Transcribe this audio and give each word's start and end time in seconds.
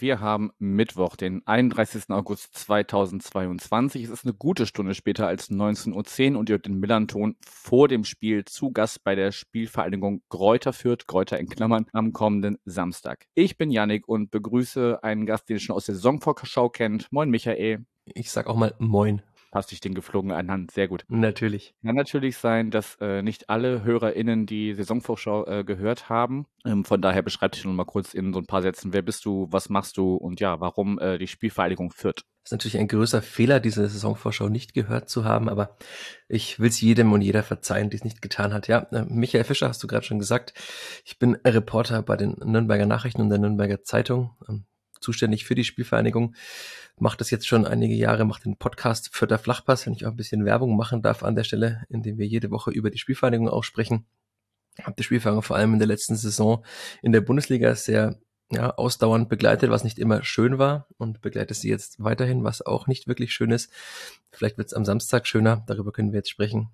wir 0.00 0.20
haben 0.20 0.50
Mittwoch, 0.58 1.16
den 1.16 1.46
31. 1.46 2.10
August 2.10 2.54
2022. 2.54 4.04
Es 4.04 4.10
ist 4.10 4.24
eine 4.24 4.34
gute 4.34 4.66
Stunde 4.66 4.94
später 4.94 5.26
als 5.26 5.50
19.10 5.50 6.32
Uhr 6.32 6.38
und 6.38 6.48
ihr 6.48 6.54
hört 6.54 6.66
den 6.66 6.78
Millanton 6.78 7.36
vor 7.44 7.88
dem 7.88 8.04
Spiel 8.04 8.44
zu 8.44 8.70
Gast 8.70 9.02
bei 9.04 9.14
der 9.14 9.32
Spielvereinigung 9.32 10.22
Gräuter 10.28 10.72
Fürth, 10.72 11.06
Gräuter 11.06 11.38
in 11.38 11.48
Klammern, 11.48 11.86
am 11.92 12.12
kommenden 12.12 12.58
Samstag. 12.64 13.26
Ich 13.34 13.56
bin 13.56 13.70
Yannick 13.70 14.08
und 14.08 14.30
begrüße 14.30 15.02
einen 15.02 15.26
Gast, 15.26 15.48
den 15.48 15.56
ihr 15.56 15.60
schon 15.60 15.76
aus 15.76 15.86
der 15.86 15.94
Saisonvorschau 15.94 16.68
kennt. 16.68 17.10
Moin, 17.10 17.30
Michael. 17.30 17.84
Ich 18.14 18.30
sag 18.30 18.46
auch 18.46 18.56
mal 18.56 18.74
Moin 18.78 19.22
passt 19.50 19.70
dich 19.70 19.80
den 19.80 19.94
geflogen 19.94 20.32
anhand. 20.32 20.70
Sehr 20.70 20.88
gut. 20.88 21.04
Natürlich. 21.08 21.74
Kann 21.84 21.96
natürlich 21.96 22.36
sein, 22.36 22.70
dass 22.70 22.96
äh, 23.00 23.22
nicht 23.22 23.50
alle 23.50 23.82
HörerInnen 23.84 24.46
die 24.46 24.74
Saisonvorschau 24.74 25.46
äh, 25.46 25.64
gehört 25.64 26.08
haben. 26.08 26.46
Ähm, 26.64 26.84
von 26.84 27.00
daher 27.00 27.22
beschreib 27.22 27.52
dich 27.52 27.64
noch 27.64 27.72
mal 27.72 27.84
kurz 27.84 28.14
in 28.14 28.32
so 28.32 28.40
ein 28.40 28.46
paar 28.46 28.62
Sätzen. 28.62 28.92
Wer 28.92 29.02
bist 29.02 29.24
du, 29.24 29.48
was 29.50 29.68
machst 29.68 29.96
du 29.96 30.14
und 30.14 30.40
ja, 30.40 30.60
warum 30.60 30.98
äh, 30.98 31.18
die 31.18 31.26
Spielvereinigung 31.26 31.90
führt? 31.90 32.24
Das 32.48 32.52
ist 32.52 32.52
natürlich 32.52 32.78
ein 32.78 32.88
größer 32.88 33.20
Fehler, 33.20 33.60
diese 33.60 33.86
Saisonvorschau 33.86 34.48
nicht 34.48 34.72
gehört 34.72 35.10
zu 35.10 35.24
haben, 35.24 35.50
aber 35.50 35.76
ich 36.28 36.58
will 36.58 36.68
es 36.68 36.80
jedem 36.80 37.12
und 37.12 37.20
jeder 37.20 37.42
verzeihen, 37.42 37.90
die 37.90 37.96
es 37.96 38.04
nicht 38.04 38.22
getan 38.22 38.54
hat. 38.54 38.68
Ja, 38.68 38.86
äh, 38.90 39.04
Michael 39.06 39.44
Fischer 39.44 39.68
hast 39.68 39.82
du 39.82 39.86
gerade 39.86 40.06
schon 40.06 40.18
gesagt. 40.18 40.54
Ich 41.04 41.18
bin 41.18 41.36
Reporter 41.44 42.02
bei 42.02 42.16
den 42.16 42.36
Nürnberger 42.42 42.86
Nachrichten 42.86 43.20
und 43.20 43.28
der 43.28 43.38
Nürnberger 43.38 43.82
Zeitung. 43.82 44.30
Ähm, 44.48 44.64
zuständig 45.00 45.44
für 45.44 45.54
die 45.54 45.64
Spielvereinigung, 45.64 46.34
macht 46.98 47.20
das 47.20 47.30
jetzt 47.30 47.46
schon 47.46 47.66
einige 47.66 47.94
Jahre, 47.94 48.24
macht 48.24 48.44
den 48.44 48.56
Podcast 48.56 49.10
der 49.20 49.38
Flachpass, 49.38 49.86
wenn 49.86 49.92
ich 49.92 50.06
auch 50.06 50.10
ein 50.10 50.16
bisschen 50.16 50.44
Werbung 50.44 50.76
machen 50.76 51.02
darf 51.02 51.22
an 51.22 51.36
der 51.36 51.44
Stelle, 51.44 51.84
indem 51.88 52.18
wir 52.18 52.26
jede 52.26 52.50
Woche 52.50 52.70
über 52.70 52.90
die 52.90 52.98
Spielvereinigung 52.98 53.48
auch 53.48 53.64
sprechen. 53.64 54.06
Hab 54.82 54.96
die 54.96 55.02
Spielvereinigung 55.02 55.42
vor 55.42 55.56
allem 55.56 55.72
in 55.72 55.78
der 55.78 55.88
letzten 55.88 56.16
Saison 56.16 56.64
in 57.02 57.12
der 57.12 57.20
Bundesliga 57.20 57.74
sehr 57.74 58.18
ja, 58.50 58.70
ausdauernd 58.70 59.28
begleitet, 59.28 59.70
was 59.70 59.84
nicht 59.84 59.98
immer 59.98 60.24
schön 60.24 60.58
war 60.58 60.86
und 60.96 61.20
begleitet 61.20 61.56
sie 61.56 61.68
jetzt 61.68 62.02
weiterhin, 62.02 62.44
was 62.44 62.64
auch 62.64 62.86
nicht 62.86 63.06
wirklich 63.06 63.32
schön 63.32 63.50
ist. 63.50 63.70
Vielleicht 64.32 64.56
wird 64.56 64.68
es 64.68 64.74
am 64.74 64.84
Samstag 64.84 65.26
schöner, 65.26 65.64
darüber 65.66 65.92
können 65.92 66.12
wir 66.12 66.18
jetzt 66.18 66.30
sprechen. 66.30 66.70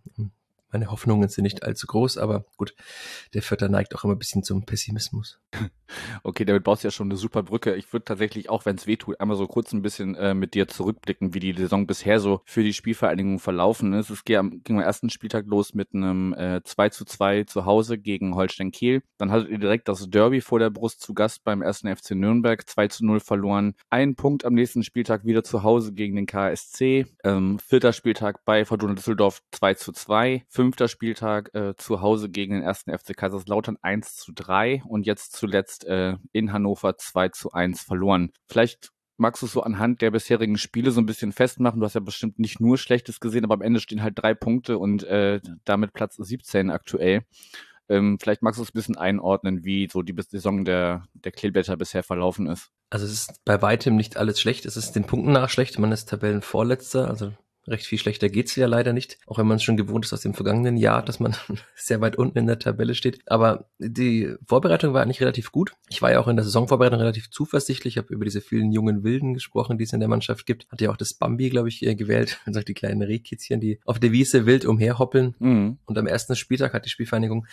Meine 0.75 0.91
Hoffnungen 0.91 1.28
sind 1.28 1.44
nicht 1.44 1.62
allzu 1.62 1.86
groß, 1.86 2.19
aber 2.19 2.47
gut, 2.56 2.75
der 3.33 3.42
Vierter 3.42 3.69
neigt 3.69 3.94
auch 3.94 4.03
immer 4.03 4.17
ein 4.17 4.19
bisschen 4.19 4.42
zum 4.42 4.67
Pessimismus. 4.67 5.39
Okay, 6.22 6.44
damit 6.44 6.64
baust 6.64 6.83
du 6.83 6.89
ja 6.89 6.91
schon 6.91 7.08
eine 7.08 7.17
super 7.17 7.42
Brücke. 7.42 7.75
Ich 7.75 7.92
würde 7.92 8.05
tatsächlich, 8.05 8.48
auch 8.48 8.64
wenn 8.64 8.77
es 8.77 8.86
weh 8.86 8.97
tut, 8.97 9.20
einmal 9.20 9.36
so 9.36 9.47
kurz 9.47 9.72
ein 9.72 9.83
bisschen 9.83 10.14
äh, 10.14 10.34
mit 10.34 10.55
dir 10.55 10.67
zurückblicken, 10.67 11.34
wie 11.34 11.41
die 11.41 11.52
Saison 11.52 11.86
bisher 11.86 12.20
so 12.20 12.41
für 12.45 12.62
die 12.62 12.72
Spielvereinigung 12.72 13.39
verlaufen 13.39 13.92
ist. 13.92 14.11
Es 14.11 14.25
ging 14.25 14.36
am, 14.36 14.62
ging 14.64 14.77
am 14.77 14.83
ersten 14.83 15.11
Spieltag 15.11 15.47
los 15.47 15.75
mit 15.75 15.95
einem 15.95 16.33
äh, 16.34 16.62
2 16.64 16.89
zu 16.89 17.05
2 17.05 17.45
zu 17.45 17.64
Hause 17.64 17.98
gegen 17.98 18.34
Holstein 18.34 18.72
Kiel. 18.72 19.02
Dann 19.19 19.30
hattet 19.30 19.50
ihr 19.50 19.58
direkt 19.58 19.89
das 19.89 20.08
Derby 20.08 20.41
vor 20.41 20.58
der 20.58 20.70
Brust 20.70 21.00
zu 21.00 21.14
Gast 21.14 21.45
beim 21.45 21.62
ersten 21.62 21.95
FC 21.95 22.12
Nürnberg, 22.12 22.69
2 22.69 22.89
zu 22.89 23.06
0 23.06 23.20
verloren. 23.20 23.75
Ein 23.91 24.17
Punkt 24.17 24.45
am 24.45 24.55
nächsten 24.55 24.83
Spieltag 24.83 25.25
wieder 25.25 25.45
zu 25.45 25.62
Hause 25.62 25.92
gegen 25.92 26.17
den 26.17 26.27
KSC. 26.27 27.06
Ähm, 27.25 27.58
vierter 27.58 27.92
Spieltag 27.92 28.45
bei 28.45 28.64
Fortuna 28.64 28.95
Düsseldorf 28.95 29.42
2 29.52 29.75
zu 29.75 29.92
2. 29.92 30.45
Fünfter 30.64 30.89
Spieltag 30.89 31.55
äh, 31.55 31.74
zu 31.77 32.00
Hause 32.00 32.30
gegen 32.30 32.55
den 32.55 32.62
ersten 32.62 32.96
FC 32.96 33.14
Kaiserslautern 33.14 33.77
1 33.83 34.16
zu 34.16 34.33
3 34.33 34.83
und 34.89 35.05
jetzt 35.05 35.34
zuletzt 35.34 35.84
äh, 35.84 36.16
in 36.33 36.55
Hannover 36.55 36.96
2 36.96 37.28
zu 37.28 37.52
1 37.52 37.83
verloren. 37.83 38.33
Vielleicht 38.48 38.92
magst 39.18 39.42
du 39.42 39.46
es 39.46 39.52
so 39.52 39.62
anhand 39.62 40.00
der 40.00 40.11
bisherigen 40.11 40.56
Spiele 40.56 40.90
so 40.90 41.02
ein 41.02 41.06
bisschen 41.06 41.33
festmachen? 41.33 41.80
Du 41.80 41.84
hast 41.84 41.92
ja 41.92 42.00
bestimmt 42.00 42.39
nicht 42.39 42.61
nur 42.61 42.78
Schlechtes 42.78 43.20
gesehen, 43.20 43.44
aber 43.44 43.52
am 43.52 43.61
Ende 43.61 43.78
stehen 43.78 44.02
halt 44.02 44.14
drei 44.16 44.33
Punkte 44.33 44.78
und 44.78 45.05
äh, 45.05 45.42
damit 45.66 45.92
Platz 45.92 46.16
17 46.16 46.70
aktuell. 46.70 47.24
Ähm, 47.90 48.16
vielleicht 48.18 48.40
magst 48.40 48.58
du 48.58 48.62
es 48.62 48.70
ein 48.70 48.72
bisschen 48.72 48.96
einordnen, 48.96 49.66
wie 49.66 49.90
so 49.92 50.00
die 50.00 50.14
Saison 50.18 50.64
der, 50.64 51.05
der 51.12 51.33
Kleeblätter 51.33 51.77
bisher 51.77 52.02
verlaufen 52.02 52.46
ist. 52.46 52.70
Also 52.89 53.05
es 53.05 53.12
ist 53.12 53.44
bei 53.44 53.60
weitem 53.60 53.96
nicht 53.96 54.16
alles 54.16 54.40
schlecht. 54.40 54.64
Es 54.64 54.78
ist 54.78 54.92
den 54.92 55.05
Punkten 55.05 55.33
nach 55.33 55.50
schlecht. 55.50 55.78
Man 55.78 55.92
ist 55.92 56.08
Tabellenvorletzter, 56.08 57.06
also 57.06 57.34
Recht 57.67 57.86
viel 57.86 57.98
schlechter 57.98 58.29
geht's 58.29 58.57
ja 58.57 58.67
leider 58.67 58.92
nicht, 58.92 59.19
auch 59.27 59.39
wenn 59.39 59.47
man 59.47 59.57
es 59.57 59.63
schon 59.63 59.77
gewohnt 59.77 60.05
ist 60.05 60.13
aus 60.13 60.20
dem 60.20 60.35
vergangenen 60.35 60.77
Jahr, 60.77 61.02
dass 61.02 61.20
man 61.20 61.35
sehr 61.77 62.01
weit 62.01 62.17
unten 62.17 62.39
in 62.39 62.47
der 62.47 62.58
Tabelle 62.58 62.95
steht. 62.95 63.20
Aber 63.27 63.70
die 63.79 64.35
Vorbereitung 64.47 64.92
war 64.92 65.02
eigentlich 65.02 65.20
relativ 65.20 65.51
gut. 65.51 65.73
Ich 65.89 66.02
war 66.02 66.13
ja 66.13 66.20
auch 66.20 66.29
in 66.29 66.36
der 66.36 66.45
Saisonvorbereitung 66.45 66.98
relativ 66.98 67.30
zuversichtlich. 67.30 67.95
Ich 67.95 67.98
habe 67.98 68.13
über 68.13 68.25
diese 68.25 68.41
vielen 68.41 68.73
jungen 68.73 69.02
Wilden 69.05 69.35
gesprochen, 69.35 69.79
die 69.79 69.85
es 69.85 69.92
in 69.92 70.01
der 70.01 70.08
Mannschaft 70.08 70.47
gibt. 70.47 70.67
Hat 70.70 70.80
ja 70.80 70.91
auch 70.91 70.97
das 70.97 71.14
Bambi, 71.14 71.48
glaube 71.51 71.69
ich, 71.69 71.80
gewählt. 71.80 72.41
Man 72.45 72.55
sagt 72.55 72.69
die 72.69 72.75
kleinen 72.75 73.02
Rehkitzchen, 73.02 73.61
die 73.61 73.81
auf 73.85 73.98
der 73.98 74.13
Wiese 74.13 74.46
wild 74.46 74.64
umherhoppeln. 74.64 75.35
Mhm. 75.39 75.79
Und 75.86 75.98
am 75.98 76.07
ersten 76.07 76.36
Spieltag 76.36 76.75
hat 76.75 76.85
die 76.85 76.91
Spielvereinigung, 76.91 77.46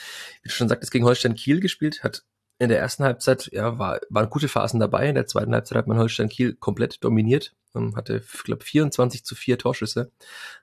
wie 0.44 0.50
du 0.50 0.54
schon 0.54 0.68
sagtest, 0.68 0.92
gegen 0.92 1.06
Holstein 1.06 1.36
Kiel 1.36 1.60
gespielt, 1.60 2.04
hat 2.04 2.24
in 2.62 2.70
der 2.70 2.80
ersten 2.80 3.04
Halbzeit 3.04 3.50
ja, 3.52 3.80
war, 3.80 4.00
waren 4.10 4.30
gute 4.30 4.48
Phasen 4.48 4.80
dabei. 4.80 5.10
In 5.10 5.16
der 5.16 5.26
zweiten 5.26 5.54
Halbzeit 5.54 5.78
hat 5.78 5.88
man 5.88 5.98
Holstein 5.98 6.30
Kiel 6.30 6.54
komplett 6.54 7.04
dominiert. 7.04 7.56
Man 7.74 7.96
hatte, 7.96 8.22
glaube 8.44 8.64
24 8.64 9.24
zu 9.24 9.36
4 9.36 9.58
Torschüsse. 9.58 10.12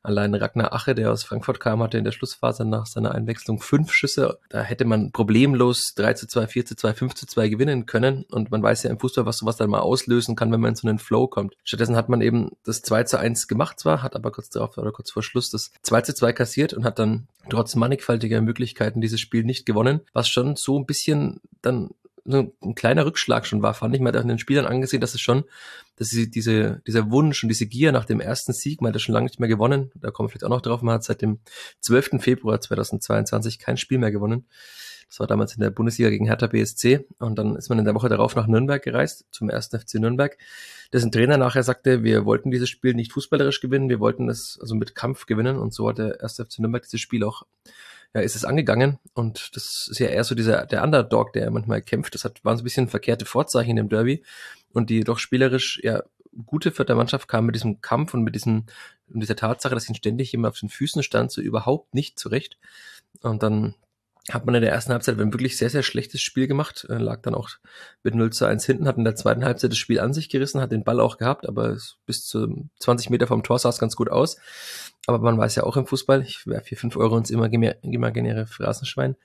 Allein 0.02 0.34
Ragnar 0.34 0.72
Ache, 0.72 0.94
der 0.94 1.12
aus 1.12 1.24
Frankfurt 1.24 1.60
kam, 1.60 1.82
hatte 1.82 1.98
in 1.98 2.04
der 2.04 2.12
Schlussphase 2.12 2.64
nach 2.64 2.86
seiner 2.86 3.14
Einwechslung 3.14 3.60
fünf 3.60 3.92
Schüsse. 3.92 4.38
Da 4.48 4.62
hätte 4.62 4.84
man 4.84 5.12
problemlos 5.12 5.94
3 5.94 6.14
zu 6.14 6.26
2, 6.26 6.46
4 6.46 6.66
zu 6.66 6.76
2, 6.76 6.94
5 6.94 7.14
zu 7.14 7.26
2 7.26 7.48
gewinnen 7.48 7.86
können. 7.86 8.24
Und 8.30 8.50
man 8.50 8.62
weiß 8.62 8.82
ja 8.82 8.90
im 8.90 9.00
Fußball, 9.00 9.26
was 9.26 9.38
sowas 9.38 9.56
dann 9.56 9.70
mal 9.70 9.80
auslösen 9.80 10.36
kann, 10.36 10.52
wenn 10.52 10.60
man 10.60 10.70
in 10.70 10.76
so 10.76 10.86
einen 10.86 10.98
Flow 10.98 11.28
kommt. 11.28 11.54
Stattdessen 11.64 11.96
hat 11.96 12.08
man 12.08 12.20
eben 12.20 12.50
das 12.64 12.82
2 12.82 13.04
zu 13.04 13.18
1 13.18 13.48
gemacht 13.48 13.80
zwar, 13.80 14.02
hat 14.02 14.14
aber 14.14 14.30
kurz 14.30 14.50
darauf 14.50 14.76
oder 14.76 14.92
kurz 14.92 15.10
vor 15.10 15.22
Schluss 15.22 15.50
das 15.50 15.70
2 15.82 16.02
zu 16.02 16.14
2 16.14 16.32
kassiert 16.32 16.74
und 16.74 16.84
hat 16.84 16.98
dann 16.98 17.28
trotz 17.48 17.74
mannigfaltiger 17.74 18.40
Möglichkeiten 18.42 19.00
dieses 19.00 19.20
Spiel 19.20 19.44
nicht 19.44 19.66
gewonnen, 19.66 20.00
was 20.12 20.28
schon 20.28 20.56
so 20.56 20.78
ein 20.78 20.86
bisschen 20.86 21.40
dann 21.62 21.90
so 22.30 22.52
ein 22.62 22.74
kleiner 22.74 23.06
Rückschlag 23.06 23.46
schon 23.46 23.62
war, 23.62 23.74
fand 23.74 23.94
ich. 23.94 24.00
Man 24.00 24.14
hat 24.14 24.22
auch 24.22 24.26
den 24.26 24.38
Spielern 24.38 24.66
angesehen, 24.66 25.00
dass 25.00 25.14
es 25.14 25.20
schon, 25.20 25.44
dass 25.96 26.10
sie 26.10 26.30
diese, 26.30 26.82
dieser 26.86 27.10
Wunsch 27.10 27.42
und 27.42 27.48
diese 27.48 27.66
Gier 27.66 27.90
nach 27.92 28.04
dem 28.04 28.20
ersten 28.20 28.52
Sieg, 28.52 28.80
man 28.80 28.90
hat 28.90 28.96
das 28.96 29.02
schon 29.02 29.14
lange 29.14 29.24
nicht 29.24 29.40
mehr 29.40 29.48
gewonnen, 29.48 29.90
da 29.94 30.10
kommen 30.10 30.28
wir 30.28 30.32
vielleicht 30.32 30.44
auch 30.44 30.50
noch 30.50 30.60
drauf, 30.60 30.82
man 30.82 30.94
hat 30.94 31.04
seit 31.04 31.22
dem 31.22 31.40
12. 31.80 32.20
Februar 32.22 32.60
2022 32.60 33.58
kein 33.58 33.76
Spiel 33.76 33.98
mehr 33.98 34.12
gewonnen. 34.12 34.46
Das 35.08 35.20
war 35.20 35.26
damals 35.26 35.54
in 35.54 35.62
der 35.62 35.70
Bundesliga 35.70 36.10
gegen 36.10 36.26
Hertha 36.26 36.48
BSC 36.48 37.06
und 37.18 37.38
dann 37.38 37.56
ist 37.56 37.70
man 37.70 37.78
in 37.78 37.86
der 37.86 37.94
Woche 37.94 38.10
darauf 38.10 38.36
nach 38.36 38.46
Nürnberg 38.46 38.82
gereist, 38.82 39.24
zum 39.30 39.48
ersten 39.48 39.80
FC 39.80 39.94
Nürnberg, 39.94 40.36
dessen 40.92 41.10
Trainer 41.10 41.38
nachher 41.38 41.62
sagte, 41.62 42.04
wir 42.04 42.26
wollten 42.26 42.50
dieses 42.50 42.68
Spiel 42.68 42.92
nicht 42.92 43.12
fußballerisch 43.12 43.60
gewinnen, 43.60 43.88
wir 43.88 44.00
wollten 44.00 44.28
es 44.28 44.58
also 44.60 44.74
mit 44.74 44.94
Kampf 44.94 45.24
gewinnen 45.24 45.56
und 45.56 45.72
so 45.72 45.88
hat 45.88 45.96
der 45.96 46.20
erste 46.20 46.44
FC 46.44 46.58
Nürnberg 46.58 46.82
dieses 46.82 47.00
Spiel 47.00 47.24
auch 47.24 47.44
ja, 48.14 48.20
ist 48.20 48.36
es 48.36 48.44
angegangen. 48.44 48.98
Und 49.14 49.56
das 49.56 49.88
ist 49.90 49.98
ja 49.98 50.08
eher 50.08 50.24
so 50.24 50.34
dieser, 50.34 50.66
der 50.66 50.82
Underdog, 50.82 51.32
der 51.32 51.50
manchmal 51.50 51.82
kämpft. 51.82 52.14
Das 52.14 52.24
hat, 52.24 52.44
waren 52.44 52.56
so 52.56 52.62
ein 52.62 52.64
bisschen 52.64 52.88
verkehrte 52.88 53.24
Vorzeichen 53.24 53.76
im 53.76 53.88
Derby. 53.88 54.22
Und 54.72 54.90
die 54.90 55.04
doch 55.04 55.18
spielerisch, 55.18 55.80
ja, 55.82 56.02
gute 56.46 56.70
Vierter 56.70 56.94
Mannschaft 56.94 57.28
kam 57.28 57.46
mit 57.46 57.54
diesem 57.54 57.80
Kampf 57.80 58.14
und 58.14 58.22
mit 58.22 58.34
diesem, 58.34 58.64
mit 59.08 59.22
dieser 59.22 59.36
Tatsache, 59.36 59.74
dass 59.74 59.88
ihn 59.88 59.94
ständig 59.94 60.32
jemand 60.32 60.54
auf 60.54 60.60
den 60.60 60.68
Füßen 60.68 61.02
stand, 61.02 61.32
so 61.32 61.40
überhaupt 61.40 61.94
nicht 61.94 62.18
zurecht. 62.18 62.58
Und 63.22 63.42
dann 63.42 63.74
hat 64.30 64.44
man 64.44 64.54
in 64.54 64.62
der 64.62 64.72
ersten 64.72 64.92
Halbzeit 64.92 65.18
ein 65.18 65.32
wirklich 65.32 65.56
sehr, 65.56 65.70
sehr 65.70 65.82
schlechtes 65.82 66.20
Spiel 66.20 66.46
gemacht, 66.46 66.86
äh, 66.90 66.98
lag 66.98 67.22
dann 67.22 67.34
auch 67.34 67.50
mit 68.02 68.14
0 68.14 68.30
zu 68.30 68.44
1 68.44 68.64
hinten, 68.64 68.86
hat 68.86 68.98
in 68.98 69.04
der 69.04 69.16
zweiten 69.16 69.44
Halbzeit 69.44 69.70
das 69.70 69.78
Spiel 69.78 70.00
an 70.00 70.12
sich 70.12 70.28
gerissen, 70.28 70.60
hat 70.60 70.72
den 70.72 70.84
Ball 70.84 71.00
auch 71.00 71.16
gehabt, 71.16 71.48
aber 71.48 71.76
bis 72.04 72.26
zu 72.26 72.68
20 72.80 73.10
Meter 73.10 73.26
vom 73.26 73.42
Tor 73.42 73.58
sah 73.58 73.70
es 73.70 73.78
ganz 73.78 73.96
gut 73.96 74.10
aus. 74.10 74.36
Aber 75.06 75.18
man 75.20 75.38
weiß 75.38 75.54
ja 75.54 75.62
auch 75.62 75.78
im 75.78 75.86
Fußball, 75.86 76.22
ich 76.22 76.46
werfe 76.46 76.68
hier 76.68 76.78
5 76.78 76.96
Euro 76.96 77.16
ins 77.16 77.30
imaginäre 77.30 78.46
Phrasenschwein. 78.46 79.16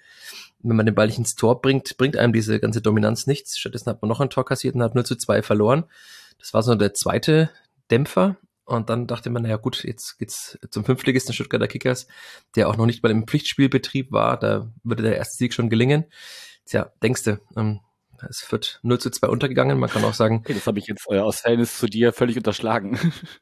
Wenn 0.60 0.78
man 0.78 0.86
den 0.86 0.96
Ball 0.96 1.08
nicht 1.08 1.18
ins 1.18 1.36
Tor 1.36 1.62
bringt, 1.62 1.98
bringt 1.98 2.16
einem 2.16 2.32
diese 2.32 2.60
ganze 2.62 2.82
Dominanz 2.82 3.28
nichts. 3.28 3.58
Stattdessen 3.58 3.90
hat 3.90 4.02
man 4.02 4.08
noch 4.08 4.22
ein 4.22 4.30
Tor 4.30 4.46
kassiert 4.46 4.76
und 4.76 4.84
hat 4.84 4.96
0 4.96 5.06
zu 5.06 5.18
2 5.18 5.42
verloren. 5.42 5.84
Das 6.40 6.54
war 6.54 6.64
so 6.64 6.76
der 6.76 6.94
zweite 6.94 7.50
Dämpfer. 7.92 8.38
Und 8.66 8.90
dann 8.90 9.08
dachte 9.08 9.30
man, 9.30 9.44
naja 9.44 9.58
gut, 9.58 9.84
jetzt 9.84 10.18
geht's 10.20 10.58
zum 10.70 10.86
Fünftligisten 10.86 11.34
Stuttgarter 11.34 11.68
Kickers, 11.68 12.08
der 12.56 12.70
auch 12.70 12.78
noch 12.78 12.86
nicht 12.86 13.04
mal 13.04 13.12
im 13.12 13.28
Pflichtspielbetrieb 13.28 14.12
war. 14.12 14.38
Da 14.40 14.72
würde 14.84 15.04
der 15.04 15.18
erste 15.18 15.38
Sieg 15.38 15.54
schon 15.54 15.70
gelingen. 15.70 16.06
Tja, 16.66 16.92
denkste, 17.02 17.42
ähm, 17.58 17.82
es 18.30 18.50
wird 18.52 18.80
0 18.84 19.00
zu 19.00 19.10
2 19.10 19.28
untergegangen. 19.28 19.78
Man 19.80 19.90
kann 19.90 20.04
auch 20.06 20.14
sagen. 20.14 20.40
Okay, 20.40 20.54
das 20.54 20.68
habe 20.68 20.80
ich 20.80 20.88
jetzt 20.88 21.06
äh, 21.10 21.20
aus 21.20 21.42
Fairness 21.42 21.78
zu 21.78 21.88
dir 21.88 22.14
völlig 22.14 22.38
unterschlagen. 22.38 22.98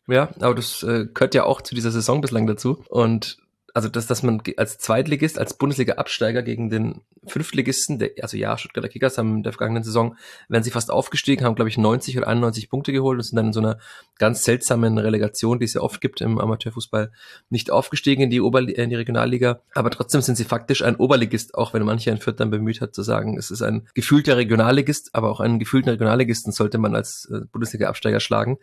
ja, 0.08 0.30
aber 0.40 0.56
das 0.56 0.84
äh, 0.84 1.08
gehört 1.14 1.36
ja 1.36 1.44
auch 1.44 1.62
zu 1.62 1.76
dieser 1.76 1.92
Saison 1.92 2.22
bislang 2.22 2.48
dazu. 2.48 2.84
Und 2.90 3.38
also 3.74 3.90
dass, 3.90 4.08
dass 4.08 4.24
man 4.24 4.42
als 4.58 4.78
Zweitligist, 4.78 5.40
als 5.40 5.54
Bundesliga-Absteiger 5.54 6.42
gegen 6.42 6.70
den 6.70 7.02
Fünftligisten, 7.26 8.00
der, 8.00 8.12
also 8.22 8.36
ja, 8.38 8.58
Stuttgarter 8.58 8.90
Kickers 8.90 9.18
haben 9.18 9.38
in 9.38 9.44
der 9.44 9.54
vergangenen 9.54 9.84
Saison, 9.84 10.16
werden 10.50 10.64
sie 10.64 10.72
fast 10.72 10.92
aufgestiegen, 10.92 11.46
haben 11.46 11.56
glaube 11.56 11.70
ich 11.70 11.78
90 11.78 12.18
oder 12.18 12.28
91 12.28 12.70
Punkte 12.70 12.92
geholt 12.92 13.18
und 13.18 13.24
sind 13.24 13.36
dann 13.36 13.48
in 13.48 13.54
so 13.54 13.60
einer 13.60 13.78
ganz 14.18 14.44
seltsamen 14.44 14.98
Relegation, 14.98 15.60
die 15.60 15.66
es 15.66 15.74
ja 15.74 15.82
oft 15.82 16.02
gibt 16.02 16.22
im 16.22 16.40
Amateurfußball, 16.40 17.12
nicht 17.50 17.72
aufgestiegen 17.72 18.24
in 18.24 18.30
die, 18.30 18.42
Ober 18.42 18.62
in 18.62 18.90
die 18.90 18.96
Regionalliga, 18.96 19.62
aber 19.76 19.92
trotzdem 19.92 20.22
sind 20.22 20.36
sie 20.36 20.46
faktisch 20.46 20.84
ein 20.84 20.96
Oberligist, 20.96 21.56
auch 21.56 21.74
wenn 21.74 21.84
mancher 21.84 22.12
in 22.12 22.18
Fürth 22.18 22.40
dann 22.40 22.50
bemüht 22.50 22.82
hat 22.82 22.96
zu 22.96 23.04
sagen, 23.04 23.38
es 23.38 23.52
ist 23.52 23.62
ein 23.62 23.88
gefühlter 23.94 24.38
Regionalligist, 24.38 25.14
aber 25.14 25.30
auch 25.30 25.40
einen 25.40 25.60
gefühlten 25.60 25.90
Regionalligisten 25.90 26.52
sollte 26.52 26.78
man 26.78 26.96
als 26.96 27.30
äh, 27.32 27.42
Bundesliga-Absteiger 27.52 28.20
schlagen 28.20 28.58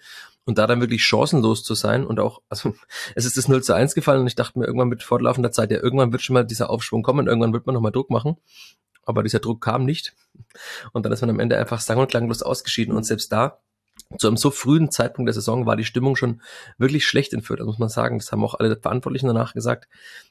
und 0.49 0.56
da 0.56 0.67
dann 0.67 0.81
wirklich 0.81 1.05
chancenlos 1.05 1.62
zu 1.62 1.75
sein 1.75 2.06
und 2.06 2.19
auch, 2.21 2.41
also 2.49 2.75
es 3.15 3.27
ist 3.27 3.37
das 3.37 3.49
0 3.49 3.62
zu 3.62 3.75
1 3.75 3.95
gefallen 3.95 4.23
und 4.23 4.29
ich 4.29 4.35
dachte 4.35 4.59
mir 4.59 4.65
irgendwann 4.65 4.89
mit 4.89 5.03
fortlaufender 5.03 5.53
Zeit, 5.53 5.71
ja, 5.71 5.77
irgendwann 5.77 6.11
wird 6.11 6.23
schon 6.23 6.33
mal 6.33 6.45
dieser 6.45 6.71
Aufschwung 6.71 7.03
kommen, 7.03 7.27
irgendwann 7.27 7.53
wird 7.53 7.67
man 7.67 7.75
nochmal 7.75 7.93
Druck 7.93 8.09
machen. 8.09 8.39
Aber 9.05 9.23
dieser 9.23 9.41
Druck 9.41 9.62
kam 9.62 9.85
nicht. 9.85 10.15
Und 10.93 11.05
dann 11.05 11.12
ist 11.12 11.21
man 11.21 11.31
am 11.31 11.41
Ende 11.41 11.59
einfach 11.59 11.81
sang- 11.81 11.99
und 11.99 12.09
klanglos 12.09 12.43
ausgeschieden. 12.43 12.95
Und 12.95 13.05
selbst 13.05 13.31
da 13.31 13.61
zu 14.16 14.26
einem 14.26 14.38
so 14.38 14.50
frühen 14.50 14.90
Zeitpunkt 14.90 15.28
der 15.28 15.34
Saison 15.34 15.66
war 15.66 15.76
die 15.76 15.84
Stimmung 15.84 16.16
schon 16.16 16.40
wirklich 16.78 17.06
schlecht 17.06 17.34
in 17.34 17.43
Fürth, 17.43 17.60
das 17.60 17.66
muss 17.66 17.78
man 17.78 17.90
sagen. 17.90 18.19
Das 18.19 18.32
haben 18.32 18.43
auch 18.43 18.55
alle 18.55 18.75
Verantwortlichen 18.76 19.26
danach 19.26 19.52
gesagt, 19.52 19.87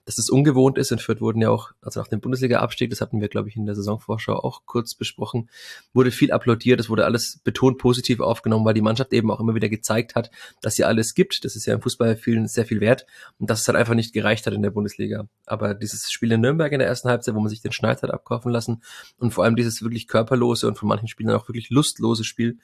dass 0.06 0.16
das 0.16 0.30
ungewohnt 0.30 0.80
ist. 0.80 0.92
In 0.92 0.98
Fürth 0.98 1.22
wurden 1.22 1.42
ja 1.42 1.52
auch, 1.52 1.72
also 1.82 2.00
nach 2.00 2.08
dem 2.08 2.20
Bundesliga-Abstieg, 2.20 2.90
das 2.90 3.02
hatten 3.02 3.22
wir, 3.22 3.28
glaube 3.28 3.50
ich, 3.50 3.56
in 3.56 3.68
der 3.68 3.76
Saisonvorschau 3.76 4.34
auch 4.34 4.64
kurz 4.66 4.96
besprochen, 4.96 5.50
wurde 5.94 6.10
viel 6.10 6.32
applaudiert, 6.32 6.80
es 6.80 6.90
wurde 6.90 7.06
alles 7.06 7.40
betont 7.44 7.78
positiv 7.78 8.20
aufgenommen, 8.20 8.66
weil 8.66 8.74
die 8.74 8.82
Mannschaft 8.82 9.14
eben 9.14 9.30
auch 9.30 9.40
immer 9.40 9.54
wieder 9.54 9.70
gezeigt 9.70 10.16
hat, 10.16 10.32
dass 10.62 10.74
sie 10.74 10.84
alles 10.84 11.14
gibt. 11.14 11.46
Das 11.46 11.56
ist 11.56 11.68
ja 11.68 11.76
im 11.76 11.82
Fußball 11.82 12.16
vielen 12.16 12.48
sehr 12.48 12.66
viel 12.66 12.82
wert 12.82 13.06
und 13.38 13.48
dass 13.48 13.62
es 13.62 13.68
halt 13.68 13.78
einfach 13.78 13.94
nicht 13.94 14.12
gereicht 14.12 14.48
hat 14.48 14.54
in 14.54 14.64
der 14.64 14.72
Bundesliga. 14.72 15.28
Aber 15.46 15.76
dieses 15.76 16.12
Spiel 16.12 16.32
in 16.32 16.42
Nürnberg 16.42 16.72
in 16.72 16.80
der 16.80 16.88
ersten 16.88 17.10
Halbzeit, 17.10 17.36
wo 17.36 17.40
man 17.40 17.50
sich 17.50 17.62
den 17.62 17.72
Schneid 17.72 18.02
hat 18.02 18.10
abkaufen 18.10 18.52
lassen 18.52 18.82
und 19.18 19.36
vor 19.36 19.44
allem 19.44 19.56
dieses 19.56 19.84
wirklich 19.84 20.08
körperlose 20.08 20.68
und 20.68 20.80
von 20.80 20.90
manchen 20.90 21.08
Spielern 21.08 21.36
auch 21.36 21.48
wirklich 21.48 21.70
lustlose 21.70 22.24
Spiel 22.24 22.58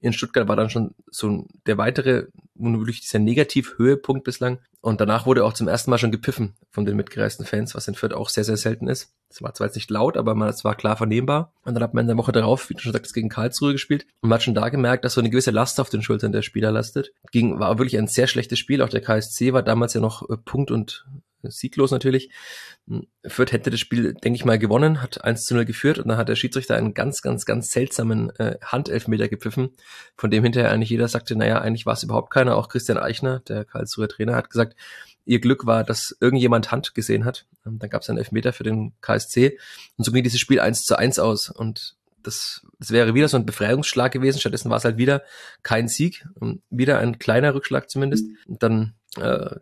in 0.00 0.12
Stuttgart 0.12 0.48
war 0.48 0.56
dann 0.56 0.70
schon 0.70 0.94
so 1.10 1.46
der 1.66 1.78
weitere, 1.78 2.26
wirklich 2.54 3.00
dieser 3.00 3.18
Negativ-Höhepunkt 3.18 4.24
bislang. 4.24 4.58
Und 4.80 5.00
danach 5.00 5.26
wurde 5.26 5.44
auch 5.44 5.52
zum 5.52 5.68
ersten 5.68 5.90
Mal 5.90 5.98
schon 5.98 6.10
gepfiffen 6.10 6.54
von 6.70 6.86
den 6.86 6.96
mitgereisten 6.96 7.44
Fans, 7.44 7.74
was 7.74 7.86
in 7.86 7.94
Fürth 7.94 8.14
auch 8.14 8.30
sehr, 8.30 8.44
sehr 8.44 8.56
selten 8.56 8.88
ist. 8.88 9.12
Es 9.28 9.42
war 9.42 9.52
zwar 9.52 9.66
jetzt 9.66 9.76
nicht 9.76 9.90
laut, 9.90 10.16
aber 10.16 10.34
es 10.48 10.64
war 10.64 10.74
klar 10.74 10.96
vernehmbar. 10.96 11.52
Und 11.64 11.74
dann 11.74 11.82
hat 11.82 11.92
man 11.92 12.04
in 12.04 12.08
der 12.08 12.16
Woche 12.16 12.32
darauf, 12.32 12.70
wie 12.70 12.74
du 12.74 12.80
schon 12.80 12.92
sagst, 12.92 13.12
gegen 13.12 13.28
Karlsruhe 13.28 13.72
gespielt. 13.72 14.06
Und 14.22 14.30
man 14.30 14.36
hat 14.36 14.42
schon 14.42 14.54
da 14.54 14.70
gemerkt, 14.70 15.04
dass 15.04 15.14
so 15.14 15.20
eine 15.20 15.30
gewisse 15.30 15.50
Last 15.50 15.80
auf 15.80 15.90
den 15.90 16.02
Schultern 16.02 16.32
der 16.32 16.42
Spieler 16.42 16.72
lastet. 16.72 17.12
Ging, 17.30 17.58
war 17.60 17.78
wirklich 17.78 17.98
ein 17.98 18.08
sehr 18.08 18.26
schlechtes 18.26 18.58
Spiel. 18.58 18.80
Auch 18.80 18.88
der 18.88 19.02
KSC 19.02 19.52
war 19.52 19.62
damals 19.62 19.92
ja 19.92 20.00
noch 20.00 20.28
äh, 20.30 20.36
Punkt 20.36 20.70
und 20.70 21.04
sieglos 21.42 21.90
natürlich. 21.90 22.30
Fürth 23.26 23.52
hätte 23.52 23.70
das 23.70 23.80
Spiel, 23.80 24.14
denke 24.14 24.36
ich 24.36 24.44
mal, 24.44 24.58
gewonnen, 24.58 25.02
hat 25.02 25.24
1 25.24 25.44
zu 25.44 25.54
0 25.54 25.64
geführt 25.64 25.98
und 25.98 26.08
dann 26.08 26.16
hat 26.16 26.28
der 26.28 26.36
Schiedsrichter 26.36 26.76
einen 26.76 26.94
ganz, 26.94 27.22
ganz, 27.22 27.44
ganz 27.44 27.70
seltsamen 27.70 28.30
äh, 28.36 28.58
Handelfmeter 28.62 29.28
gepfiffen, 29.28 29.70
von 30.16 30.30
dem 30.30 30.42
hinterher 30.42 30.70
eigentlich 30.70 30.90
jeder 30.90 31.08
sagte, 31.08 31.36
naja, 31.36 31.60
eigentlich 31.60 31.86
war 31.86 31.94
es 31.94 32.02
überhaupt 32.02 32.32
keiner. 32.32 32.56
Auch 32.56 32.68
Christian 32.68 32.98
Eichner, 32.98 33.40
der 33.40 33.64
Karlsruher 33.64 34.08
Trainer, 34.08 34.34
hat 34.34 34.50
gesagt, 34.50 34.76
ihr 35.24 35.40
Glück 35.40 35.66
war, 35.66 35.84
dass 35.84 36.16
irgendjemand 36.20 36.72
Hand 36.72 36.94
gesehen 36.94 37.24
hat. 37.24 37.46
Und 37.64 37.82
dann 37.82 37.90
gab 37.90 38.02
es 38.02 38.08
einen 38.08 38.18
Elfmeter 38.18 38.52
für 38.52 38.64
den 38.64 38.92
KSC 39.00 39.58
und 39.96 40.04
so 40.04 40.12
ging 40.12 40.24
dieses 40.24 40.40
Spiel 40.40 40.60
1 40.60 40.82
zu 40.82 40.96
1 40.96 41.18
aus 41.18 41.50
und 41.50 41.96
das, 42.22 42.66
das 42.78 42.90
wäre 42.90 43.14
wieder 43.14 43.28
so 43.28 43.36
ein 43.36 43.46
Befreiungsschlag 43.46 44.12
gewesen. 44.12 44.40
Stattdessen 44.40 44.70
war 44.70 44.76
es 44.76 44.84
halt 44.84 44.98
wieder 44.98 45.22
kein 45.62 45.88
Sieg, 45.88 46.26
wieder 46.68 46.98
ein 46.98 47.18
kleiner 47.18 47.54
Rückschlag 47.54 47.88
zumindest. 47.88 48.26
Und 48.46 48.62
dann 48.62 48.94
äh, 49.16 49.56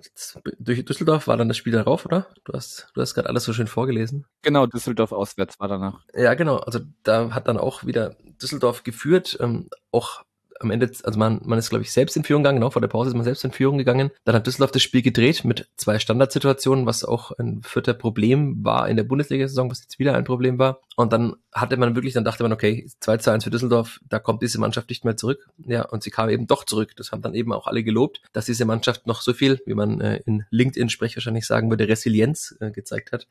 durch 0.59 0.85
Düsseldorf 0.85 1.27
war 1.27 1.37
dann 1.37 1.49
das 1.49 1.57
Spiel 1.57 1.73
darauf, 1.73 2.05
oder? 2.05 2.27
Du 2.45 2.53
hast, 2.53 2.91
du 2.95 3.01
hast 3.01 3.15
gerade 3.15 3.29
alles 3.29 3.45
so 3.45 3.53
schön 3.53 3.67
vorgelesen. 3.67 4.27
Genau, 4.43 4.67
Düsseldorf 4.67 5.13
auswärts 5.13 5.59
war 5.59 5.69
danach. 5.69 6.05
Ja, 6.15 6.35
genau. 6.35 6.57
Also 6.57 6.81
da 7.03 7.31
hat 7.31 7.49
dann 7.49 7.57
auch 7.57 7.87
wieder 7.87 8.17
Düsseldorf 8.43 8.85
geführt, 8.85 9.39
ähm, 9.41 9.71
auch 9.91 10.23
am 10.61 10.71
Ende, 10.71 10.91
also 11.05 11.19
man, 11.19 11.41
man 11.45 11.59
ist, 11.59 11.71
glaube 11.71 11.83
ich, 11.83 11.93
selbst 11.93 12.17
in 12.17 12.25
Führung 12.25 12.43
gegangen, 12.43 12.59
genau, 12.59 12.71
vor 12.71 12.83
der 12.83 12.89
Pause 12.89 13.11
ist 13.11 13.15
man 13.15 13.25
selbst 13.25 13.45
in 13.45 13.53
Führung 13.53 13.79
gegangen. 13.79 14.11
Dann 14.25 14.35
hat 14.35 14.47
Düsseldorf 14.47 14.73
das 14.73 14.83
Spiel 14.83 15.03
gedreht 15.03 15.45
mit 15.45 15.69
zwei 15.77 15.99
Standardsituationen, 15.99 16.87
was 16.87 17.05
auch 17.05 17.33
ein 17.39 17.63
vierter 17.63 17.95
Problem 17.95 18.65
war 18.65 18.89
in 18.89 18.97
der 18.97 19.05
Bundesliga-Saison, 19.05 19.71
was 19.71 19.81
jetzt 19.81 19.99
wieder 19.99 20.15
ein 20.15 20.25
Problem 20.25 20.59
war. 20.59 20.81
Und 20.97 21.13
dann 21.13 21.37
hatte 21.53 21.77
man 21.77 21.95
wirklich, 21.95 22.15
dann 22.15 22.25
dachte 22.25 22.43
man, 22.43 22.53
okay, 22.53 22.89
2 23.01 23.17
zu 23.19 23.33
1 23.33 23.45
für 23.45 23.51
Düsseldorf, 23.51 24.01
da 24.09 24.19
kommt 24.19 24.43
diese 24.43 24.59
Mannschaft 24.59 24.89
nicht 24.91 25.05
mehr 25.05 25.17
zurück. 25.17 25.49
Ja, 25.67 25.83
und 25.83 26.03
sie 26.03 26.11
kam 26.11 26.29
eben 26.29 26.47
doch 26.47 26.65
zurück. 26.65 26.97
Das 26.97 27.13
haben 27.13 27.23
dann 27.23 27.35
eben 27.35 27.53
auch 27.53 27.67
alle 27.67 27.85
gelobt, 27.85 28.21
dass 28.33 28.47
diese 28.47 28.65
Mannschaft 28.65 29.07
noch 29.07 29.21
so 29.21 29.33
viel, 29.33 29.61
wie 29.67 29.75
man 29.75 30.01
äh, 30.01 30.21
in 30.27 30.45
LinkedIn-Sprech 30.51 31.17
wahrscheinlich 31.17 31.47
sagen 31.47 31.71
würde, 31.71 31.89
Resilienz 31.89 32.57
äh, 32.61 32.71
gezeigt 32.71 33.13
hat 33.13 33.27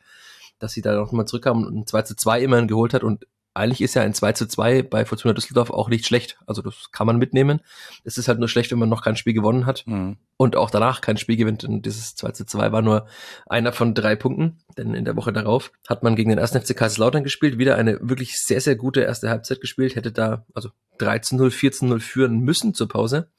dass 0.60 0.74
sie 0.74 0.82
da 0.82 0.96
noch 0.96 1.12
mal 1.12 1.28
zurückkamen 1.28 1.66
und 1.66 1.76
ein 1.76 1.86
2 1.86 2.02
zu 2.04 2.16
2 2.16 2.42
immerhin 2.42 2.68
geholt 2.68 2.96
hat 2.96 3.04
und 3.04 3.28
eigentlich 3.58 3.82
ist 3.82 3.96
ja 3.96 4.02
ein 4.02 4.14
2 4.14 4.34
zu 4.34 4.48
2 4.48 4.84
bei 4.84 5.06
Fortuna 5.06 5.34
Düsseldorf 5.34 5.70
auch 5.70 5.90
nicht 5.90 6.06
schlecht. 6.06 6.38
Also 6.46 6.62
das 6.62 6.92
kann 6.92 7.08
man 7.08 7.18
mitnehmen. 7.18 7.62
Es 8.04 8.18
ist 8.18 8.28
halt 8.28 8.40
nur 8.40 8.48
schlecht, 8.48 8.72
wenn 8.72 8.80
man 8.80 8.90
noch 8.90 9.04
kein 9.04 9.16
Spiel 9.16 9.34
gewonnen 9.34 9.66
hat 9.66 9.84
mhm. 9.88 10.18
und 10.38 10.56
auch 10.56 10.70
danach 10.70 11.02
kein 11.02 11.18
Spiel 11.18 11.38
gewinnt. 11.38 11.64
Und 11.64 11.86
dieses 11.86 12.16
2 12.16 12.32
zu 12.32 12.46
2 12.46 12.72
war 12.72 12.82
nur 12.82 13.08
einer 13.48 13.74
von 13.74 13.94
drei 13.94 14.16
Punkten, 14.16 14.60
denn 14.78 14.94
in 14.94 15.06
der 15.06 15.16
Woche 15.16 15.34
darauf 15.34 15.72
hat 15.88 16.04
man 16.04 16.16
gegen 16.16 16.30
den 16.30 16.40
ersten 16.40 16.62
FC 16.62 16.76
Kaiserslautern 16.76 17.24
gespielt, 17.24 17.58
wieder 17.58 17.76
eine 17.76 18.00
wirklich 18.02 18.38
sehr, 18.38 18.62
sehr 18.62 18.76
gute 18.76 19.02
erste 19.02 19.30
Halbzeit 19.30 19.62
gespielt, 19.62 19.96
hätte 19.96 20.12
da 20.12 20.46
also 20.54 20.70
13-0, 21.00 21.50
14-0 21.50 22.00
führen 22.00 22.40
müssen 22.40 22.74
zur 22.74 22.88
Pause 22.88 23.30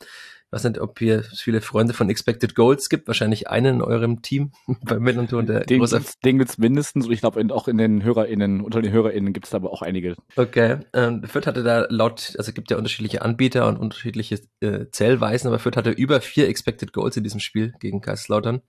weiß 0.50 0.64
nicht, 0.64 0.80
ob 0.80 1.00
ihr 1.00 1.22
viele 1.22 1.60
Freunde 1.60 1.94
von 1.94 2.08
Expected 2.08 2.54
Goals 2.54 2.88
gibt. 2.88 3.06
Wahrscheinlich 3.06 3.48
einen 3.48 3.76
in 3.76 3.82
eurem 3.82 4.22
Team 4.22 4.52
bei 4.82 4.98
Millanton, 4.98 5.46
der 5.46 5.60
den, 5.60 5.80
großer... 5.80 6.00
Den 6.24 6.38
gibt's 6.38 6.58
mindestens 6.58 7.06
und 7.06 7.12
ich 7.12 7.20
glaube 7.20 7.44
auch 7.54 7.68
in 7.68 7.78
den 7.78 8.02
HörerInnen, 8.02 8.62
unter 8.62 8.80
den 8.80 8.92
HörerInnen 8.92 9.32
gibt's 9.32 9.50
da 9.50 9.58
aber 9.58 9.72
auch 9.72 9.82
einige. 9.82 10.16
Okay. 10.36 10.78
Ähm, 10.92 11.22
Fürth 11.24 11.46
hatte 11.46 11.62
da 11.62 11.86
laut, 11.90 12.34
also 12.38 12.48
es 12.50 12.54
gibt 12.54 12.70
ja 12.70 12.76
unterschiedliche 12.76 13.22
Anbieter 13.22 13.68
und 13.68 13.76
unterschiedliche 13.76 14.40
äh, 14.60 14.86
Zählweisen, 14.90 15.48
aber 15.48 15.58
Fürth 15.58 15.76
hatte 15.76 15.90
über 15.90 16.20
vier 16.20 16.48
Expected 16.48 16.92
Goals 16.92 17.16
in 17.16 17.24
diesem 17.24 17.40
Spiel 17.40 17.74
gegen 17.80 18.00
Kaiserslautern 18.00 18.62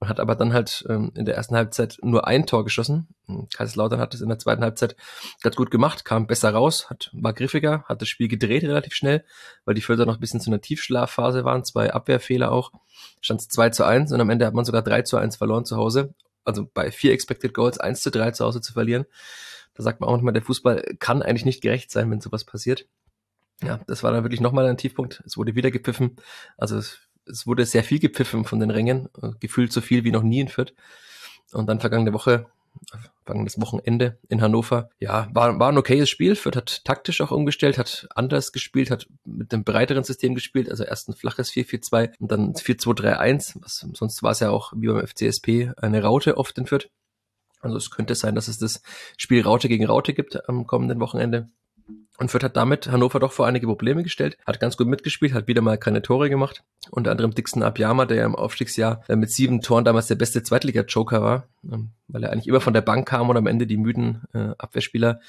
und 0.00 0.08
hat 0.08 0.20
aber 0.20 0.34
dann 0.34 0.52
halt 0.52 0.84
ähm, 0.88 1.12
in 1.14 1.24
der 1.24 1.34
ersten 1.34 1.56
Halbzeit 1.56 1.98
nur 2.02 2.26
ein 2.26 2.46
Tor 2.46 2.64
geschossen. 2.64 3.08
Kaiserslautern 3.54 4.00
hat 4.00 4.14
es 4.14 4.20
in 4.20 4.28
der 4.28 4.38
zweiten 4.38 4.62
Halbzeit 4.62 4.96
ganz 5.42 5.56
gut 5.56 5.70
gemacht, 5.70 6.04
kam 6.04 6.26
besser 6.26 6.50
raus, 6.50 6.88
hat, 6.88 7.10
war 7.12 7.32
griffiger, 7.32 7.84
hat 7.84 8.00
das 8.00 8.08
Spiel 8.08 8.28
gedreht 8.28 8.62
relativ 8.64 8.94
schnell, 8.94 9.24
weil 9.64 9.74
die 9.74 9.82
Fürther 9.82 10.06
noch 10.06 10.14
ein 10.14 10.20
bisschen 10.20 10.40
zu 10.40 10.50
einer 10.50 10.60
Tiefschlafphase 11.18 11.44
waren, 11.44 11.64
zwei 11.64 11.92
Abwehrfehler 11.92 12.52
auch. 12.52 12.72
Stand 13.20 13.40
es 13.40 13.48
2 13.48 13.70
zu 13.70 13.84
1 13.84 14.12
und 14.12 14.20
am 14.20 14.30
Ende 14.30 14.46
hat 14.46 14.54
man 14.54 14.64
sogar 14.64 14.82
3 14.82 15.02
zu 15.02 15.16
1 15.16 15.36
verloren 15.36 15.64
zu 15.64 15.76
Hause. 15.76 16.14
Also 16.44 16.68
bei 16.72 16.90
vier 16.90 17.12
Expected 17.12 17.52
Goals 17.52 17.78
1 17.78 18.00
zu 18.00 18.10
3 18.10 18.30
zu 18.30 18.44
Hause 18.44 18.60
zu 18.60 18.72
verlieren. 18.72 19.04
Da 19.74 19.82
sagt 19.82 20.00
man 20.00 20.08
auch 20.08 20.16
nochmal, 20.16 20.32
der 20.32 20.42
Fußball 20.42 20.96
kann 20.98 21.22
eigentlich 21.22 21.44
nicht 21.44 21.60
gerecht 21.60 21.90
sein, 21.90 22.10
wenn 22.10 22.20
sowas 22.20 22.44
passiert. 22.44 22.86
Ja, 23.62 23.80
das 23.86 24.02
war 24.02 24.12
dann 24.12 24.24
wirklich 24.24 24.40
nochmal 24.40 24.66
ein 24.66 24.76
Tiefpunkt. 24.76 25.22
Es 25.26 25.36
wurde 25.36 25.54
wieder 25.54 25.70
gepfiffen. 25.70 26.16
Also 26.56 26.76
es 26.76 27.00
es 27.30 27.46
wurde 27.46 27.66
sehr 27.66 27.84
viel 27.84 27.98
gepfiffen 27.98 28.46
von 28.46 28.58
den 28.58 28.70
Rängen, 28.70 29.10
gefühlt 29.38 29.70
so 29.70 29.82
viel 29.82 30.02
wie 30.02 30.12
noch 30.12 30.22
nie 30.22 30.40
in 30.40 30.48
Fürth. 30.48 30.72
Und 31.52 31.66
dann 31.66 31.78
vergangene 31.78 32.14
Woche, 32.14 32.46
vergangenes 33.24 33.60
Wochenende 33.60 34.18
in 34.28 34.40
Hannover, 34.40 34.88
ja, 34.98 35.28
war, 35.32 35.58
war 35.58 35.70
ein 35.70 35.78
okayes 35.78 36.08
Spiel. 36.08 36.34
Fürth 36.34 36.56
hat 36.56 36.84
taktisch 36.84 37.20
auch 37.20 37.30
umgestellt, 37.30 37.76
hat 37.76 38.08
anders 38.14 38.52
gespielt, 38.52 38.90
hat 38.90 39.06
mit 39.24 39.52
einem 39.52 39.64
breiteren 39.64 40.04
System 40.04 40.34
gespielt, 40.34 40.70
also 40.70 40.84
erst 40.84 41.08
ein 41.08 41.14
flaches 41.14 41.50
4-4-2 41.50 42.14
und 42.18 42.32
dann 42.32 42.54
4-2-3-1. 42.54 43.96
Sonst 43.96 44.22
war 44.22 44.30
es 44.30 44.40
ja 44.40 44.50
auch 44.50 44.72
wie 44.74 44.86
beim 44.86 45.06
FCSP 45.06 45.72
eine 45.76 46.02
Raute 46.02 46.36
oft 46.38 46.56
in 46.58 46.66
Fürth. 46.66 46.88
Also 47.60 47.76
es 47.76 47.90
könnte 47.90 48.14
sein, 48.14 48.34
dass 48.34 48.48
es 48.48 48.58
das 48.58 48.82
Spiel 49.16 49.42
Raute 49.42 49.68
gegen 49.68 49.84
Raute 49.84 50.14
gibt 50.14 50.48
am 50.48 50.66
kommenden 50.66 51.00
Wochenende. 51.00 51.48
Und 52.18 52.32
Fürth 52.32 52.42
hat 52.42 52.56
damit 52.56 52.88
Hannover 52.88 53.20
doch 53.20 53.30
vor 53.30 53.46
einige 53.46 53.66
Probleme 53.66 54.02
gestellt, 54.02 54.36
hat 54.44 54.58
ganz 54.58 54.76
gut 54.76 54.88
mitgespielt, 54.88 55.32
hat 55.32 55.46
wieder 55.46 55.62
mal 55.62 55.78
keine 55.78 56.02
Tore 56.02 56.28
gemacht. 56.28 56.64
Unter 56.90 57.12
anderem 57.12 57.32
Dixon 57.32 57.62
Abiyama, 57.62 58.06
der 58.06 58.16
ja 58.18 58.26
im 58.26 58.34
Aufstiegsjahr 58.34 59.02
äh, 59.08 59.14
mit 59.14 59.30
sieben 59.30 59.60
Toren 59.60 59.84
damals 59.84 60.08
der 60.08 60.16
beste 60.16 60.42
Zweitliga-Joker 60.42 61.22
war, 61.22 61.48
ähm, 61.70 61.90
weil 62.08 62.24
er 62.24 62.32
eigentlich 62.32 62.48
immer 62.48 62.60
von 62.60 62.74
der 62.74 62.80
Bank 62.80 63.06
kam 63.06 63.30
und 63.30 63.36
am 63.36 63.46
Ende 63.46 63.68
die 63.68 63.76
müden 63.76 64.24
äh, 64.34 64.50
Abwehrspieler 64.58 65.20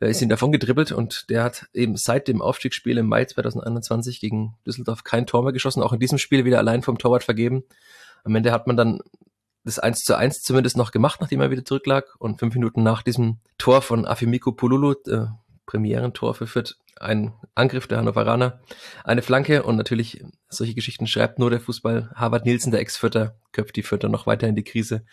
äh, 0.00 0.10
ist 0.10 0.22
ihn 0.22 0.28
davon 0.28 0.52
gedribbelt 0.52 0.92
und 0.92 1.28
der 1.28 1.42
hat 1.42 1.66
eben 1.74 1.96
seit 1.96 2.28
dem 2.28 2.40
Aufstiegsspiel 2.40 2.98
im 2.98 3.06
Mai 3.06 3.24
2021 3.24 4.20
gegen 4.20 4.54
Düsseldorf 4.64 5.02
kein 5.02 5.26
Tor 5.26 5.42
mehr 5.42 5.52
geschossen, 5.52 5.82
auch 5.82 5.92
in 5.92 6.00
diesem 6.00 6.18
Spiel 6.18 6.44
wieder 6.44 6.58
allein 6.58 6.82
vom 6.82 6.98
Torwart 6.98 7.24
vergeben. 7.24 7.64
Am 8.22 8.34
Ende 8.36 8.52
hat 8.52 8.68
man 8.68 8.76
dann 8.76 9.00
das 9.64 9.78
1 9.78 10.04
zu 10.04 10.16
1 10.16 10.42
zumindest 10.42 10.76
noch 10.76 10.92
gemacht, 10.92 11.20
nachdem 11.20 11.40
er 11.40 11.50
wieder 11.50 11.64
zurücklag. 11.64 12.14
Und 12.18 12.38
fünf 12.38 12.54
Minuten 12.54 12.82
nach 12.82 13.02
diesem 13.02 13.38
Tor 13.58 13.82
von 13.82 14.06
Afimiko 14.06 14.52
Pululu, 14.52 14.94
äh, 15.06 15.26
Premierentor 15.68 16.34
für 16.34 16.46
Fürth, 16.46 16.76
ein 17.00 17.32
Angriff 17.54 17.86
der 17.86 17.98
Hannoveraner, 17.98 18.60
eine 19.04 19.22
Flanke 19.22 19.62
und 19.62 19.76
natürlich 19.76 20.24
solche 20.48 20.74
Geschichten 20.74 21.06
schreibt 21.06 21.38
nur 21.38 21.50
der 21.50 21.60
Fußball. 21.60 22.10
Harvard 22.14 22.46
Nielsen, 22.46 22.70
der 22.70 22.80
Ex-Vierter, 22.80 23.36
köpft 23.52 23.76
die 23.76 23.82
Vierter 23.82 24.08
noch 24.08 24.26
weiter 24.26 24.46
in 24.46 24.54
die 24.54 24.64
Krise. 24.64 25.04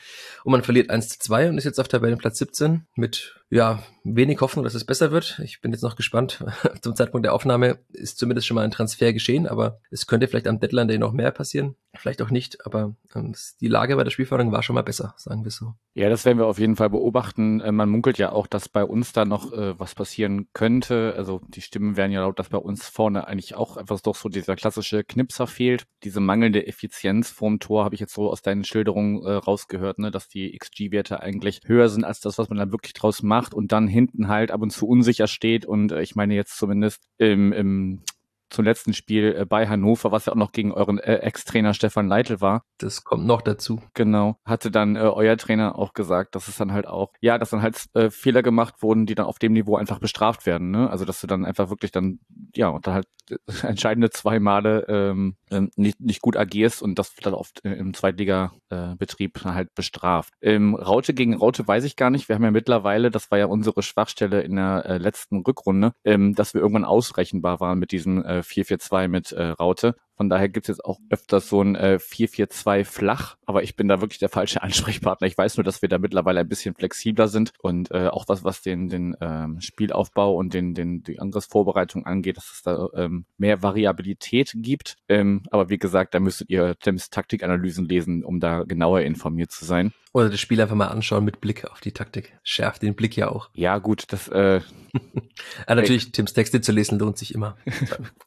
Und 0.44 0.52
man 0.52 0.64
verliert 0.64 0.90
1 0.90 1.10
zu 1.10 1.20
2 1.20 1.50
und 1.50 1.58
ist 1.58 1.64
jetzt 1.64 1.80
auf 1.80 1.88
Tabellenplatz 1.88 2.38
17 2.38 2.86
mit, 2.96 3.36
ja, 3.50 3.84
wenig 4.04 4.40
Hoffnung, 4.42 4.64
dass 4.64 4.76
es 4.76 4.86
besser 4.86 5.12
wird. 5.12 5.40
Ich 5.44 5.62
bin 5.62 5.72
jetzt 5.72 5.82
noch 5.82 5.96
gespannt. 5.96 6.44
Zum 6.82 6.96
Zeitpunkt 6.96 7.26
der 7.26 7.34
Aufnahme 7.34 7.80
ist 7.92 8.18
zumindest 8.18 8.48
schon 8.48 8.56
mal 8.56 8.64
ein 8.64 8.72
Transfer 8.72 9.14
geschehen, 9.14 9.48
aber 9.48 9.80
es 9.90 10.08
könnte 10.08 10.28
vielleicht 10.28 10.48
am 10.48 10.60
Deadline 10.60 10.88
Day 10.88 10.98
noch 10.98 11.12
mehr 11.12 11.32
passieren. 11.32 11.76
Vielleicht 11.96 12.22
auch 12.22 12.30
nicht, 12.30 12.66
aber 12.66 12.96
ähm, 13.14 13.34
die 13.62 13.68
Lage 13.68 13.96
bei 13.96 14.04
der 14.04 14.12
Spielförderung 14.12 14.52
war 14.52 14.64
schon 14.64 14.76
mal 14.76 14.84
besser, 14.84 15.16
sagen 15.18 15.44
wir 15.44 15.52
so. 15.52 15.74
Ja, 15.94 16.10
das 16.10 16.26
werden 16.26 16.38
wir 16.38 16.46
auf 16.46 16.60
jeden 16.60 16.76
Fall 16.76 16.90
beobachten. 16.90 17.62
Äh, 17.62 17.72
man 17.72 17.90
munkelt 17.90 18.18
ja 18.18 18.32
auch, 18.32 18.48
dass 18.48 18.70
bei 18.70 18.84
uns 18.84 19.14
da 19.14 19.26
noch 19.26 19.54
äh, 19.54 19.80
was 19.80 19.96
passieren 19.96 20.48
könnte. 20.54 21.14
Also 21.18 21.42
die 21.48 21.62
Stimmen 21.76 21.98
werden 21.98 22.14
ja 22.14 22.22
laut, 22.22 22.40
dass 22.40 22.48
bei 22.48 22.58
uns 22.58 22.88
vorne 22.88 23.28
eigentlich 23.28 23.54
auch 23.54 23.76
etwas 23.76 24.02
doch 24.02 24.16
so 24.16 24.30
dieser 24.30 24.56
klassische 24.56 25.04
Knipser 25.04 25.46
fehlt. 25.46 25.84
Diese 26.06 26.22
mangelnde 26.22 26.66
Effizienz 26.66 27.32
vorm 27.32 27.60
Tor 27.60 27.84
habe 27.84 27.96
ich 27.96 28.00
jetzt 28.00 28.14
so 28.14 28.32
aus 28.32 28.42
deinen 28.42 28.64
Schilderungen 28.64 29.22
äh, 29.26 29.34
rausgehört, 29.34 30.00
ne, 30.00 30.10
dass 30.10 30.30
die 30.30 30.58
XG-Werte 30.58 31.20
eigentlich 31.20 31.60
höher 31.66 31.90
sind 31.90 32.06
als 32.06 32.22
das, 32.22 32.38
was 32.38 32.48
man 32.48 32.60
da 32.60 32.72
wirklich 32.72 32.94
draus 32.94 33.24
macht 33.24 33.54
und 33.54 33.74
dann 33.74 33.90
hinten 33.90 34.30
halt 34.30 34.52
ab 34.52 34.62
und 34.62 34.70
zu 34.70 34.88
unsicher 34.88 35.28
steht. 35.28 35.66
Und 35.66 35.92
äh, 35.92 36.02
ich 36.02 36.16
meine 36.16 36.34
jetzt 36.34 36.58
zumindest 36.58 37.04
im, 37.18 37.52
im 37.52 38.04
zum 38.50 38.66
letzten 38.66 38.94
Spiel 38.94 39.36
äh, 39.38 39.46
bei 39.46 39.68
Hannover, 39.68 40.12
was 40.12 40.26
ja 40.26 40.34
auch 40.34 40.38
noch 40.38 40.52
gegen 40.52 40.72
euren 40.72 41.00
äh, 41.00 41.16
Ex-Trainer 41.18 41.74
Stefan 41.74 42.08
Leitl 42.08 42.42
war. 42.42 42.64
Das 42.78 43.04
kommt 43.04 43.26
noch 43.26 43.42
dazu. 43.42 43.82
Genau. 43.94 44.38
Hatte 44.46 44.72
dann 44.72 44.96
äh, 44.96 45.00
euer 45.00 45.38
Trainer 45.38 45.78
auch 45.78 45.94
gesagt, 45.94 46.36
dass 46.36 46.48
es 46.48 46.58
dann 46.58 46.72
halt 46.72 46.88
auch, 46.88 47.12
ja, 47.22 47.38
dass 47.38 47.50
dann 47.50 47.62
halt 47.62 47.86
äh, 47.94 48.10
Fehler 48.10 48.44
gemacht 48.44 48.82
wurden, 48.82 49.06
die 49.06 49.16
dann 49.16 49.26
auf 49.26 49.40
dem 49.40 49.54
Niveau 49.54 49.76
einfach 49.76 50.00
bestraft 50.00 50.46
werden. 50.46 50.72
Ne? 50.72 50.90
Also 50.90 51.06
dass 51.06 51.22
du 51.22 51.28
dann 51.28 51.46
einfach 51.46 51.70
wirklich 51.70 51.92
dann, 51.92 52.20
ja, 52.56 52.70
und 52.70 52.88
dann 52.88 52.94
halt 52.96 53.08
äh, 53.30 53.38
entscheidende 53.68 54.10
zwei 54.10 54.40
Male 54.40 54.86
ähm, 54.88 55.36
ähm, 55.52 55.72
nicht, 55.76 56.00
nicht 56.00 56.22
gut 56.22 56.38
agierst 56.38 56.82
und 56.82 57.00
das 57.00 57.16
dann 57.16 57.34
oft 57.34 57.62
im 57.62 57.94
Zweitliga-Betrieb 57.94 59.38
äh, 59.46 59.50
halt 59.50 59.74
bestraft. 59.76 60.34
Ähm, 60.42 60.76
Raute 60.76 61.14
gegen 61.14 61.36
Raute 61.36 61.68
weiß 61.68 61.84
ich 61.84 61.96
gar 61.96 62.10
nicht. 62.10 62.30
Wir 62.30 62.36
haben 62.36 62.44
ja 62.44 62.52
mittlerweile, 62.52 63.12
das 63.12 63.32
war 63.32 63.38
ja 63.38 63.46
unsere 63.46 63.82
Schwachstelle 63.82 64.42
in 64.42 64.56
der 64.56 64.86
äh, 64.86 64.98
letzten 64.98 65.40
Rückrunde, 65.40 65.94
ähm, 66.04 66.36
dass 66.36 66.54
wir 66.54 66.62
irgendwann 66.62 66.86
ausrechenbar 66.86 67.60
waren 67.60 67.80
mit 67.80 67.92
diesen 67.92 68.24
äh, 68.24 68.35
4-4-2 68.42 69.08
mit 69.08 69.32
äh, 69.32 69.44
Raute. 69.50 69.96
Von 70.16 70.30
daher 70.30 70.50
gibt 70.50 70.66
es 70.66 70.78
jetzt 70.78 70.86
auch 70.86 71.00
öfters 71.10 71.50
so 71.50 71.62
ein 71.62 71.76
äh, 71.76 72.00
4-4-2 72.02 72.86
flach, 72.86 73.36
aber 73.46 73.64
ich 73.64 73.76
bin 73.76 73.88
da 73.88 74.02
wirklich 74.02 74.20
der 74.20 74.30
falsche 74.30 74.62
Ansprechpartner. 74.64 75.28
Ich 75.28 75.38
weiß 75.38 75.58
nur, 75.58 75.64
dass 75.64 75.82
wir 75.82 75.90
da 75.90 75.98
mittlerweile 75.98 76.40
ein 76.40 76.48
bisschen 76.48 76.76
flexibler 76.76 77.28
sind 77.28 77.52
und 77.60 77.92
äh, 77.92 78.08
auch 78.08 78.28
was, 78.28 78.44
was 78.44 78.62
den, 78.62 78.90
den 78.90 79.16
ähm, 79.22 79.60
Spielaufbau 79.62 80.36
und 80.36 80.54
den, 80.54 80.74
den, 80.74 81.04
die 81.04 81.20
Angriffsvorbereitung 81.20 82.06
angeht, 82.06 82.38
dass 82.38 82.52
es 82.52 82.62
da 82.62 82.88
ähm, 82.96 83.26
mehr 83.38 83.62
Variabilität 83.62 84.54
gibt. 84.56 84.98
Ähm, 85.10 85.44
aber 85.52 85.70
wie 85.70 85.78
gesagt, 85.78 86.14
da 86.14 86.20
müsstet 86.20 86.50
ihr 86.50 86.76
Tims 86.80 87.10
Taktikanalysen 87.10 87.86
lesen, 87.86 88.24
um 88.24 88.40
da 88.40 88.64
genauer 88.64 89.02
informiert 89.02 89.52
zu 89.52 89.66
sein. 89.66 89.94
Oder 90.14 90.30
das 90.30 90.40
Spiel 90.40 90.62
einfach 90.62 90.76
mal 90.76 90.88
anschauen 90.88 91.26
mit 91.26 91.42
Blick 91.42 91.66
auf 91.66 91.82
die 91.82 91.92
Taktik. 91.92 92.38
Schärft 92.42 92.84
den 92.84 92.96
Blick 92.96 93.18
ja 93.18 93.30
auch. 93.30 93.50
Ja, 93.54 93.80
gut, 93.80 94.06
das 94.14 94.30
äh, 94.30 94.62
ja, 95.68 95.76
natürlich, 95.76 96.12
Tims 96.12 96.34
Texte 96.34 96.62
zu 96.62 96.72
lesen 96.72 97.00
lohnt 97.00 97.18
sich 97.18 97.34
immer. 97.34 97.58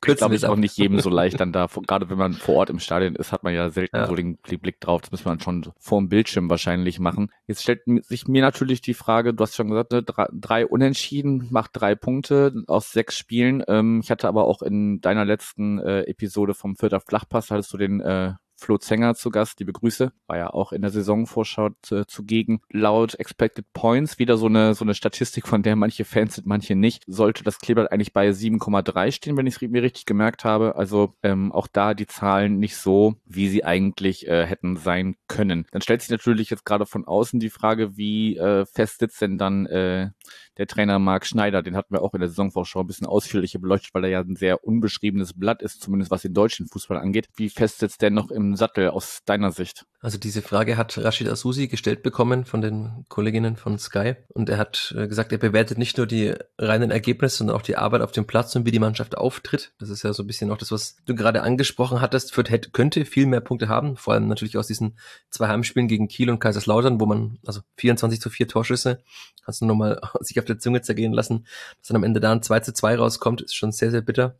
Kürzen 0.01 0.33
ist 0.33 0.45
auch 0.45 0.57
nicht 0.57 0.77
jedem 0.77 1.01
so 1.01 1.11
leicht 1.11 1.41
dann 1.41 1.53
da, 1.53 1.69
gerade 1.87 2.11
wenn 2.11 2.19
man 2.19 2.33
vor 2.33 2.57
Ort 2.57 2.71
im 2.71 2.79
Stadion 2.79 3.17
ist, 3.17 3.33
hat 3.33 3.43
man 3.43 3.55
ja 3.55 3.71
selten 3.71 3.97
ja. 3.97 4.07
so 4.07 4.15
den, 4.15 4.39
den, 4.51 4.61
Blick 4.61 4.81
drauf. 4.81 5.03
Das 5.03 5.11
muss 5.11 5.25
man 5.25 5.41
schon 5.41 5.71
vor 5.79 5.99
dem 6.01 6.09
Bildschirm 6.09 6.51
wahrscheinlich 6.51 6.99
machen. 6.99 7.31
Jetzt 7.47 7.63
stellt 7.63 7.83
sich 8.05 8.29
mir 8.29 8.43
natürlich 8.43 8.81
die 8.81 8.95
Frage, 8.95 9.35
du 9.35 9.43
hast 9.43 9.57
schon 9.57 9.69
gesagt, 9.69 9.93
ne, 9.93 10.03
drei, 10.03 10.27
drei 10.33 10.67
Unentschieden, 10.67 11.49
macht 11.51 11.71
drei 11.75 11.95
Punkte 11.95 12.53
aus 12.67 12.93
sechs 12.93 13.17
Spielen. 13.17 13.63
Ähm, 13.69 14.01
ich 14.03 14.11
hatte 14.11 14.29
aber 14.29 14.45
auch 14.45 14.63
in 14.63 15.01
deiner 15.01 15.25
letzten 15.25 15.79
äh, 15.79 16.03
Episode 16.03 16.55
vom 16.55 16.77
Vierter 16.77 17.01
Flachpass, 17.01 17.51
hattest 17.51 17.73
du 17.73 17.79
den 17.79 18.01
äh, 18.01 18.33
Flo 18.59 18.77
Zenger 18.77 19.15
zu 19.15 19.31
Gast, 19.31 19.61
liebe 19.61 19.73
Grüße, 19.73 20.13
war 20.27 20.37
ja 20.37 20.51
auch 20.51 20.73
in 20.73 20.83
der 20.83 20.91
Saisonvorschau 20.91 21.71
zu, 21.81 22.07
zugegen. 22.07 22.61
Laut 22.71 23.15
Expected 23.15 23.73
Points, 23.73 24.19
wieder 24.19 24.37
so 24.37 24.47
eine, 24.47 24.75
so 24.75 24.85
eine 24.85 24.95
Statistik, 24.95 25.47
von 25.47 25.63
der 25.63 25.77
manche 25.77 26.05
Fans 26.05 26.35
sind, 26.35 26.47
manche 26.47 26.75
nicht, 26.75 27.05
sollte 27.07 27.45
das 27.45 27.61
Kleeblatt 27.61 27.93
eigentlich 27.93 28.13
bei 28.13 28.29
7,3 28.29 29.13
stehen, 29.13 29.37
wenn 29.37 29.47
ich 29.47 29.63
es 29.63 29.71
mir 29.71 29.83
richtig 29.83 30.07
gemerkt 30.07 30.45
habe. 30.45 30.75
Also 30.75 31.15
ähm, 31.23 31.53
auch 31.53 31.69
da 31.69 31.95
die 31.95 32.09
Zahlen 32.09 32.59
nicht 32.59 32.77
so, 32.77 33.15
wie 33.25 33.49
sie 33.49 33.65
eigentlich 33.65 34.27
äh, 34.27 34.45
hätten 34.45 34.77
sein 34.77 35.15
können. 35.29 35.67
Dann 35.71 35.81
stellt 35.81 36.03
sich 36.03 36.11
natürlich 36.11 36.51
jetzt 36.51 36.65
gerade 36.65 36.85
von 36.85 37.07
außen 37.07 37.39
die 37.39 37.51
Frage, 37.51 37.97
wie 37.97 38.37
äh, 38.37 38.67
fest 38.67 38.99
sitzt 38.99 39.23
denn 39.23 39.39
dann 39.39 39.67
äh, 39.67 40.11
der 40.59 40.67
Trainer 40.67 40.99
Marc 40.99 41.25
Schneider, 41.25 41.63
den 41.63 41.77
hatten 41.77 41.95
wir 41.95 42.03
auch 42.03 42.15
in 42.15 42.21
der 42.21 42.29
Saisonvorschau 42.29 42.81
ein 42.81 42.87
bisschen 42.87 43.07
ausführlicher 43.07 43.61
beleuchtet, 43.61 43.95
weil 43.95 44.05
er 44.05 44.11
ja 44.11 44.21
ein 44.21 44.37
sehr 44.37 44.65
unbeschriebenes 44.65 45.35
Blatt 45.35 45.63
ist, 45.63 45.81
zumindest 45.81 46.11
was 46.11 46.23
den 46.23 46.35
deutschen 46.35 46.67
Fußball 46.67 46.99
angeht. 46.99 47.29
Wie 47.37 47.49
fest 47.49 47.79
sitzt 47.79 48.03
der 48.03 48.11
noch 48.11 48.31
im 48.31 48.57
Sattel 48.57 48.91
aus 48.91 49.21
deiner 49.25 49.53
Sicht? 49.53 49.87
Also 50.01 50.17
diese 50.17 50.43
Frage 50.43 50.77
hat 50.77 50.97
Rashid 50.97 51.29
Asusi 51.29 51.67
gestellt 51.67 52.05
bekommen 52.05 52.45
von 52.45 52.61
den 52.61 53.05
Kolleginnen 53.09 53.57
von 53.57 53.81
Sky 53.81 54.15
und 54.29 54.49
er 54.49 54.57
hat 54.57 54.95
äh, 54.97 55.09
gesagt, 55.09 55.33
er 55.33 55.39
bewertet 55.39 55.77
nicht 55.77 55.97
nur 55.97 56.07
die 56.07 56.35
reinen 56.57 56.93
Ergebnisse, 56.93 57.39
sondern 57.39 57.57
auch 57.57 57.63
die 57.63 57.77
Arbeit 57.77 58.03
auf 58.03 58.13
dem 58.13 58.25
Platz 58.25 58.55
und 58.55 58.65
wie 58.65 58.71
die 58.71 58.79
Mannschaft 58.79 59.19
auftritt. 59.19 59.73
Das 59.81 59.89
ist 59.89 60.05
ja 60.05 60.13
so 60.13 60.23
ein 60.23 60.29
bisschen 60.29 60.53
auch 60.53 60.57
das, 60.57 60.71
was 60.71 60.99
du 61.05 61.17
gerade 61.17 61.43
angesprochen 61.43 62.01
hattest. 62.01 62.33
Fürth 62.33 62.49
hätte, 62.49 62.71
könnte 62.71 63.05
viel 63.07 63.27
mehr 63.27 63.41
Punkte 63.41 63.69
haben, 63.69 63.97
vor 63.97 64.15
allem 64.15 64.29
natürlich 64.29 64.57
aus 64.57 64.69
diesen 64.69 64.97
zwei 65.31 65.49
Heimspielen 65.49 65.89
gegen 65.89 66.07
Kiel 66.07 66.31
und 66.31 66.39
Kaiserslautern, 66.39 67.01
wo 67.01 67.07
man 67.07 67.39
also 67.45 67.63
24 67.79 68.21
zu 68.21 68.31
4 68.31 68.47
Torschüsse, 68.47 69.03
kannst 69.45 69.63
du 69.63 69.67
nochmal 69.67 70.01
sich 70.21 70.39
auf 70.39 70.45
der 70.45 70.61
Zunge 70.61 70.81
zergehen 70.81 71.13
lassen, 71.13 71.45
dass 71.79 71.89
dann 71.89 71.97
am 71.97 72.05
Ende 72.05 72.21
da 72.21 72.31
ein 72.31 72.43
2 72.43 72.61
zu 72.61 72.73
2 72.73 72.99
rauskommt, 72.99 73.41
ist 73.41 73.57
schon 73.57 73.73
sehr, 73.73 73.91
sehr 73.91 74.03
bitter. 74.03 74.37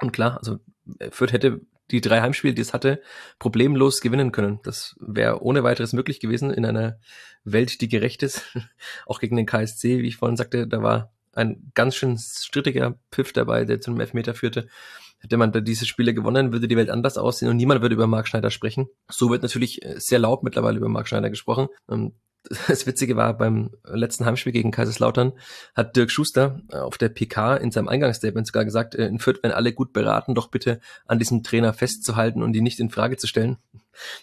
Und 0.00 0.12
klar, 0.12 0.38
also 0.38 0.60
Fürth 1.10 1.32
hätte 1.32 1.60
die 1.90 2.00
drei 2.00 2.20
Heimspiele, 2.20 2.54
die 2.54 2.62
es 2.62 2.72
hatte, 2.72 3.00
problemlos 3.38 4.00
gewinnen 4.00 4.32
können. 4.32 4.60
Das 4.62 4.96
wäre 5.00 5.42
ohne 5.42 5.62
weiteres 5.62 5.92
möglich 5.92 6.20
gewesen 6.20 6.50
in 6.50 6.64
einer 6.64 6.98
Welt, 7.44 7.80
die 7.80 7.88
gerecht 7.88 8.22
ist. 8.22 8.42
Auch 9.06 9.20
gegen 9.20 9.36
den 9.36 9.46
KSC, 9.46 10.02
wie 10.02 10.08
ich 10.08 10.16
vorhin 10.16 10.36
sagte, 10.36 10.66
da 10.66 10.82
war 10.82 11.12
ein 11.32 11.70
ganz 11.74 11.94
schön 11.94 12.18
strittiger 12.18 12.98
Pfiff 13.12 13.32
dabei, 13.32 13.64
der 13.64 13.80
zum 13.80 14.00
Elfmeter 14.00 14.34
führte. 14.34 14.68
Hätte 15.18 15.36
man 15.36 15.52
da 15.52 15.60
diese 15.60 15.86
Spiele 15.86 16.14
gewonnen, 16.14 16.52
würde 16.52 16.68
die 16.68 16.76
Welt 16.76 16.90
anders 16.90 17.18
aussehen 17.18 17.48
und 17.48 17.56
niemand 17.56 17.82
würde 17.82 17.94
über 17.94 18.06
Mark 18.06 18.28
Schneider 18.28 18.50
sprechen. 18.50 18.88
So 19.08 19.30
wird 19.30 19.42
natürlich 19.42 19.80
sehr 19.96 20.18
laut 20.18 20.42
mittlerweile 20.42 20.78
über 20.78 20.88
Mark 20.88 21.08
Schneider 21.08 21.30
gesprochen. 21.30 21.68
Das 22.68 22.86
Witzige 22.86 23.16
war, 23.16 23.36
beim 23.36 23.70
letzten 23.84 24.24
Heimspiel 24.24 24.52
gegen 24.52 24.70
Kaiserslautern 24.70 25.32
hat 25.74 25.96
Dirk 25.96 26.10
Schuster 26.10 26.60
auf 26.70 26.98
der 26.98 27.08
PK 27.08 27.56
in 27.56 27.70
seinem 27.70 27.88
Eingangsstatement 27.88 28.46
sogar 28.46 28.64
gesagt, 28.64 28.94
äh, 28.94 29.06
in 29.06 29.18
Fürth 29.18 29.42
werden 29.42 29.54
alle 29.54 29.72
gut 29.72 29.92
beraten, 29.92 30.34
doch 30.34 30.48
bitte 30.48 30.80
an 31.06 31.18
diesem 31.18 31.42
Trainer 31.42 31.72
festzuhalten 31.72 32.42
und 32.42 32.54
ihn 32.54 32.64
nicht 32.64 32.80
in 32.80 32.90
Frage 32.90 33.16
zu 33.16 33.26
stellen. 33.26 33.56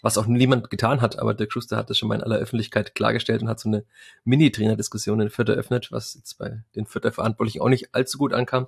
Was 0.02 0.18
auch 0.18 0.28
niemand 0.28 0.70
getan 0.70 1.02
hat, 1.02 1.18
aber 1.18 1.34
Dirk 1.34 1.52
Schuster 1.52 1.78
hat 1.78 1.90
das 1.90 1.98
schon 1.98 2.08
mal 2.10 2.16
in 2.16 2.24
aller 2.24 2.38
Öffentlichkeit 2.38 2.94
klargestellt 2.96 3.42
und 3.42 3.50
hat 3.50 3.60
so 3.60 3.70
eine 3.70 3.86
Mini-Trainer-Diskussion 4.24 5.20
in 5.20 5.30
Fürth 5.30 5.50
eröffnet, 5.50 5.92
was 5.92 6.14
jetzt 6.14 6.38
bei 6.38 6.64
den 6.76 6.86
Fürther 6.86 7.12
Verantwortlichen 7.12 7.62
auch 7.62 7.70
nicht 7.70 7.96
allzu 7.96 8.18
gut 8.18 8.34
ankam. 8.34 8.68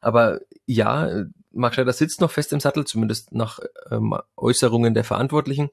Aber 0.00 0.40
ja, 0.66 1.26
Mark 1.52 1.74
Schneider 1.74 1.92
sitzt 1.92 2.20
noch 2.20 2.30
fest 2.32 2.52
im 2.52 2.58
Sattel, 2.58 2.84
zumindest 2.84 3.32
nach 3.32 3.60
ähm, 3.90 4.16
Äußerungen 4.36 4.94
der 4.94 5.04
Verantwortlichen. 5.04 5.70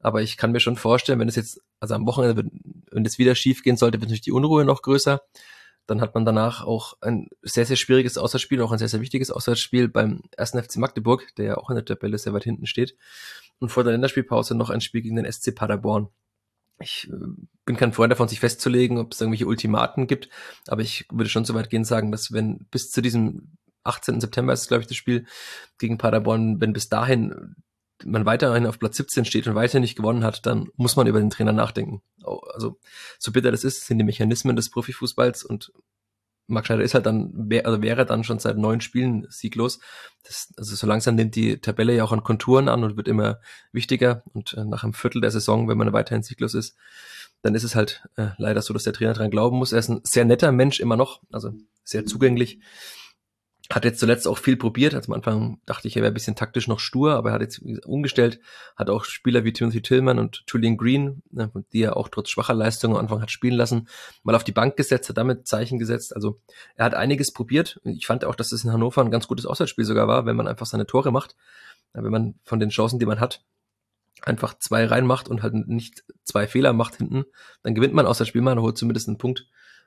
Aber 0.00 0.22
ich 0.22 0.36
kann 0.36 0.52
mir 0.52 0.60
schon 0.60 0.76
vorstellen, 0.76 1.18
wenn 1.20 1.28
es 1.28 1.36
jetzt, 1.36 1.60
also 1.80 1.94
am 1.94 2.06
Wochenende, 2.06 2.44
wenn 2.90 3.04
es 3.04 3.18
wieder 3.18 3.34
schief 3.34 3.62
gehen 3.62 3.76
sollte, 3.76 4.00
wird 4.00 4.08
natürlich 4.08 4.22
die 4.22 4.32
Unruhe 4.32 4.64
noch 4.64 4.82
größer. 4.82 5.20
Dann 5.86 6.00
hat 6.00 6.14
man 6.14 6.24
danach 6.24 6.64
auch 6.64 6.94
ein 7.00 7.28
sehr, 7.42 7.64
sehr 7.64 7.76
schwieriges 7.76 8.18
Auswärtsspiel, 8.18 8.60
auch 8.60 8.72
ein 8.72 8.78
sehr, 8.78 8.88
sehr 8.88 9.00
wichtiges 9.00 9.30
Auswärtsspiel 9.30 9.88
beim 9.88 10.22
ersten 10.36 10.60
FC 10.60 10.76
Magdeburg, 10.76 11.34
der 11.36 11.44
ja 11.44 11.56
auch 11.58 11.70
in 11.70 11.76
der 11.76 11.84
Tabelle 11.84 12.18
sehr 12.18 12.32
weit 12.32 12.44
hinten 12.44 12.66
steht. 12.66 12.96
Und 13.58 13.68
vor 13.68 13.84
der 13.84 13.92
Länderspielpause 13.92 14.54
noch 14.56 14.70
ein 14.70 14.80
Spiel 14.80 15.02
gegen 15.02 15.16
den 15.16 15.30
SC 15.30 15.54
Paderborn. 15.54 16.08
Ich 16.80 17.08
äh, 17.10 17.16
bin 17.64 17.76
kein 17.76 17.92
Freund 17.92 18.10
davon, 18.10 18.28
sich 18.28 18.40
festzulegen, 18.40 18.98
ob 18.98 19.12
es 19.12 19.20
irgendwelche 19.20 19.46
Ultimaten 19.46 20.06
gibt, 20.06 20.28
aber 20.66 20.82
ich 20.82 21.06
würde 21.10 21.30
schon 21.30 21.44
so 21.44 21.54
weit 21.54 21.70
gehen 21.70 21.84
sagen, 21.84 22.12
dass 22.12 22.32
wenn 22.32 22.66
bis 22.70 22.90
zu 22.90 23.00
diesem 23.00 23.56
18. 23.84 24.20
September 24.20 24.52
ist, 24.52 24.68
glaube 24.68 24.82
ich, 24.82 24.88
das 24.88 24.96
Spiel 24.96 25.26
gegen 25.78 25.98
Paderborn, 25.98 26.60
wenn 26.60 26.72
bis 26.72 26.88
dahin 26.88 27.56
man 28.04 28.26
weiterhin 28.26 28.66
auf 28.66 28.78
Platz 28.78 28.96
17 28.96 29.24
steht 29.24 29.46
und 29.46 29.54
weiter 29.54 29.80
nicht 29.80 29.96
gewonnen 29.96 30.24
hat, 30.24 30.46
dann 30.46 30.68
muss 30.76 30.96
man 30.96 31.06
über 31.06 31.20
den 31.20 31.30
Trainer 31.30 31.52
nachdenken. 31.52 32.02
Also 32.52 32.78
so 33.18 33.32
bitter 33.32 33.50
das 33.50 33.64
ist, 33.64 33.86
sind 33.86 33.98
die 33.98 34.04
Mechanismen 34.04 34.56
des 34.56 34.70
Profifußballs 34.70 35.44
und 35.44 35.72
Marc 36.48 36.66
Schneider 36.66 36.84
ist 36.84 36.94
halt 36.94 37.06
dann, 37.06 37.50
also 37.64 37.82
wäre 37.82 38.06
dann 38.06 38.22
schon 38.22 38.38
seit 38.38 38.56
neun 38.56 38.80
Spielen 38.80 39.26
sieglos. 39.30 39.80
Das, 40.22 40.52
also 40.56 40.76
so 40.76 40.86
langsam 40.86 41.16
nimmt 41.16 41.34
die 41.34 41.60
Tabelle 41.60 41.94
ja 41.94 42.04
auch 42.04 42.12
an 42.12 42.22
Konturen 42.22 42.68
an 42.68 42.84
und 42.84 42.96
wird 42.96 43.08
immer 43.08 43.40
wichtiger. 43.72 44.22
Und 44.32 44.54
äh, 44.54 44.64
nach 44.64 44.84
einem 44.84 44.92
Viertel 44.92 45.20
der 45.20 45.32
Saison, 45.32 45.68
wenn 45.68 45.78
man 45.78 45.92
weiterhin 45.92 46.22
sieglos 46.22 46.54
ist, 46.54 46.76
dann 47.42 47.54
ist 47.54 47.64
es 47.64 47.74
halt 47.74 48.04
äh, 48.16 48.28
leider 48.38 48.62
so, 48.62 48.72
dass 48.72 48.84
der 48.84 48.92
Trainer 48.92 49.12
dran 49.12 49.30
glauben 49.30 49.58
muss. 49.58 49.72
Er 49.72 49.80
ist 49.80 49.88
ein 49.88 50.00
sehr 50.04 50.24
netter 50.24 50.52
Mensch 50.52 50.78
immer 50.78 50.96
noch, 50.96 51.20
also 51.32 51.52
sehr 51.84 52.06
zugänglich. 52.06 52.60
Hat 53.70 53.84
jetzt 53.84 53.98
zuletzt 53.98 54.28
auch 54.28 54.38
viel 54.38 54.56
probiert. 54.56 54.94
Also 54.94 55.12
am 55.12 55.16
Anfang 55.16 55.60
dachte 55.66 55.88
ich, 55.88 55.96
er 55.96 56.02
wäre 56.02 56.12
ein 56.12 56.14
bisschen 56.14 56.36
taktisch 56.36 56.68
noch 56.68 56.78
stur, 56.78 57.14
aber 57.14 57.30
er 57.30 57.34
hat 57.34 57.40
jetzt 57.40 57.60
umgestellt, 57.84 58.38
hat 58.76 58.90
auch 58.90 59.04
Spieler 59.04 59.44
wie 59.44 59.52
Timothy 59.52 59.82
Tillman 59.82 60.18
und 60.18 60.44
Julian 60.48 60.76
Green, 60.76 61.22
ne, 61.30 61.50
die 61.72 61.82
er 61.82 61.96
auch 61.96 62.08
trotz 62.08 62.30
schwacher 62.30 62.54
Leistung 62.54 62.92
am 62.92 62.98
Anfang 62.98 63.20
hat 63.20 63.30
spielen 63.30 63.54
lassen, 63.54 63.88
mal 64.22 64.36
auf 64.36 64.44
die 64.44 64.52
Bank 64.52 64.76
gesetzt, 64.76 65.08
hat 65.08 65.18
damit 65.18 65.48
Zeichen 65.48 65.78
gesetzt. 65.78 66.14
Also 66.14 66.40
er 66.76 66.84
hat 66.84 66.94
einiges 66.94 67.32
probiert. 67.32 67.80
Ich 67.84 68.06
fand 68.06 68.24
auch, 68.24 68.36
dass 68.36 68.52
es 68.52 68.64
in 68.64 68.72
Hannover 68.72 69.02
ein 69.02 69.10
ganz 69.10 69.26
gutes 69.26 69.46
Auswärtsspiel 69.46 69.84
sogar 69.84 70.06
war, 70.06 70.26
wenn 70.26 70.36
man 70.36 70.46
einfach 70.46 70.66
seine 70.66 70.86
Tore 70.86 71.10
macht, 71.10 71.34
wenn 71.92 72.04
man 72.12 72.34
von 72.44 72.60
den 72.60 72.70
Chancen, 72.70 72.98
die 72.98 73.06
man 73.06 73.20
hat, 73.20 73.42
einfach 74.22 74.58
zwei 74.58 74.86
reinmacht 74.86 75.28
und 75.28 75.42
halt 75.42 75.54
nicht 75.68 76.04
zwei 76.24 76.46
Fehler 76.46 76.72
macht 76.72 76.96
hinten, 76.96 77.24
dann 77.62 77.74
gewinnt 77.74 77.94
man 77.94 78.06
Auswärtsspiel 78.06 78.42
mal, 78.42 78.58
holt 78.58 78.78
zumindest 78.78 79.08
einen 79.08 79.18
Punkt. 79.18 79.46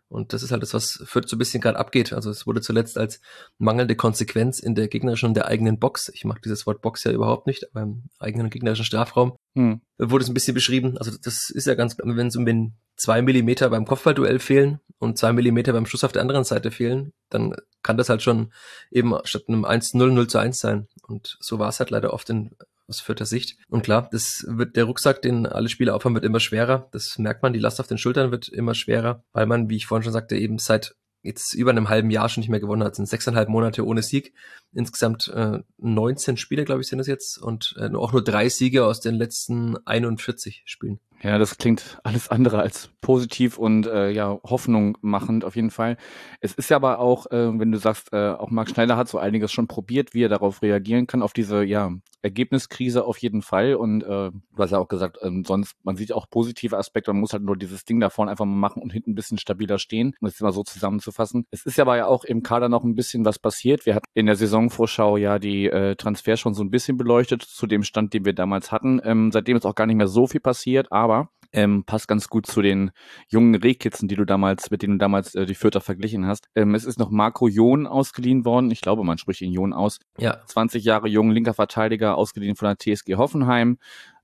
Und 0.10 0.34
das 0.34 0.42
ist 0.42 0.51
halt 0.51 0.63
das, 0.63 0.74
was 0.74 1.04
Fürth 1.06 1.30
so 1.30 1.36
ein 1.36 1.39
bisschen 1.39 1.62
gerade 1.62 1.78
abgeht. 1.78 2.13
Also 2.13 2.32
es 2.32 2.48
wurde 2.48 2.62
zuletzt 2.62 2.98
als 2.98 3.22
mangelnde 3.60 3.96
Konsequenz 3.96 4.60
in 4.60 4.74
der 4.74 4.88
gegnerischen 4.88 5.30
und 5.30 5.36
der 5.36 5.48
eigenen 5.48 5.78
Box, 5.78 6.10
ich 6.10 6.25
mag 6.25 6.42
dieses 6.42 6.66
Wort 6.66 6.82
Box 6.82 7.04
ja 7.04 7.12
überhaupt 7.12 7.46
nicht, 7.46 7.70
aber 7.70 7.84
im 7.84 8.04
eigenen 8.18 8.48
und 8.48 8.51
gegnerischen 8.51 8.86
Strafraum, 8.86 9.36
hm. 9.56 9.82
wurde 10.00 10.24
es 10.24 10.30
ein 10.30 10.34
bisschen 10.34 10.56
beschrieben. 10.56 10.98
Also 10.98 11.12
das 11.22 11.51
ist 11.51 11.68
ja 11.68 11.75
ganz, 11.75 11.96
wenn 12.00 12.28
es 12.28 12.36
um 12.36 12.46
den 12.46 12.74
zwei 12.96 13.22
Millimeter 13.22 13.70
beim 13.70 13.86
Kopfballduell 13.86 14.39
fehlen 14.39 14.80
und 14.98 15.20
zwei 15.20 15.32
Millimeter 15.32 15.74
beim 15.74 15.86
Schuss 15.86 16.04
auf 16.04 16.12
der 16.12 16.24
anderen 16.24 16.44
Seite 16.44 16.72
fehlen, 16.72 17.13
dann 17.30 17.56
kann 17.84 17.98
das 17.98 18.10
halt 18.10 18.24
schon 18.24 18.51
eben 18.92 19.16
statt 19.24 19.44
einem 19.48 19.63
1-0 19.63 19.96
0 19.96 20.28
zu 20.28 20.39
1 20.39 20.58
sein. 20.58 20.88
Und 21.08 21.38
so 21.39 21.60
war 21.60 21.70
es 21.70 21.80
halt 21.80 21.92
leider 21.92 22.13
oft 22.13 22.30
in 22.32 22.56
aus 22.89 23.00
vierter 23.00 23.25
Sicht. 23.25 23.58
Und 23.69 23.84
klar, 23.84 24.10
das 24.12 24.46
wird 24.50 24.75
der 24.75 24.86
Rucksack, 24.86 25.22
den 25.22 25.46
alle 25.46 25.69
Spieler 25.69 25.96
aufhaben, 25.96 26.15
wird 26.15 26.25
immer 26.25 26.39
schwerer. 26.39 26.89
Das 26.91 27.17
merkt 27.17 27.43
man, 27.43 27.53
die 27.53 27.60
Last 27.60 27.79
auf 27.79 27.88
den 27.88 27.98
Schultern 27.98 28.31
wird 28.31 28.50
immer 28.50 28.74
schwerer, 28.74 29.24
weil 29.31 29.46
man, 29.46 29.69
wie 29.69 29.77
ich 29.77 29.86
vorhin 29.86 30.03
schon 30.03 30.13
sagte, 30.13 30.36
eben 30.36 30.58
seit 30.58 30.96
jetzt 31.22 31.53
über 31.53 31.72
einem 31.72 31.89
halben 31.89 32.10
Jahr 32.10 32.29
schon 32.29 32.41
nicht 32.41 32.50
mehr 32.50 32.60
gewonnen 32.60 32.84
hat. 32.84 32.91
Es 32.91 32.98
sind 32.98 33.10
sechseinhalb 33.10 33.50
Monate 33.50 33.86
ohne 33.86 34.01
Sieg. 34.01 34.34
Insgesamt 34.72 35.27
äh, 35.27 35.60
19 35.77 36.38
Spiele, 36.38 36.63
glaube 36.63 36.81
ich, 36.81 36.88
sind 36.88 37.00
es 37.00 37.08
jetzt. 37.08 37.38
Und 37.38 37.75
äh, 37.77 37.93
auch 37.93 38.13
nur 38.13 38.24
drei 38.24 38.50
Siege 38.50 38.86
aus 38.86 39.01
den 39.01 39.15
letzten 39.15 39.75
41 39.86 40.63
Spielen. 40.65 41.00
Ja, 41.22 41.38
das 41.38 41.58
klingt 41.58 42.00
alles 42.03 42.29
andere 42.29 42.60
als 42.60 42.89
positiv 43.01 43.58
und 43.58 43.86
äh, 43.88 44.10
ja, 44.10 44.39
Hoffnung 44.43 44.98
machend 45.01 45.43
auf 45.43 45.58
jeden 45.58 45.72
Fall. 45.72 45.98
Es 46.39 46.53
ist 46.53 46.69
ja 46.69 46.77
aber 46.77 47.00
auch, 47.00 47.25
äh, 47.31 47.60
wenn 47.60 47.74
du 47.74 47.77
sagst, 47.77 48.13
äh, 48.13 48.29
auch 48.29 48.51
Marc 48.51 48.69
Schneider 48.69 48.96
hat 48.96 49.10
so 49.10 49.17
einiges 49.17 49.51
schon 49.51 49.67
probiert, 49.67 50.13
wie 50.13 50.24
er 50.24 50.29
darauf 50.29 50.62
reagieren 50.62 51.08
kann, 51.08 51.22
auf 51.22 51.34
diese 51.34 51.63
ja, 51.63 51.91
Ergebniskrise 52.22 53.06
auf 53.06 53.18
jeden 53.18 53.42
Fall. 53.42 53.76
Und 53.76 54.04
äh, 54.04 54.32
du 54.32 54.58
hast 54.58 54.72
ja 54.72 54.80
auch 54.80 54.88
gesagt, 54.88 55.18
ähm, 55.22 55.44
sonst, 55.46 55.76
man 55.84 55.96
sieht 55.96 56.12
auch 56.12 56.30
positive 56.30 56.78
Aspekte, 56.78 57.12
man 57.12 57.22
muss 57.22 57.34
halt 57.34 57.44
nur 57.44 57.58
dieses 57.58 57.86
Ding 57.86 58.00
da 58.00 58.10
vorne 58.10 58.32
einfach 58.32 58.46
mal 58.46 58.56
machen 58.56 58.82
und 58.82 58.92
hinten 58.92 59.12
ein 59.12 59.16
bisschen 59.16 59.38
stabiler 59.38 59.80
stehen, 59.80 60.16
um 60.20 60.28
das 60.28 60.40
mal 60.40 60.52
so 60.52 60.64
zusammenzufassen. 60.64 61.46
Es 61.52 61.66
ist 61.66 61.78
ja 61.78 61.84
aber 61.84 61.98
ja 61.98 62.08
auch 62.08 62.24
im 62.24 62.44
Kader 62.44 62.70
noch 62.70 62.84
ein 62.84 62.96
bisschen 62.96 63.26
was 63.26 63.40
passiert. 63.40 63.86
Wir 63.86 63.96
hatten 63.96 64.06
in 64.14 64.26
der 64.26 64.36
Saisonvorschau 64.36 65.18
ja 65.18 65.40
die 65.40 65.68
äh, 65.68 65.96
Transfer 65.96 66.38
schon 66.38 66.54
so 66.54 66.64
ein 66.64 66.72
bisschen 66.72 66.98
beleuchtet 66.98 67.44
zu 67.44 67.68
dem 67.68 67.84
Stand, 67.84 68.14
den 68.14 68.26
wir 68.26 68.34
damals 68.34 68.72
hatten. 68.72 69.02
Ähm, 69.04 69.32
seitdem 69.32 69.58
ist 69.58 69.66
auch 69.66 69.76
gar 69.76 69.86
nicht 69.86 69.98
mehr 69.98 70.08
so 70.08 70.28
viel 70.28 70.42
passiert, 70.42 70.92
aber 70.92 71.30
ähm, 71.51 71.84
passt 71.86 72.08
ganz 72.08 72.27
gut 72.29 72.46
zu 72.46 72.62
den 72.62 72.91
jungen 73.27 73.56
Rehkitzen, 73.56 74.08
die 74.08 74.15
du 74.15 74.25
damals, 74.25 74.72
mit 74.72 74.82
denen 74.82 74.94
du 74.94 74.98
damals 75.00 75.36
äh, 75.36 75.46
die 75.46 75.56
Vierter 75.56 75.82
verglichen 75.82 76.25
hast. 76.25 76.48
Ähm, 76.56 76.75
es 76.75 76.86
ist 76.86 77.00
noch 77.00 77.10
Marco 77.10 77.48
John 77.48 77.88
ausgeliehen 77.88 78.46
worden. 78.46 78.72
Ich 78.72 78.82
glaube, 78.82 79.03
man 79.03 79.18
spricht 79.18 79.41
ihn 79.41 79.53
John 79.53 79.74
aus. 79.74 80.00
Ja. 80.18 80.39
20 80.46 80.84
Jahre 80.84 81.08
jung, 81.08 81.32
linker 81.32 81.53
Verteidiger, 81.53 82.18
ausgeliehen 82.18 82.56
von 82.56 82.68
der 82.68 82.77
TSG 82.77 83.15
Hoffenheim. 83.15 83.77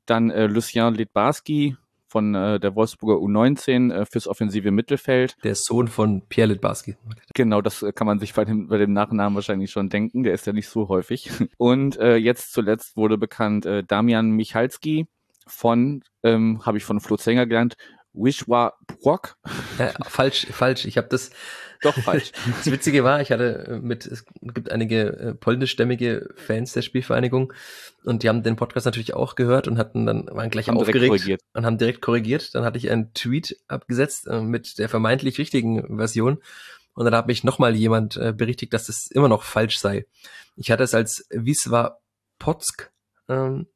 Dann 0.05 0.29
äh, 0.29 0.47
Lucien 0.47 0.93
Litbarski 0.93 1.75
von 2.15 2.33
äh, 2.33 2.59
der 2.61 2.75
Wolfsburger 2.75 3.21
U19 3.21 3.91
äh, 3.91 4.05
fürs 4.05 4.27
offensive 4.27 4.71
Mittelfeld. 4.71 5.35
Der 5.43 5.55
Sohn 5.55 5.89
von 5.89 6.21
Pierre 6.29 6.53
Litbarski. 6.53 6.95
Genau, 7.33 7.61
das 7.61 7.81
äh, 7.81 7.91
kann 7.91 8.07
man 8.07 8.19
sich 8.19 8.33
bei 8.33 8.45
dem, 8.45 8.67
bei 8.67 8.77
dem 8.77 8.93
Nachnamen 8.93 9.35
wahrscheinlich 9.35 9.71
schon 9.71 9.89
denken. 9.89 10.23
Der 10.23 10.33
ist 10.33 10.47
ja 10.47 10.53
nicht 10.53 10.69
so 10.69 10.87
häufig. 10.87 11.29
Und 11.57 11.97
äh, 11.97 12.15
jetzt 12.15 12.53
zuletzt 12.53 12.95
wurde 12.95 13.17
bekannt 13.17 13.65
äh, 13.65 13.83
Damian 13.83 14.31
Michalski 14.31 15.07
von, 15.47 16.03
ähm, 16.23 16.65
habe 16.65 16.77
ich 16.77 16.83
von 16.83 16.99
Flo 16.99 17.17
Zenger 17.17 17.45
gelernt, 17.45 17.75
Wishwa 18.15 18.73
Brock. 18.87 19.37
Ja, 19.77 19.91
falsch, 20.05 20.47
falsch. 20.51 20.85
Ich 20.85 20.97
habe 20.97 21.07
das. 21.09 21.31
Doch 21.81 21.93
falsch. 21.93 22.31
das 22.45 22.71
Witzige 22.71 23.03
war, 23.03 23.21
ich 23.21 23.31
hatte 23.31 23.67
äh, 23.67 23.79
mit, 23.79 24.07
es 24.07 24.25
gibt 24.41 24.71
einige 24.71 25.07
äh, 25.17 25.33
polnischstämmige 25.35 26.29
Fans 26.35 26.71
der 26.71 26.81
Spielvereinigung 26.81 27.53
und 28.05 28.23
die 28.23 28.29
haben 28.29 28.43
den 28.43 28.55
Podcast 28.55 28.85
natürlich 28.85 29.13
auch 29.13 29.35
gehört 29.35 29.67
und 29.67 29.77
hatten 29.77 30.05
dann 30.05 30.25
waren 30.27 30.49
gleich 30.49 30.69
haben 30.69 30.77
aufgeregt 30.77 31.43
und 31.53 31.65
haben 31.65 31.77
direkt 31.77 32.01
korrigiert. 32.01 32.55
Dann 32.55 32.63
hatte 32.63 32.77
ich 32.77 32.89
einen 32.89 33.13
Tweet 33.13 33.57
abgesetzt 33.67 34.25
äh, 34.27 34.41
mit 34.41 34.79
der 34.79 34.87
vermeintlich 34.87 35.37
richtigen 35.37 35.97
Version 35.97 36.41
und 36.93 37.05
dann 37.05 37.13
hat 37.13 37.27
mich 37.27 37.43
nochmal 37.43 37.75
jemand 37.75 38.17
berichtigt, 38.37 38.73
dass 38.73 38.85
das 38.85 39.07
immer 39.11 39.27
noch 39.27 39.43
falsch 39.43 39.79
sei. 39.79 40.05
Ich 40.55 40.71
hatte 40.71 40.83
es 40.83 40.95
als 40.95 41.27
Wiswa 41.29 41.99
Potsk 42.39 42.89
ähm, 43.29 43.67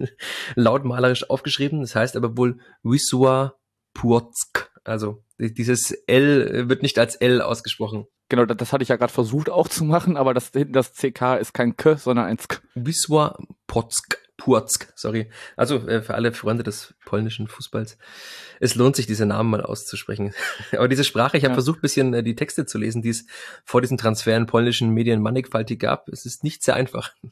lautmalerisch 0.54 1.28
aufgeschrieben. 1.30 1.80
Das 1.80 1.94
heißt 1.94 2.16
aber 2.16 2.36
wohl 2.36 2.58
Wisua 2.82 3.54
Puotsk. 3.94 4.70
Also 4.84 5.22
dieses 5.38 5.92
L 6.06 6.68
wird 6.68 6.82
nicht 6.82 6.98
als 6.98 7.16
L 7.16 7.40
ausgesprochen. 7.42 8.06
Genau, 8.28 8.44
das, 8.44 8.56
das 8.56 8.72
hatte 8.72 8.82
ich 8.82 8.88
ja 8.88 8.96
gerade 8.96 9.12
versucht 9.12 9.50
auch 9.50 9.68
zu 9.68 9.84
machen, 9.84 10.16
aber 10.16 10.34
das, 10.34 10.50
das 10.52 10.92
CK 10.92 11.38
ist 11.40 11.54
kein 11.54 11.76
K, 11.76 11.96
sondern 11.96 12.26
ein 12.26 12.38
Sk. 12.38 12.62
Wisła 12.74 13.38
Potsk. 13.66 14.18
Purzk, 14.38 14.92
sorry. 14.94 15.28
Also 15.56 15.86
äh, 15.88 16.00
für 16.00 16.14
alle 16.14 16.32
Freunde 16.32 16.62
des 16.62 16.94
polnischen 17.04 17.48
Fußballs. 17.48 17.98
Es 18.60 18.76
lohnt 18.76 18.96
sich, 18.96 19.06
diese 19.06 19.26
Namen 19.26 19.50
mal 19.50 19.62
auszusprechen. 19.62 20.32
Aber 20.72 20.88
diese 20.88 21.04
Sprache, 21.04 21.36
ich 21.36 21.44
habe 21.44 21.52
ja. 21.52 21.56
versucht, 21.56 21.80
bisschen 21.80 22.14
äh, 22.14 22.22
die 22.22 22.36
Texte 22.36 22.64
zu 22.64 22.78
lesen, 22.78 23.02
die 23.02 23.08
es 23.10 23.26
vor 23.64 23.80
diesen 23.80 23.98
Transfer 23.98 24.36
in 24.36 24.46
polnischen 24.46 24.90
Medien 24.90 25.20
mannigfaltig 25.20 25.80
gab. 25.80 26.08
Es 26.08 26.24
ist 26.24 26.44
nicht 26.44 26.62
sehr 26.62 26.74
einfach. 26.74 27.12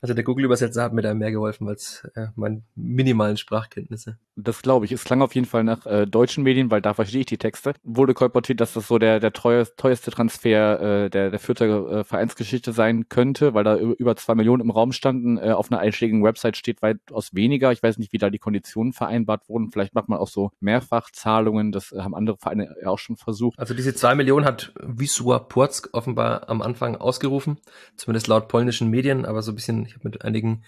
Also 0.00 0.14
der 0.14 0.24
Google-Übersetzer 0.24 0.82
hat 0.82 0.92
mir 0.92 1.02
da 1.02 1.14
mehr 1.14 1.32
geholfen 1.32 1.68
als 1.68 2.06
äh, 2.14 2.26
meine 2.36 2.62
minimalen 2.74 3.36
Sprachkenntnisse. 3.36 4.18
Das 4.36 4.62
glaube 4.62 4.84
ich. 4.84 4.92
Es 4.92 5.04
klang 5.04 5.22
auf 5.22 5.34
jeden 5.34 5.46
Fall 5.46 5.64
nach 5.64 5.84
äh, 5.86 6.06
deutschen 6.06 6.44
Medien, 6.44 6.70
weil 6.70 6.80
da 6.80 6.94
verstehe 6.94 7.20
ich 7.20 7.26
die 7.26 7.38
Texte. 7.38 7.74
Wurde 7.82 8.14
kolportiert, 8.14 8.60
dass 8.60 8.74
das 8.74 8.86
so 8.86 8.98
der, 8.98 9.18
der 9.18 9.32
teuerste, 9.32 9.74
teuerste 9.76 10.10
Transfer 10.10 10.80
äh, 10.80 11.10
der, 11.10 11.30
der 11.30 11.38
vierte 11.40 11.64
äh, 11.64 12.04
Vereinsgeschichte 12.04 12.72
sein 12.72 13.08
könnte, 13.08 13.54
weil 13.54 13.64
da 13.64 13.76
über 13.76 14.14
zwei 14.16 14.34
Millionen 14.34 14.62
im 14.62 14.70
Raum 14.70 14.92
standen 14.92 15.38
äh, 15.38 15.50
auf 15.50 15.72
einer 15.72 15.80
einschlägigen 15.80 16.22
Website 16.22 16.45
Website 16.46 16.56
steht 16.56 16.82
weitaus 16.82 17.34
weniger. 17.34 17.72
Ich 17.72 17.82
weiß 17.82 17.98
nicht, 17.98 18.12
wie 18.12 18.18
da 18.18 18.30
die 18.30 18.38
Konditionen 18.38 18.92
vereinbart 18.92 19.48
wurden. 19.48 19.70
Vielleicht 19.70 19.94
macht 19.94 20.08
man 20.08 20.18
auch 20.18 20.28
so 20.28 20.50
Mehrfachzahlungen. 20.60 21.72
Das 21.72 21.92
haben 21.92 22.14
andere 22.14 22.36
Vereine 22.38 22.74
ja 22.80 22.88
auch 22.88 22.98
schon 22.98 23.16
versucht. 23.16 23.58
Also 23.58 23.74
diese 23.74 23.94
zwei 23.94 24.14
Millionen 24.14 24.46
hat 24.46 24.72
Wisła 24.80 25.38
Płock 25.38 25.88
offenbar 25.92 26.48
am 26.48 26.62
Anfang 26.62 26.96
ausgerufen. 26.96 27.58
Zumindest 27.96 28.28
laut 28.28 28.48
polnischen 28.48 28.88
Medien. 28.88 29.24
Aber 29.24 29.42
so 29.42 29.52
ein 29.52 29.56
bisschen, 29.56 29.84
ich 29.86 29.94
habe 29.94 30.08
mit 30.08 30.24
einigen 30.24 30.62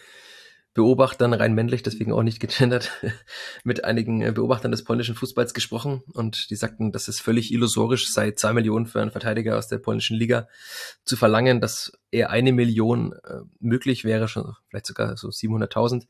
Beobachtern, 0.78 1.34
rein 1.34 1.54
männlich, 1.54 1.82
deswegen 1.82 2.12
auch 2.12 2.22
nicht 2.22 2.38
gegendert, 2.38 2.92
mit 3.64 3.84
einigen 3.84 4.22
äh, 4.22 4.30
Beobachtern 4.30 4.70
des 4.70 4.84
polnischen 4.84 5.16
Fußballs 5.16 5.52
gesprochen 5.52 6.04
und 6.12 6.50
die 6.50 6.54
sagten, 6.54 6.92
dass 6.92 7.08
es 7.08 7.18
völlig 7.18 7.52
illusorisch 7.52 8.12
sei, 8.12 8.30
zwei 8.30 8.52
Millionen 8.52 8.86
für 8.86 9.02
einen 9.02 9.10
Verteidiger 9.10 9.58
aus 9.58 9.66
der 9.66 9.78
polnischen 9.78 10.16
Liga 10.16 10.46
zu 11.04 11.16
verlangen, 11.16 11.60
dass 11.60 11.90
eher 12.12 12.30
eine 12.30 12.52
Million 12.52 13.12
äh, 13.24 13.40
möglich 13.58 14.04
wäre, 14.04 14.28
schon 14.28 14.54
vielleicht 14.68 14.86
sogar 14.86 15.16
so 15.16 15.30
700.000. 15.30 16.04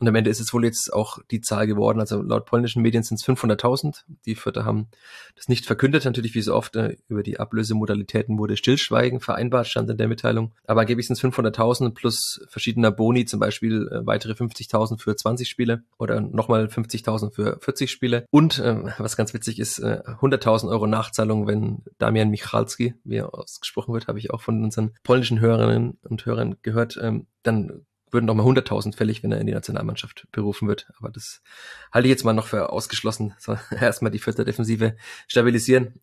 Und 0.00 0.08
am 0.08 0.14
Ende 0.16 0.30
ist 0.30 0.40
es 0.40 0.52
wohl 0.52 0.64
jetzt 0.64 0.92
auch 0.92 1.18
die 1.30 1.40
Zahl 1.40 1.66
geworden. 1.66 2.00
Also 2.00 2.20
laut 2.20 2.46
polnischen 2.46 2.82
Medien 2.82 3.04
sind 3.04 3.20
es 3.20 3.26
500.000. 3.26 4.02
Die 4.26 4.34
Vierter 4.34 4.64
haben 4.64 4.88
das 5.36 5.48
nicht 5.48 5.66
verkündet. 5.66 6.04
Natürlich, 6.04 6.34
wie 6.34 6.42
so 6.42 6.54
oft, 6.54 6.74
äh, 6.74 6.96
über 7.08 7.22
die 7.22 7.38
Ablösemodalitäten 7.38 8.36
wurde 8.38 8.56
Stillschweigen 8.56 9.20
vereinbart, 9.20 9.68
stand 9.68 9.88
in 9.88 9.96
der 9.96 10.08
Mitteilung. 10.08 10.52
Aber 10.66 10.80
angeblich 10.80 11.06
sind 11.06 11.16
es 11.16 11.22
500.000 11.22 11.94
plus 11.94 12.44
verschiedener 12.48 12.90
Boni, 12.90 13.24
zum 13.24 13.38
Beispiel 13.38 13.88
äh, 13.88 14.04
weitere 14.04 14.32
50.000 14.32 15.00
für 15.00 15.14
20 15.14 15.48
Spiele 15.48 15.84
oder 15.96 16.20
nochmal 16.20 16.66
50.000 16.66 17.32
für 17.32 17.58
40 17.60 17.90
Spiele. 17.90 18.26
Und, 18.30 18.58
äh, 18.58 18.82
was 18.98 19.16
ganz 19.16 19.32
witzig 19.32 19.60
ist, 19.60 19.78
äh, 19.78 20.02
100.000 20.20 20.70
Euro 20.70 20.88
Nachzahlung, 20.88 21.46
wenn 21.46 21.84
Damian 21.98 22.30
Michalski, 22.30 22.94
wie 23.04 23.16
er 23.16 23.32
ausgesprochen 23.32 23.94
wird, 23.94 24.08
habe 24.08 24.18
ich 24.18 24.32
auch 24.32 24.42
von 24.42 24.64
unseren 24.64 24.92
polnischen 25.04 25.38
Hörerinnen 25.38 25.98
und 26.02 26.26
Hörern 26.26 26.56
gehört, 26.62 26.98
ähm, 27.00 27.26
dann 27.44 27.86
würden 28.14 28.24
noch 28.24 28.34
mal 28.34 28.46
100.000 28.46 28.96
fällig, 28.96 29.22
wenn 29.22 29.32
er 29.32 29.40
in 29.40 29.46
die 29.46 29.52
Nationalmannschaft 29.52 30.26
berufen 30.32 30.68
wird. 30.68 30.90
Aber 30.98 31.10
das 31.10 31.42
halte 31.92 32.08
ich 32.08 32.10
jetzt 32.10 32.24
mal 32.24 32.32
noch 32.32 32.46
für 32.46 32.70
ausgeschlossen. 32.70 33.34
Erstmal 33.70 34.10
die 34.10 34.18
vierte 34.18 34.44
Defensive 34.44 34.96
stabilisieren. 35.28 36.00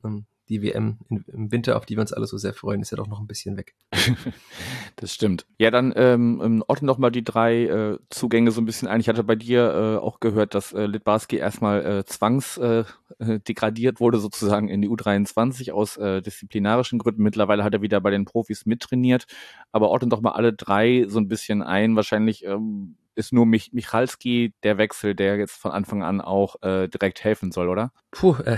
Ähm, 0.51 0.61
die 0.61 0.61
WM 0.61 0.97
im 1.09 1.51
Winter, 1.51 1.77
auf 1.77 1.85
die 1.85 1.95
wir 1.95 2.01
uns 2.01 2.13
alle 2.13 2.27
so 2.27 2.37
sehr 2.37 2.53
freuen, 2.53 2.81
ist 2.81 2.91
ja 2.91 2.97
doch 2.97 3.07
noch 3.07 3.19
ein 3.19 3.27
bisschen 3.27 3.57
weg. 3.57 3.73
das 4.95 5.13
stimmt. 5.13 5.45
Ja, 5.57 5.71
dann 5.71 5.93
ähm, 5.95 6.63
orten 6.67 6.85
noch 6.85 6.97
mal 6.97 7.09
die 7.09 7.23
drei 7.23 7.65
äh, 7.65 7.97
Zugänge 8.09 8.51
so 8.51 8.61
ein 8.61 8.65
bisschen 8.65 8.87
ein. 8.87 8.99
Ich 8.99 9.09
hatte 9.09 9.23
bei 9.23 9.35
dir 9.35 9.73
äh, 9.73 9.97
auch 9.97 10.19
gehört, 10.19 10.53
dass 10.53 10.73
äh, 10.73 10.85
Litbarski 10.85 11.37
erstmal 11.37 11.85
äh, 11.85 12.05
zwangs 12.05 12.57
äh, 12.57 12.83
äh 13.19 13.39
degradiert 13.39 13.99
wurde 13.99 14.19
sozusagen 14.19 14.67
in 14.67 14.81
die 14.81 14.89
U23 14.89 15.71
aus 15.71 15.97
äh, 15.97 16.21
disziplinarischen 16.21 16.99
Gründen. 16.99 17.23
Mittlerweile 17.23 17.63
hat 17.63 17.73
er 17.73 17.81
wieder 17.81 18.01
bei 18.01 18.11
den 18.11 18.25
Profis 18.25 18.65
mittrainiert. 18.65 19.25
Aber 19.71 19.89
ordnen 19.89 20.09
doch 20.09 20.21
mal 20.21 20.31
alle 20.31 20.53
drei 20.53 21.05
so 21.07 21.19
ein 21.19 21.27
bisschen 21.27 21.61
ein. 21.61 21.95
Wahrscheinlich 21.95 22.45
ähm, 22.45 22.95
ist 23.15 23.33
nur 23.33 23.45
Mich 23.45 23.73
Michalski 23.73 24.53
der 24.63 24.77
Wechsel, 24.77 25.15
der 25.15 25.37
jetzt 25.37 25.55
von 25.55 25.71
Anfang 25.71 26.03
an 26.03 26.21
auch 26.21 26.55
äh, 26.61 26.87
direkt 26.87 27.23
helfen 27.23 27.51
soll, 27.51 27.69
oder? 27.69 27.91
Puh, 28.11 28.35
äh, 28.45 28.57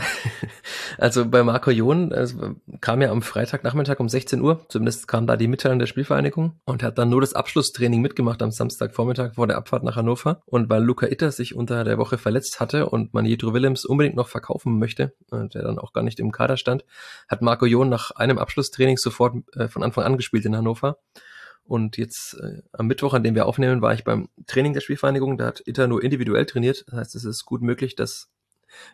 also 0.97 1.27
bei 1.27 1.43
Marco 1.43 1.71
Jon 1.71 2.13
also 2.13 2.55
kam 2.81 3.01
ja 3.01 3.11
am 3.11 3.21
Freitagnachmittag 3.21 3.99
um 3.99 4.09
16 4.09 4.41
Uhr, 4.41 4.65
zumindest 4.69 5.07
kam 5.07 5.27
da 5.27 5.37
die 5.37 5.47
Mitteilung 5.47 5.79
der 5.79 5.85
Spielvereinigung 5.85 6.59
und 6.65 6.83
hat 6.83 6.97
dann 6.97 7.09
nur 7.09 7.21
das 7.21 7.33
Abschlusstraining 7.33 8.01
mitgemacht 8.01 8.41
am 8.41 8.51
Samstagvormittag 8.51 9.35
vor 9.35 9.47
der 9.47 9.57
Abfahrt 9.57 9.83
nach 9.83 9.95
Hannover. 9.95 10.41
Und 10.45 10.69
weil 10.69 10.83
Luca 10.83 11.07
Itter 11.07 11.31
sich 11.31 11.55
unter 11.55 11.83
der 11.83 11.97
Woche 11.97 12.17
verletzt 12.17 12.59
hatte 12.59 12.89
und 12.89 13.13
man 13.13 13.25
Jedro 13.25 13.53
Willems 13.53 13.85
unbedingt 13.85 14.15
noch 14.15 14.27
verkaufen 14.27 14.79
möchte, 14.79 15.13
äh, 15.31 15.47
der 15.49 15.63
dann 15.63 15.79
auch 15.79 15.93
gar 15.93 16.03
nicht 16.03 16.19
im 16.19 16.31
Kader 16.31 16.57
stand, 16.57 16.85
hat 17.27 17.41
Marco 17.41 17.65
Jon 17.65 17.89
nach 17.89 18.11
einem 18.11 18.37
Abschlusstraining 18.37 18.97
sofort 18.97 19.35
äh, 19.55 19.67
von 19.67 19.83
Anfang 19.83 20.03
an 20.03 20.17
gespielt 20.17 20.45
in 20.45 20.55
Hannover. 20.55 20.97
Und 21.65 21.97
jetzt 21.97 22.35
äh, 22.35 22.61
am 22.73 22.87
Mittwoch, 22.87 23.13
an 23.13 23.23
dem 23.23 23.35
wir 23.35 23.45
aufnehmen, 23.45 23.81
war 23.81 23.93
ich 23.93 24.03
beim 24.03 24.29
Training 24.47 24.73
der 24.73 24.81
Spielvereinigung. 24.81 25.37
Da 25.37 25.45
hat 25.47 25.63
Itter 25.65 25.87
nur 25.87 26.03
individuell 26.03 26.45
trainiert. 26.45 26.83
Das 26.87 26.99
heißt, 26.99 27.15
es 27.15 27.23
ist 27.23 27.45
gut 27.45 27.61
möglich, 27.61 27.95
dass 27.95 28.32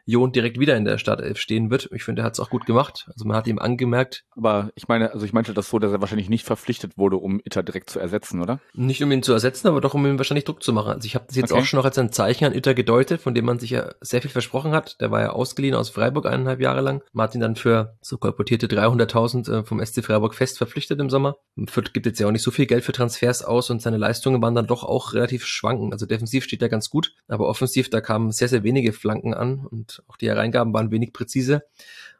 Jon 0.05 0.31
direkt 0.31 0.59
wieder 0.59 0.75
in 0.75 0.85
der 0.85 0.97
Startelf 0.97 1.39
stehen 1.39 1.69
wird. 1.69 1.89
Ich 1.93 2.03
finde, 2.03 2.21
er 2.21 2.25
hat 2.25 2.33
es 2.33 2.39
auch 2.39 2.49
gut 2.49 2.65
gemacht. 2.65 3.05
Also 3.13 3.25
man 3.25 3.37
hat 3.37 3.47
ihm 3.47 3.59
angemerkt. 3.59 4.23
Aber 4.35 4.71
ich 4.75 4.87
meine, 4.87 5.13
also 5.13 5.25
ich 5.25 5.33
meinte 5.33 5.53
das 5.53 5.69
so, 5.69 5.79
dass 5.79 5.91
er 5.91 6.01
wahrscheinlich 6.01 6.29
nicht 6.29 6.45
verpflichtet 6.45 6.97
wurde, 6.97 7.17
um 7.17 7.41
Itter 7.43 7.63
direkt 7.63 7.89
zu 7.89 7.99
ersetzen, 7.99 8.41
oder? 8.41 8.59
Nicht 8.73 9.03
um 9.03 9.11
ihn 9.11 9.23
zu 9.23 9.33
ersetzen, 9.33 9.67
aber 9.67 9.81
doch 9.81 9.93
um 9.93 10.05
ihm 10.05 10.17
wahrscheinlich 10.17 10.45
Druck 10.45 10.63
zu 10.63 10.73
machen. 10.73 10.91
Also 10.91 11.05
ich 11.05 11.15
habe 11.15 11.25
das 11.27 11.35
jetzt 11.35 11.51
okay. 11.51 11.61
auch 11.61 11.65
schon 11.65 11.77
noch 11.77 11.85
als 11.85 11.97
ein 11.97 12.11
Zeichen 12.11 12.45
an 12.45 12.53
Itter 12.53 12.73
gedeutet, 12.73 13.21
von 13.21 13.33
dem 13.35 13.45
man 13.45 13.59
sich 13.59 13.71
ja 13.71 13.93
sehr 14.01 14.21
viel 14.21 14.31
versprochen 14.31 14.71
hat. 14.71 14.99
Der 15.01 15.11
war 15.11 15.21
ja 15.21 15.29
ausgeliehen 15.31 15.75
aus 15.75 15.89
Freiburg 15.89 16.25
eineinhalb 16.25 16.61
Jahre 16.61 16.81
lang. 16.81 17.03
Martin 17.13 17.41
dann 17.41 17.55
für 17.55 17.97
so 18.01 18.17
kolportierte 18.17 18.67
300.000 18.67 19.51
äh, 19.51 19.63
vom 19.63 19.83
SC 19.83 20.03
Freiburg 20.03 20.35
fest 20.35 20.57
verpflichtet 20.57 20.99
im 20.99 21.09
Sommer. 21.09 21.37
Fürth 21.67 21.93
gibt 21.93 22.05
jetzt 22.05 22.19
ja 22.19 22.27
auch 22.27 22.31
nicht 22.31 22.43
so 22.43 22.51
viel 22.51 22.65
Geld 22.65 22.83
für 22.83 22.91
Transfers 22.91 23.43
aus 23.43 23.69
und 23.69 23.81
seine 23.81 23.97
Leistungen 23.97 24.41
waren 24.41 24.55
dann 24.55 24.67
doch 24.67 24.83
auch 24.83 25.13
relativ 25.13 25.45
schwanken. 25.45 25.91
Also 25.91 26.05
defensiv 26.05 26.43
steht 26.43 26.61
er 26.61 26.69
ganz 26.69 26.89
gut, 26.89 27.13
aber 27.27 27.47
offensiv, 27.47 27.89
da 27.89 28.01
kamen 28.01 28.31
sehr, 28.31 28.47
sehr 28.47 28.63
wenige 28.63 28.93
Flanken 28.93 29.33
an 29.33 29.67
und 29.71 30.03
auch 30.07 30.17
die 30.17 30.27
Herein 30.27 30.45
Eingaben 30.45 30.73
waren 30.73 30.91
wenig 30.91 31.13
präzise. 31.13 31.63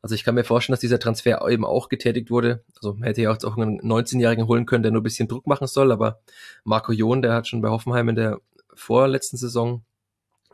Also 0.01 0.15
ich 0.15 0.23
kann 0.23 0.35
mir 0.35 0.43
vorstellen, 0.43 0.73
dass 0.73 0.79
dieser 0.79 0.99
Transfer 0.99 1.45
eben 1.49 1.65
auch 1.65 1.89
getätigt 1.89 2.31
wurde. 2.31 2.63
Also 2.75 2.93
man 2.93 3.03
hätte 3.03 3.21
ja 3.21 3.31
auch 3.31 3.57
einen 3.57 3.81
19-Jährigen 3.81 4.47
holen 4.47 4.65
können, 4.65 4.83
der 4.83 4.91
nur 4.91 5.01
ein 5.01 5.03
bisschen 5.03 5.27
Druck 5.27 5.47
machen 5.47 5.67
soll, 5.67 5.91
aber 5.91 6.21
Marco 6.63 6.91
John, 6.91 7.21
der 7.21 7.33
hat 7.33 7.47
schon 7.47 7.61
bei 7.61 7.69
Hoffenheim 7.69 8.09
in 8.09 8.15
der 8.15 8.39
vorletzten 8.73 9.37
Saison 9.37 9.83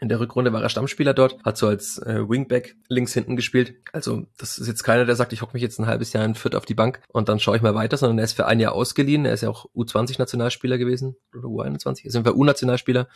in 0.02 0.10
der 0.10 0.20
Rückrunde 0.20 0.52
war 0.52 0.62
er 0.62 0.70
Stammspieler 0.70 1.14
dort, 1.14 1.42
hat 1.46 1.58
so 1.58 1.68
als 1.68 2.00
äh, 2.00 2.28
Wingback 2.28 2.76
links 2.90 3.14
hinten 3.14 3.38
gespielt. 3.38 3.76
Also 3.94 4.26
das 4.38 4.58
ist 4.58 4.68
jetzt 4.68 4.84
keiner, 4.84 5.06
der 5.06 5.16
sagt, 5.16 5.32
ich 5.32 5.42
hocke 5.42 5.54
mich 5.54 5.64
jetzt 5.64 5.80
ein 5.80 5.88
halbes 5.88 6.12
Jahr 6.12 6.26
in 6.26 6.36
Fürth 6.36 6.56
auf 6.56 6.66
die 6.66 6.74
Bank 6.74 7.02
und 7.08 7.30
dann 7.30 7.40
schaue 7.40 7.56
ich 7.56 7.62
mal 7.62 7.76
weiter, 7.76 7.96
sondern 7.96 8.18
er 8.18 8.26
ist 8.26 8.34
für 8.34 8.46
ein 8.46 8.60
Jahr 8.60 8.74
ausgeliehen. 8.74 9.26
Er 9.26 9.34
ist 9.34 9.42
ja 9.42 9.50
auch 9.50 9.68
U20-Nationalspieler 9.74 10.78
gewesen 10.78 11.16
oder 11.34 11.48
U21. 11.48 12.02
Er 12.04 12.08
ist 12.08 12.16
einfach 12.16 12.36
U-Nationalspieler. 12.36 13.08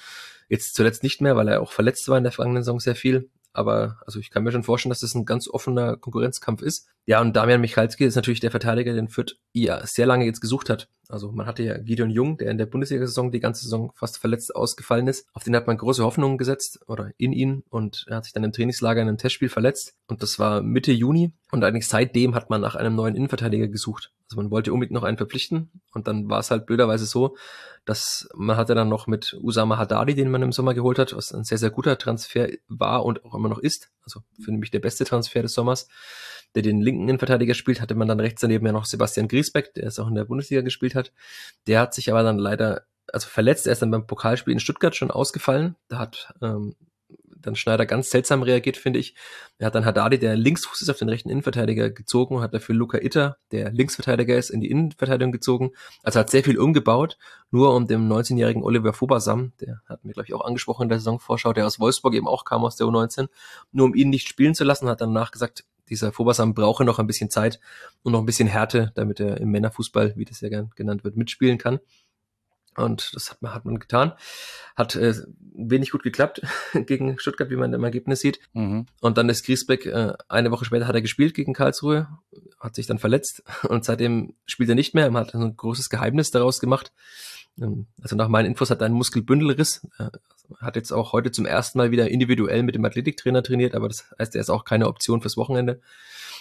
Jetzt 0.48 0.74
zuletzt 0.74 1.04
nicht 1.04 1.22
mehr, 1.22 1.36
weil 1.36 1.50
er 1.50 1.62
auch 1.62 1.74
verletzt 1.74 2.08
war 2.08 2.18
in 2.18 2.24
der 2.24 2.32
vergangenen 2.32 2.64
Saison 2.64 2.80
sehr 2.80 2.96
viel. 2.96 3.30
Aber 3.54 3.98
also 4.06 4.20
ich 4.20 4.30
kann 4.30 4.44
mir 4.44 4.52
schon 4.52 4.64
vorstellen, 4.64 4.92
dass 4.92 5.00
das 5.00 5.16
ein 5.16 5.26
ganz 5.26 5.48
offener 5.48 5.98
Konkurrenzkampf 5.98 6.62
ist. 6.62 6.88
Ja, 7.06 7.22
und 7.22 7.36
Damian 7.36 7.62
Michalski 7.62 8.06
ist 8.06 8.16
natürlich 8.16 8.40
der 8.40 8.52
Verteidiger, 8.52 8.94
den 8.94 9.10
Fürth 9.10 9.38
ja 9.54 9.86
sehr 9.86 10.06
lange 10.06 10.26
jetzt 10.26 10.42
gesucht 10.42 10.70
hat. 10.70 10.90
Also 11.10 11.32
man 11.32 11.48
hatte 11.48 11.64
ja 11.64 11.78
Gideon 11.80 12.12
Jung, 12.12 12.38
der 12.38 12.52
in 12.52 12.60
der 12.60 12.68
Bundesliga-Saison 12.68 13.32
die 13.32 13.40
ganze 13.40 13.64
Saison 13.64 13.92
fast 13.96 14.20
verletzt 14.20 14.56
ausgefallen 14.56 15.08
ist. 15.08 15.28
Auf 15.34 15.44
den 15.44 15.56
hat 15.56 15.66
man 15.66 15.76
große 15.76 16.04
Hoffnungen 16.04 16.38
gesetzt 16.38 16.82
oder 16.88 17.12
in 17.18 17.34
ihn 17.34 17.64
und 17.70 18.06
er 18.08 18.18
hat 18.18 18.26
sich 18.26 18.34
dann 18.34 18.44
im 18.44 18.52
Trainingslager 18.52 19.02
in 19.02 19.08
einem 19.08 19.18
Testspiel 19.18 19.50
verletzt. 19.50 19.96
Und 20.08 20.22
das 20.22 20.38
war 20.38 20.62
Mitte 20.62 20.92
Juni. 20.92 21.34
Und 21.52 21.64
eigentlich 21.64 21.88
seitdem 21.88 22.36
hat 22.36 22.52
man 22.52 22.62
nach 22.62 22.76
einem 22.76 22.96
neuen 22.96 23.16
Innenverteidiger 23.16 23.68
gesucht. 23.68 24.12
Also 24.30 24.40
man 24.40 24.52
wollte 24.52 24.72
unbedingt 24.72 24.94
noch 24.94 25.04
einen 25.04 25.18
verpflichten. 25.18 25.72
Und 25.94 26.08
dann 26.08 26.30
war 26.30 26.40
es 26.40 26.52
halt 26.52 26.68
blöderweise 26.68 27.08
so, 27.08 27.36
dass 27.86 28.30
man 28.36 28.56
hatte 28.56 28.76
dann 28.76 28.88
noch 28.88 29.08
mit 29.08 29.36
Usama 29.42 29.80
Haddadi, 29.80 30.14
den 30.14 30.30
man 30.30 30.44
im 30.44 30.52
Sommer 30.52 30.76
geholt 30.76 31.00
hat, 31.00 31.16
was 31.16 31.34
ein 31.34 31.44
sehr, 31.44 31.58
sehr 31.58 31.72
guter 31.72 31.98
Transfer 31.98 32.50
war 32.68 33.04
und 33.04 33.26
auch 33.26 33.34
immer 33.34 33.50
noch 33.50 33.58
ist. 33.58 33.90
Also 34.04 34.22
für 34.40 34.52
mich 34.52 34.70
der 34.70 34.80
beste 34.80 35.06
Transfer 35.06 35.42
des 35.42 35.56
Sommers 35.56 35.88
der 36.56 36.64
den 36.64 36.82
linken 36.82 37.04
Innenverteidiger 37.04 37.54
spielt, 37.54 37.82
hatte 37.82 37.96
man 37.96 38.08
dann 38.08 38.20
rechts 38.20 38.42
daneben 38.42 38.66
ja 38.66 38.72
noch 38.72 38.86
Sebastian 38.86 39.28
Griesbeck, 39.28 39.74
der 39.74 39.88
es 39.88 40.00
auch 40.00 40.08
in 40.08 40.16
der 40.16 40.26
Bundesliga 40.26 40.62
gespielt 40.62 40.96
hat. 40.96 41.12
Der 41.68 41.80
hat 41.80 41.94
sich 41.94 42.10
aber 42.10 42.24
dann 42.24 42.38
leider, 42.38 42.84
also 43.12 43.28
verletzt, 43.28 43.68
er 43.68 43.74
ist 43.74 43.82
dann 43.82 43.92
beim 43.92 44.08
Pokalspiel 44.08 44.54
in 44.54 44.60
Stuttgart 44.60 44.96
schon 44.96 45.12
ausgefallen. 45.12 45.76
Da 45.88 46.00
hat 46.00 46.34
ähm, 46.42 46.76
dann 47.42 47.56
Schneider 47.56 47.86
ganz 47.86 48.10
seltsam 48.10 48.44
reagiert, 48.44 48.78
finde 48.78 49.00
ich. 49.00 49.16
Er 49.58 49.68
hat 49.68 49.76
dann 49.76 49.86
Haddadi, 49.86 50.20
der 50.20 50.36
Linksfuß 50.36 50.82
ist, 50.82 50.90
auf 50.90 50.98
den 50.98 51.10
rechten 51.10 51.30
Innenverteidiger 51.30 51.90
gezogen 51.90 52.36
und 52.36 52.42
hat 52.42 52.54
dafür 52.54 52.76
Luca 52.76 52.98
Itter, 52.98 53.38
der 53.52 53.72
Linksverteidiger 53.72 54.38
ist, 54.38 54.50
in 54.50 54.62
die 54.62 54.70
Innenverteidigung 54.70 55.32
gezogen. 55.32 55.72
Also 56.04 56.20
hat 56.20 56.30
sehr 56.30 56.44
viel 56.44 56.60
umgebaut, 56.60 57.18
nur 57.52 57.76
um 57.76 57.88
dem 57.88 58.10
19-jährigen 58.10 58.64
Oliver 58.64 58.94
Fobasam, 58.94 59.54
der 59.62 59.82
hat 59.88 60.04
mir, 60.04 60.14
glaube 60.14 60.28
ich, 60.28 60.34
auch 60.34 60.46
angesprochen 60.46 60.84
in 60.84 60.90
der 60.90 61.00
Saisonvorschau, 61.00 61.54
der 61.54 61.66
aus 61.66 61.80
Wolfsburg 61.80 62.14
eben 62.14 62.28
auch 62.28 62.46
kam 62.46 62.64
aus 62.64 62.76
der 62.76 62.88
U19, 62.88 63.28
nur 63.72 63.86
um 63.86 63.96
ihn 63.96 64.10
nicht 64.10 64.28
spielen 64.28 64.56
zu 64.56 64.64
lassen, 64.64 64.90
hat 64.90 65.02
danach 65.02 65.32
gesagt, 65.32 65.64
dieser 65.90 66.12
Fobasam 66.12 66.54
brauche 66.54 66.86
noch 66.86 67.00
ein 67.00 67.08
bisschen 67.08 67.30
Zeit 67.30 67.60
und 68.04 68.14
noch 68.14 68.20
ein 68.20 68.26
bisschen 68.26 68.48
Härte, 68.48 68.92
damit 68.96 69.20
er 69.20 69.40
im 69.40 69.50
Männerfußball, 69.50 70.14
wie 70.16 70.26
das 70.26 70.42
ja 70.42 70.50
gern 70.50 70.70
genannt 70.76 71.04
wird, 71.04 71.18
mitspielen 71.18 71.58
kann. 71.58 71.80
Und 72.76 73.12
das 73.14 73.32
hat 73.32 73.42
man, 73.42 73.54
hat 73.54 73.66
man 73.66 73.80
getan. 73.80 74.14
Hat 74.76 74.96
äh, 74.96 75.14
wenig 75.54 75.92
gut 75.92 76.04
geklappt 76.04 76.42
gegen 76.86 77.20
Stuttgart, 77.20 77.50
wie 77.50 77.56
man 77.56 77.74
im 77.74 77.84
Ergebnis 77.84 78.22
sieht. 78.22 78.40
Mhm. 78.54 78.86
Und 79.02 79.18
dann 79.18 79.30
ist 79.30 79.46
Griesbeck, 79.46 79.86
äh, 79.86 80.14
eine 80.28 80.52
Woche 80.52 80.66
später 80.66 80.88
hat 80.88 80.96
er 80.96 81.02
gespielt 81.02 81.34
gegen 81.34 81.54
Karlsruhe, 81.54 82.08
hat 82.60 82.76
sich 82.76 82.88
dann 82.88 83.00
verletzt 83.00 83.44
und 83.68 83.84
seitdem 83.84 84.36
spielt 84.46 84.70
er 84.70 84.76
nicht 84.76 84.94
mehr. 84.94 85.10
Man 85.12 85.26
hat 85.26 85.34
ein 85.34 85.56
großes 85.56 85.90
Geheimnis 85.90 86.32
daraus 86.32 86.60
gemacht. 86.60 86.94
Ähm, 87.60 87.88
also 88.02 88.16
nach 88.16 88.30
meinen 88.30 88.46
Infos 88.46 88.70
hat 88.70 88.82
er 88.82 88.86
einen 88.86 88.96
Muskelbündelriss, 88.96 89.88
äh, 89.98 90.10
hat 90.58 90.76
jetzt 90.76 90.92
auch 90.92 91.14
heute 91.14 91.32
zum 91.32 91.46
ersten 91.46 91.78
Mal 91.78 91.92
wieder 91.92 92.10
individuell 92.10 92.64
mit 92.64 92.76
dem 92.76 92.86
Athletiktrainer 92.86 93.44
trainiert, 93.44 93.76
aber 93.76 93.88
das 93.88 94.12
heißt, 94.18 94.36
er 94.36 94.42
ist 94.42 94.50
auch 94.50 94.66
keine 94.66 94.88
Option 94.88 95.22
fürs 95.22 95.38
Wochenende. 95.38 95.82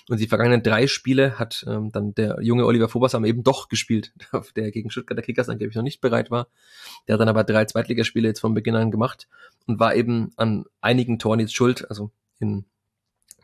Und 0.08 0.20
die 0.20 0.26
vergangenen 0.26 0.62
drei 0.62 0.86
Spiele 0.86 1.38
hat 1.38 1.64
ähm, 1.68 1.92
dann 1.92 2.14
der 2.14 2.38
junge 2.40 2.64
Oliver 2.64 2.88
Fobasam 2.88 3.24
eben 3.24 3.42
doch 3.42 3.68
gespielt, 3.68 4.12
der 4.56 4.70
gegen 4.70 4.90
Stuttgarter 4.90 5.22
Kickers 5.22 5.48
angeblich 5.48 5.76
noch 5.76 5.82
nicht 5.82 6.00
bereit 6.00 6.30
war. 6.30 6.48
Der 7.06 7.14
hat 7.14 7.20
dann 7.20 7.28
aber 7.28 7.44
drei 7.44 7.66
Zweitligaspiele 7.66 8.28
jetzt 8.28 8.40
von 8.40 8.54
Beginn 8.54 8.74
an 8.74 8.90
gemacht 8.90 9.28
und 9.66 9.78
war 9.78 9.94
eben 9.94 10.32
an 10.36 10.64
einigen 10.80 11.18
Toren 11.18 11.40
jetzt 11.40 11.54
schuld. 11.54 11.90
Also 11.90 12.10
in 12.38 12.64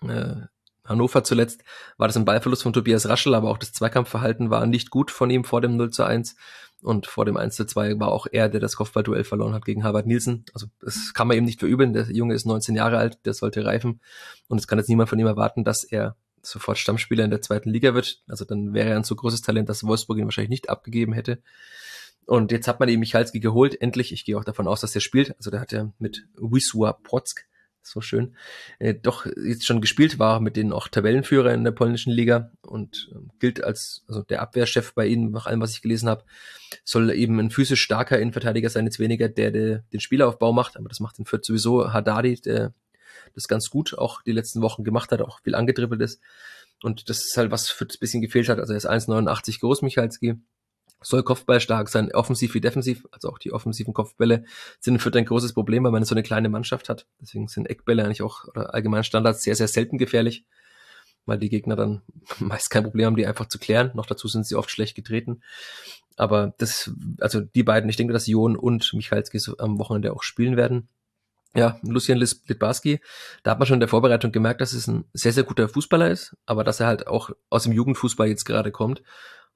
äh, 0.02 0.46
Hannover 0.84 1.24
zuletzt 1.24 1.64
war 1.96 2.08
das 2.08 2.16
ein 2.16 2.24
Ballverlust 2.24 2.62
von 2.62 2.72
Tobias 2.72 3.08
Raschel, 3.08 3.34
aber 3.34 3.50
auch 3.50 3.58
das 3.58 3.72
Zweikampfverhalten 3.72 4.50
war 4.50 4.66
nicht 4.66 4.90
gut 4.90 5.10
von 5.10 5.30
ihm 5.30 5.44
vor 5.44 5.60
dem 5.60 5.76
0 5.76 5.90
zu 5.90 6.04
1. 6.04 6.36
Und 6.82 7.06
vor 7.06 7.24
dem 7.24 7.38
1 7.38 7.56
zu 7.56 7.64
2 7.64 7.98
war 7.98 8.08
auch 8.08 8.26
er, 8.30 8.50
der 8.50 8.60
das 8.60 8.76
Kopfballduell 8.76 9.24
verloren 9.24 9.54
hat 9.54 9.64
gegen 9.64 9.84
Harvard 9.84 10.06
Nielsen. 10.06 10.44
Also 10.52 10.66
das 10.80 11.14
kann 11.14 11.26
man 11.26 11.36
eben 11.38 11.46
nicht 11.46 11.60
verübeln. 11.60 11.94
Der 11.94 12.10
Junge 12.10 12.34
ist 12.34 12.44
19 12.44 12.76
Jahre 12.76 12.98
alt, 12.98 13.24
der 13.24 13.32
sollte 13.32 13.64
reifen. 13.64 14.00
Und 14.48 14.58
es 14.58 14.66
kann 14.66 14.78
jetzt 14.78 14.90
niemand 14.90 15.08
von 15.08 15.18
ihm 15.18 15.26
erwarten, 15.26 15.64
dass 15.64 15.82
er 15.82 16.16
sofort 16.42 16.76
Stammspieler 16.76 17.24
in 17.24 17.30
der 17.30 17.40
zweiten 17.40 17.70
Liga 17.70 17.94
wird. 17.94 18.20
Also 18.28 18.44
dann 18.44 18.74
wäre 18.74 18.90
er 18.90 18.96
ein 18.96 19.04
so 19.04 19.16
großes 19.16 19.40
Talent, 19.40 19.70
dass 19.70 19.84
Wolfsburg 19.84 20.18
ihn 20.18 20.26
wahrscheinlich 20.26 20.50
nicht 20.50 20.68
abgegeben 20.68 21.14
hätte. 21.14 21.42
Und 22.26 22.52
jetzt 22.52 22.68
hat 22.68 22.80
man 22.80 22.90
eben 22.90 23.00
Michalski 23.00 23.40
geholt, 23.40 23.80
endlich. 23.80 24.12
Ich 24.12 24.26
gehe 24.26 24.36
auch 24.36 24.44
davon 24.44 24.68
aus, 24.68 24.82
dass 24.82 24.94
er 24.94 25.00
spielt. 25.00 25.34
Also 25.38 25.50
der 25.50 25.60
hat 25.60 25.72
ja 25.72 25.90
mit 25.98 26.26
Wisła 26.36 26.92
Płock 27.02 27.46
so 27.86 28.00
schön, 28.00 28.36
äh, 28.78 28.94
doch 28.94 29.26
jetzt 29.26 29.66
schon 29.66 29.80
gespielt 29.80 30.18
war 30.18 30.40
mit 30.40 30.56
den 30.56 30.72
auch 30.72 30.88
Tabellenführer 30.88 31.52
in 31.52 31.64
der 31.64 31.72
polnischen 31.72 32.12
Liga 32.12 32.50
und 32.62 33.10
äh, 33.12 33.18
gilt 33.38 33.62
als 33.62 34.04
also 34.08 34.22
der 34.22 34.42
Abwehrchef 34.42 34.94
bei 34.94 35.06
ihnen, 35.06 35.30
nach 35.30 35.46
allem, 35.46 35.60
was 35.60 35.72
ich 35.72 35.82
gelesen 35.82 36.08
habe, 36.08 36.24
soll 36.84 37.10
eben 37.12 37.38
ein 37.38 37.50
physisch 37.50 37.82
starker 37.82 38.18
Innenverteidiger 38.18 38.70
sein, 38.70 38.84
jetzt 38.84 38.98
weniger 38.98 39.28
der, 39.28 39.50
der 39.50 39.78
den 39.92 40.00
Spielaufbau 40.00 40.52
macht, 40.52 40.76
aber 40.76 40.88
das 40.88 41.00
macht 41.00 41.18
in 41.18 41.24
Fürth 41.24 41.44
sowieso 41.44 41.92
Haddadi, 41.92 42.40
der 42.40 42.72
das 43.34 43.48
ganz 43.48 43.70
gut 43.70 43.96
auch 43.98 44.22
die 44.22 44.32
letzten 44.32 44.62
Wochen 44.62 44.84
gemacht 44.84 45.10
hat, 45.12 45.20
auch 45.20 45.40
viel 45.40 45.54
angedribbelt 45.54 46.00
ist. 46.00 46.20
Und 46.82 47.08
das 47.08 47.24
ist 47.24 47.36
halt, 47.36 47.50
was 47.50 47.70
Fürth 47.70 47.94
ein 47.94 48.00
bisschen 48.00 48.22
gefehlt 48.22 48.48
hat. 48.48 48.58
Also 48.58 48.72
er 48.72 48.76
ist 48.76 48.88
1,89 48.88 49.60
groß, 49.60 49.82
Michalski 49.82 50.34
soll 51.00 51.22
Kopfball 51.22 51.60
stark 51.60 51.88
sein, 51.88 52.12
offensiv 52.12 52.54
wie 52.54 52.60
defensiv. 52.60 53.06
Also 53.10 53.28
auch 53.28 53.38
die 53.38 53.52
offensiven 53.52 53.94
Kopfbälle 53.94 54.44
sind 54.80 55.00
für 55.00 55.12
ein 55.12 55.24
großes 55.24 55.52
Problem, 55.52 55.84
weil 55.84 55.92
man 55.92 56.04
so 56.04 56.14
eine 56.14 56.22
kleine 56.22 56.48
Mannschaft 56.48 56.88
hat. 56.88 57.06
Deswegen 57.20 57.48
sind 57.48 57.68
Eckbälle 57.68 58.04
eigentlich 58.04 58.22
auch 58.22 58.44
oder 58.48 58.74
allgemein 58.74 59.04
Standards 59.04 59.42
sehr, 59.42 59.54
sehr 59.54 59.68
selten 59.68 59.98
gefährlich, 59.98 60.44
weil 61.26 61.38
die 61.38 61.50
Gegner 61.50 61.76
dann 61.76 62.02
meist 62.38 62.70
kein 62.70 62.84
Problem 62.84 63.06
haben, 63.06 63.16
die 63.16 63.26
einfach 63.26 63.46
zu 63.46 63.58
klären. 63.58 63.90
Noch 63.94 64.06
dazu 64.06 64.28
sind 64.28 64.46
sie 64.46 64.56
oft 64.56 64.70
schlecht 64.70 64.94
getreten. 64.94 65.42
Aber 66.16 66.54
das, 66.58 66.92
also 67.20 67.40
die 67.40 67.64
beiden, 67.64 67.90
ich 67.90 67.96
denke, 67.96 68.12
dass 68.12 68.26
Jon 68.26 68.56
und 68.56 68.92
Michalski 68.94 69.40
am 69.58 69.78
Wochenende 69.78 70.12
auch 70.12 70.22
spielen 70.22 70.56
werden. 70.56 70.88
Ja, 71.56 71.78
Lucian 71.82 72.18
Litbarski, 72.18 73.00
da 73.44 73.52
hat 73.52 73.60
man 73.60 73.66
schon 73.66 73.74
in 73.74 73.80
der 73.80 73.88
Vorbereitung 73.88 74.32
gemerkt, 74.32 74.60
dass 74.60 74.72
es 74.72 74.88
ein 74.88 75.04
sehr, 75.12 75.32
sehr 75.32 75.44
guter 75.44 75.68
Fußballer 75.68 76.10
ist, 76.10 76.36
aber 76.46 76.64
dass 76.64 76.80
er 76.80 76.88
halt 76.88 77.06
auch 77.06 77.30
aus 77.48 77.62
dem 77.62 77.72
Jugendfußball 77.72 78.26
jetzt 78.26 78.44
gerade 78.44 78.72
kommt 78.72 79.02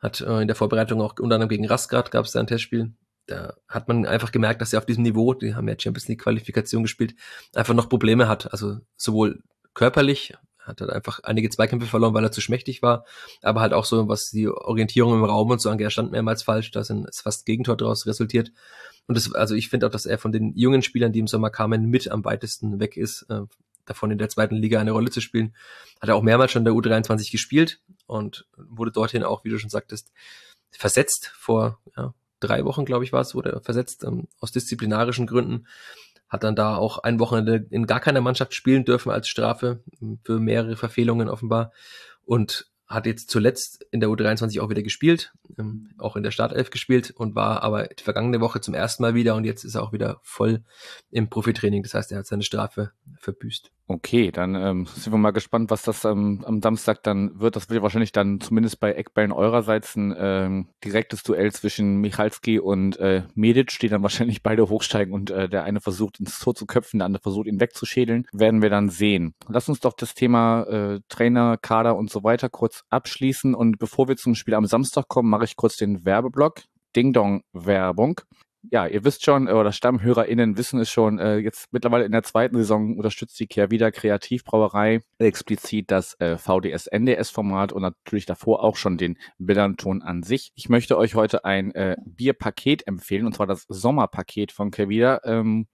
hat 0.00 0.20
äh, 0.20 0.40
in 0.40 0.48
der 0.48 0.56
Vorbereitung 0.56 1.00
auch 1.00 1.18
unter 1.18 1.34
anderem 1.34 1.48
gegen 1.48 1.66
Rasgrad 1.66 2.10
gab 2.10 2.24
es 2.24 2.32
da 2.32 2.40
ein 2.40 2.46
Testspiel. 2.46 2.92
Da 3.26 3.54
hat 3.68 3.88
man 3.88 4.06
einfach 4.06 4.32
gemerkt, 4.32 4.62
dass 4.62 4.72
er 4.72 4.78
auf 4.78 4.86
diesem 4.86 5.02
Niveau, 5.02 5.34
die 5.34 5.54
haben 5.54 5.68
ja 5.68 5.74
Champions 5.78 6.08
League 6.08 6.22
Qualifikation 6.22 6.82
gespielt, 6.82 7.14
einfach 7.54 7.74
noch 7.74 7.88
Probleme 7.88 8.26
hat. 8.26 8.52
Also 8.52 8.78
sowohl 8.96 9.42
körperlich 9.74 10.34
hat 10.60 10.80
halt 10.80 10.90
einfach 10.90 11.20
einige 11.24 11.50
Zweikämpfe 11.50 11.88
verloren, 11.88 12.14
weil 12.14 12.24
er 12.24 12.32
zu 12.32 12.40
schmächtig 12.40 12.82
war, 12.82 13.04
aber 13.42 13.60
halt 13.60 13.72
auch 13.72 13.84
so, 13.84 14.08
was 14.08 14.30
die 14.30 14.48
Orientierung 14.48 15.14
im 15.14 15.24
Raum 15.24 15.50
und 15.50 15.60
so 15.60 15.70
angeht, 15.70 15.86
er 15.86 15.90
stand 15.90 16.12
mehrmals 16.12 16.42
falsch, 16.42 16.70
da 16.70 16.84
sind 16.84 17.08
fast 17.14 17.46
Gegentor 17.46 17.76
daraus 17.76 18.06
resultiert. 18.06 18.52
Und 19.06 19.16
das, 19.16 19.34
also 19.34 19.54
ich 19.54 19.68
finde 19.68 19.86
auch, 19.86 19.90
dass 19.90 20.06
er 20.06 20.18
von 20.18 20.32
den 20.32 20.52
jungen 20.54 20.82
Spielern, 20.82 21.12
die 21.12 21.20
im 21.20 21.26
Sommer 21.26 21.50
kamen, 21.50 21.86
mit 21.86 22.10
am 22.10 22.24
weitesten 22.24 22.78
weg 22.80 22.96
ist, 22.96 23.22
äh, 23.30 23.40
davon 23.86 24.10
in 24.10 24.18
der 24.18 24.28
zweiten 24.28 24.56
Liga 24.56 24.78
eine 24.78 24.90
Rolle 24.92 25.10
zu 25.10 25.22
spielen. 25.22 25.54
Hat 26.00 26.10
er 26.10 26.16
auch 26.16 26.22
mehrmals 26.22 26.52
schon 26.52 26.64
der 26.64 26.74
U23 26.74 27.32
gespielt 27.32 27.80
und 28.08 28.46
wurde 28.56 28.90
dorthin 28.90 29.22
auch, 29.22 29.44
wie 29.44 29.50
du 29.50 29.58
schon 29.58 29.70
sagtest, 29.70 30.10
versetzt 30.70 31.30
vor 31.34 31.78
ja, 31.96 32.14
drei 32.40 32.64
Wochen, 32.64 32.84
glaube 32.84 33.04
ich, 33.04 33.12
war 33.12 33.20
es, 33.20 33.34
wurde 33.34 33.52
er 33.52 33.60
versetzt 33.60 34.04
ähm, 34.04 34.28
aus 34.40 34.50
disziplinarischen 34.50 35.26
Gründen. 35.26 35.66
Hat 36.28 36.42
dann 36.42 36.56
da 36.56 36.76
auch 36.76 36.98
ein 36.98 37.20
Wochenende 37.20 37.66
in 37.70 37.86
gar 37.86 38.00
keiner 38.00 38.20
Mannschaft 38.20 38.54
spielen 38.54 38.84
dürfen 38.84 39.10
als 39.10 39.28
Strafe 39.28 39.82
ähm, 40.00 40.18
für 40.24 40.40
mehrere 40.40 40.76
Verfehlungen 40.76 41.28
offenbar. 41.28 41.72
Und 42.24 42.70
hat 42.88 43.06
jetzt 43.06 43.30
zuletzt 43.30 43.86
in 43.90 44.00
der 44.00 44.08
U23 44.08 44.60
auch 44.60 44.70
wieder 44.70 44.82
gespielt, 44.82 45.32
ähm, 45.58 45.90
auch 45.98 46.16
in 46.16 46.22
der 46.22 46.30
Startelf 46.30 46.70
gespielt 46.70 47.10
und 47.10 47.34
war 47.34 47.62
aber 47.62 47.86
die 47.86 48.02
vergangene 48.02 48.40
Woche 48.40 48.60
zum 48.60 48.74
ersten 48.74 49.02
Mal 49.02 49.14
wieder 49.14 49.34
und 49.34 49.44
jetzt 49.44 49.64
ist 49.64 49.74
er 49.74 49.82
auch 49.82 49.92
wieder 49.92 50.20
voll 50.22 50.62
im 51.10 51.28
Profitraining. 51.28 51.82
Das 51.82 51.94
heißt, 51.94 52.12
er 52.12 52.18
hat 52.18 52.26
seine 52.26 52.42
Strafe 52.42 52.92
verbüßt. 53.18 53.70
Okay, 53.90 54.30
dann 54.30 54.54
ähm, 54.54 54.86
sind 54.86 55.14
wir 55.14 55.18
mal 55.18 55.30
gespannt, 55.30 55.70
was 55.70 55.80
das 55.80 56.04
ähm, 56.04 56.44
am 56.46 56.60
Samstag 56.60 57.02
dann 57.02 57.40
wird. 57.40 57.56
Das 57.56 57.70
wird 57.70 57.82
wahrscheinlich 57.82 58.12
dann 58.12 58.38
zumindest 58.38 58.80
bei 58.80 58.92
Eckbällen 58.92 59.32
eurerseits 59.32 59.96
ein 59.96 60.14
ähm, 60.18 60.68
direktes 60.84 61.22
Duell 61.22 61.52
zwischen 61.52 61.96
Michalski 61.96 62.58
und 62.58 62.98
äh, 62.98 63.22
Medic, 63.34 63.78
die 63.80 63.88
dann 63.88 64.02
wahrscheinlich 64.02 64.42
beide 64.42 64.68
hochsteigen 64.68 65.14
und 65.14 65.30
äh, 65.30 65.48
der 65.48 65.64
eine 65.64 65.80
versucht 65.80 66.20
ins 66.20 66.38
Tor 66.38 66.54
zu 66.54 66.66
köpfen, 66.66 66.98
der 66.98 67.06
andere 67.06 67.22
versucht 67.22 67.46
ihn 67.46 67.60
wegzuschädeln. 67.60 68.26
Werden 68.30 68.60
wir 68.60 68.68
dann 68.68 68.90
sehen. 68.90 69.34
Lass 69.48 69.70
uns 69.70 69.80
doch 69.80 69.94
das 69.94 70.14
Thema 70.14 70.64
äh, 70.64 71.00
Trainer, 71.08 71.56
Kader 71.56 71.96
und 71.96 72.10
so 72.10 72.22
weiter 72.22 72.50
kurz 72.50 72.77
abschließen. 72.90 73.54
Und 73.54 73.78
bevor 73.78 74.08
wir 74.08 74.16
zum 74.16 74.34
Spiel 74.34 74.54
am 74.54 74.66
Samstag 74.66 75.08
kommen, 75.08 75.30
mache 75.30 75.44
ich 75.44 75.56
kurz 75.56 75.76
den 75.76 76.04
Werbeblock. 76.04 76.62
Ding 76.96 77.12
Dong 77.12 77.42
Werbung 77.52 78.20
ja, 78.70 78.86
ihr 78.86 79.04
wisst 79.04 79.24
schon, 79.24 79.48
äh, 79.48 79.52
oder 79.52 79.72
StammhörerInnen 79.72 80.56
wissen 80.56 80.80
es 80.80 80.90
schon, 80.90 81.18
äh, 81.18 81.38
jetzt 81.38 81.72
mittlerweile 81.72 82.04
in 82.04 82.12
der 82.12 82.22
zweiten 82.22 82.56
Saison 82.56 82.96
unterstützt 82.96 83.38
die 83.40 83.46
Kehrwieder 83.46 83.90
Kreativbrauerei 83.90 85.00
explizit 85.18 85.90
das 85.90 86.14
äh, 86.20 86.36
VDS-NDS-Format 86.36 87.72
und 87.72 87.82
natürlich 87.82 88.26
davor 88.26 88.62
auch 88.62 88.76
schon 88.76 88.98
den 88.98 89.18
Billanton 89.38 90.02
an 90.02 90.22
sich. 90.22 90.52
Ich 90.54 90.68
möchte 90.68 90.98
euch 90.98 91.14
heute 91.14 91.44
ein 91.44 91.74
äh, 91.74 91.96
Bierpaket 92.04 92.86
empfehlen, 92.86 93.26
und 93.26 93.34
zwar 93.34 93.46
das 93.46 93.64
Sommerpaket 93.68 94.52
von 94.52 94.70
Kehrwieder. 94.70 95.22
Ähm, 95.24 95.66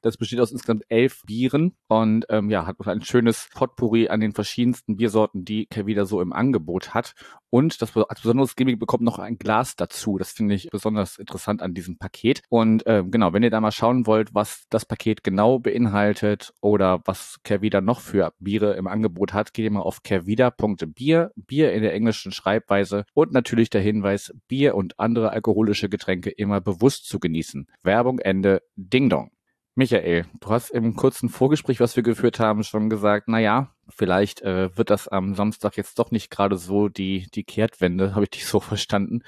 das 0.00 0.16
besteht 0.16 0.40
aus 0.40 0.52
insgesamt 0.52 0.84
elf 0.88 1.22
Bieren 1.26 1.76
und 1.88 2.26
ähm, 2.28 2.50
ja, 2.50 2.66
hat 2.66 2.76
ein 2.86 3.02
schönes 3.02 3.48
Potpourri 3.54 4.08
an 4.08 4.20
den 4.20 4.32
verschiedensten 4.32 4.96
Biersorten, 4.96 5.44
die 5.44 5.66
Kehrwieder 5.66 6.06
so 6.06 6.20
im 6.20 6.32
Angebot 6.32 6.94
hat. 6.94 7.14
Und 7.50 7.82
das 7.82 7.94
als 7.96 8.22
besonderes 8.22 8.56
Gimmick 8.56 8.78
bekommt 8.78 9.02
noch 9.02 9.18
ein 9.18 9.38
Glas 9.38 9.76
dazu. 9.76 10.16
Das 10.16 10.32
finde 10.32 10.54
ich 10.54 10.70
besonders 10.70 11.18
interessant 11.18 11.60
an 11.60 11.74
diesem 11.74 11.98
Paket. 11.98 12.41
Und 12.48 12.86
äh, 12.86 13.02
genau, 13.06 13.32
wenn 13.32 13.42
ihr 13.42 13.50
da 13.50 13.60
mal 13.60 13.72
schauen 13.72 14.06
wollt, 14.06 14.34
was 14.34 14.66
das 14.68 14.84
Paket 14.84 15.24
genau 15.24 15.58
beinhaltet 15.58 16.52
oder 16.60 17.00
was 17.06 17.38
Kervida 17.44 17.80
noch 17.80 18.00
für 18.00 18.32
Biere 18.40 18.74
im 18.74 18.86
Angebot 18.86 19.32
hat, 19.32 19.54
geht 19.54 19.64
ihr 19.64 19.70
mal 19.70 19.80
auf 19.80 20.02
kervida.bier, 20.02 21.32
Bier 21.34 21.72
in 21.72 21.82
der 21.82 21.94
englischen 21.94 22.32
Schreibweise 22.32 23.04
und 23.14 23.32
natürlich 23.32 23.70
der 23.70 23.80
Hinweis, 23.80 24.34
Bier 24.48 24.74
und 24.74 25.00
andere 25.00 25.30
alkoholische 25.30 25.88
Getränke 25.88 26.30
immer 26.30 26.60
bewusst 26.60 27.08
zu 27.08 27.18
genießen. 27.18 27.68
Werbung 27.82 28.18
Ende. 28.18 28.62
Ding 28.76 29.08
Dong. 29.08 29.30
Michael, 29.74 30.26
du 30.40 30.50
hast 30.50 30.68
im 30.68 30.96
kurzen 30.96 31.30
Vorgespräch, 31.30 31.80
was 31.80 31.96
wir 31.96 32.02
geführt 32.02 32.38
haben, 32.38 32.62
schon 32.62 32.90
gesagt, 32.90 33.28
na 33.28 33.38
ja, 33.38 33.74
vielleicht 33.88 34.42
äh, 34.42 34.76
wird 34.76 34.90
das 34.90 35.08
am 35.08 35.34
Samstag 35.34 35.78
jetzt 35.78 35.98
doch 35.98 36.10
nicht 36.10 36.30
gerade 36.30 36.58
so 36.58 36.90
die, 36.90 37.26
die 37.34 37.44
Kehrtwende, 37.44 38.14
habe 38.14 38.24
ich 38.24 38.30
dich 38.30 38.44
so 38.44 38.60
verstanden. 38.60 39.22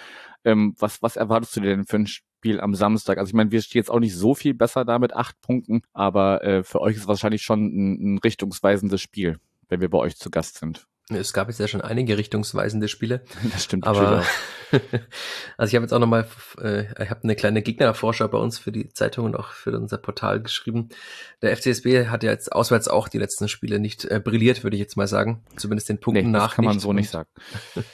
Ähm, 0.44 0.74
was, 0.78 1.00
was 1.02 1.16
erwartest 1.16 1.56
du 1.56 1.60
denn 1.60 1.86
für 1.86 1.96
ein 1.96 2.06
Spiel 2.44 2.60
am 2.60 2.74
Samstag? 2.74 3.16
Also 3.16 3.30
ich 3.30 3.34
meine, 3.34 3.50
wir 3.52 3.62
stehen 3.62 3.78
jetzt 3.78 3.90
auch 3.90 4.00
nicht 4.00 4.14
so 4.14 4.34
viel 4.34 4.52
besser 4.52 4.84
da 4.84 4.98
mit 4.98 5.14
acht 5.14 5.40
Punkten, 5.40 5.80
aber 5.94 6.44
äh, 6.44 6.62
für 6.62 6.82
euch 6.82 6.96
ist 6.96 7.08
wahrscheinlich 7.08 7.40
schon 7.40 7.64
ein, 7.64 8.16
ein 8.16 8.18
richtungsweisendes 8.18 9.00
Spiel, 9.00 9.38
wenn 9.70 9.80
wir 9.80 9.88
bei 9.88 9.96
euch 9.96 10.16
zu 10.16 10.30
Gast 10.30 10.58
sind. 10.58 10.86
Es 11.10 11.34
gab 11.34 11.48
jetzt 11.48 11.60
ja 11.60 11.68
schon 11.68 11.82
einige 11.82 12.16
richtungsweisende 12.16 12.88
Spiele. 12.88 13.22
Das 13.52 13.64
stimmt. 13.64 13.86
Aber 13.86 14.24
also 15.56 15.70
ich 15.70 15.74
habe 15.74 15.84
jetzt 15.84 15.92
auch 15.92 15.98
nochmal, 15.98 16.26
äh, 16.60 16.84
ich 17.02 17.10
habe 17.10 17.22
eine 17.22 17.36
kleine 17.36 17.62
Gegnervorschau 17.62 18.26
bei 18.28 18.38
uns 18.38 18.58
für 18.58 18.72
die 18.72 18.92
Zeitung 18.92 19.26
und 19.26 19.36
auch 19.36 19.50
für 19.52 19.76
unser 19.76 19.98
Portal 19.98 20.40
geschrieben. 20.40 20.88
Der 21.42 21.54
FCSB 21.56 22.06
hat 22.08 22.22
ja 22.22 22.30
jetzt 22.30 22.52
auswärts 22.52 22.88
auch 22.88 23.08
die 23.08 23.18
letzten 23.18 23.48
Spiele 23.48 23.78
nicht 23.78 24.06
äh, 24.06 24.18
brilliert, 24.18 24.64
würde 24.64 24.76
ich 24.76 24.80
jetzt 24.80 24.96
mal 24.96 25.06
sagen. 25.06 25.42
Zumindest 25.56 25.90
den 25.90 26.00
Punkten 26.00 26.26
nee, 26.26 26.32
nach. 26.32 26.48
Das 26.48 26.56
kann 26.56 26.64
man 26.64 26.76
nicht. 26.76 26.82
so 26.82 26.92
nicht 26.92 27.10
sagen. 27.10 27.28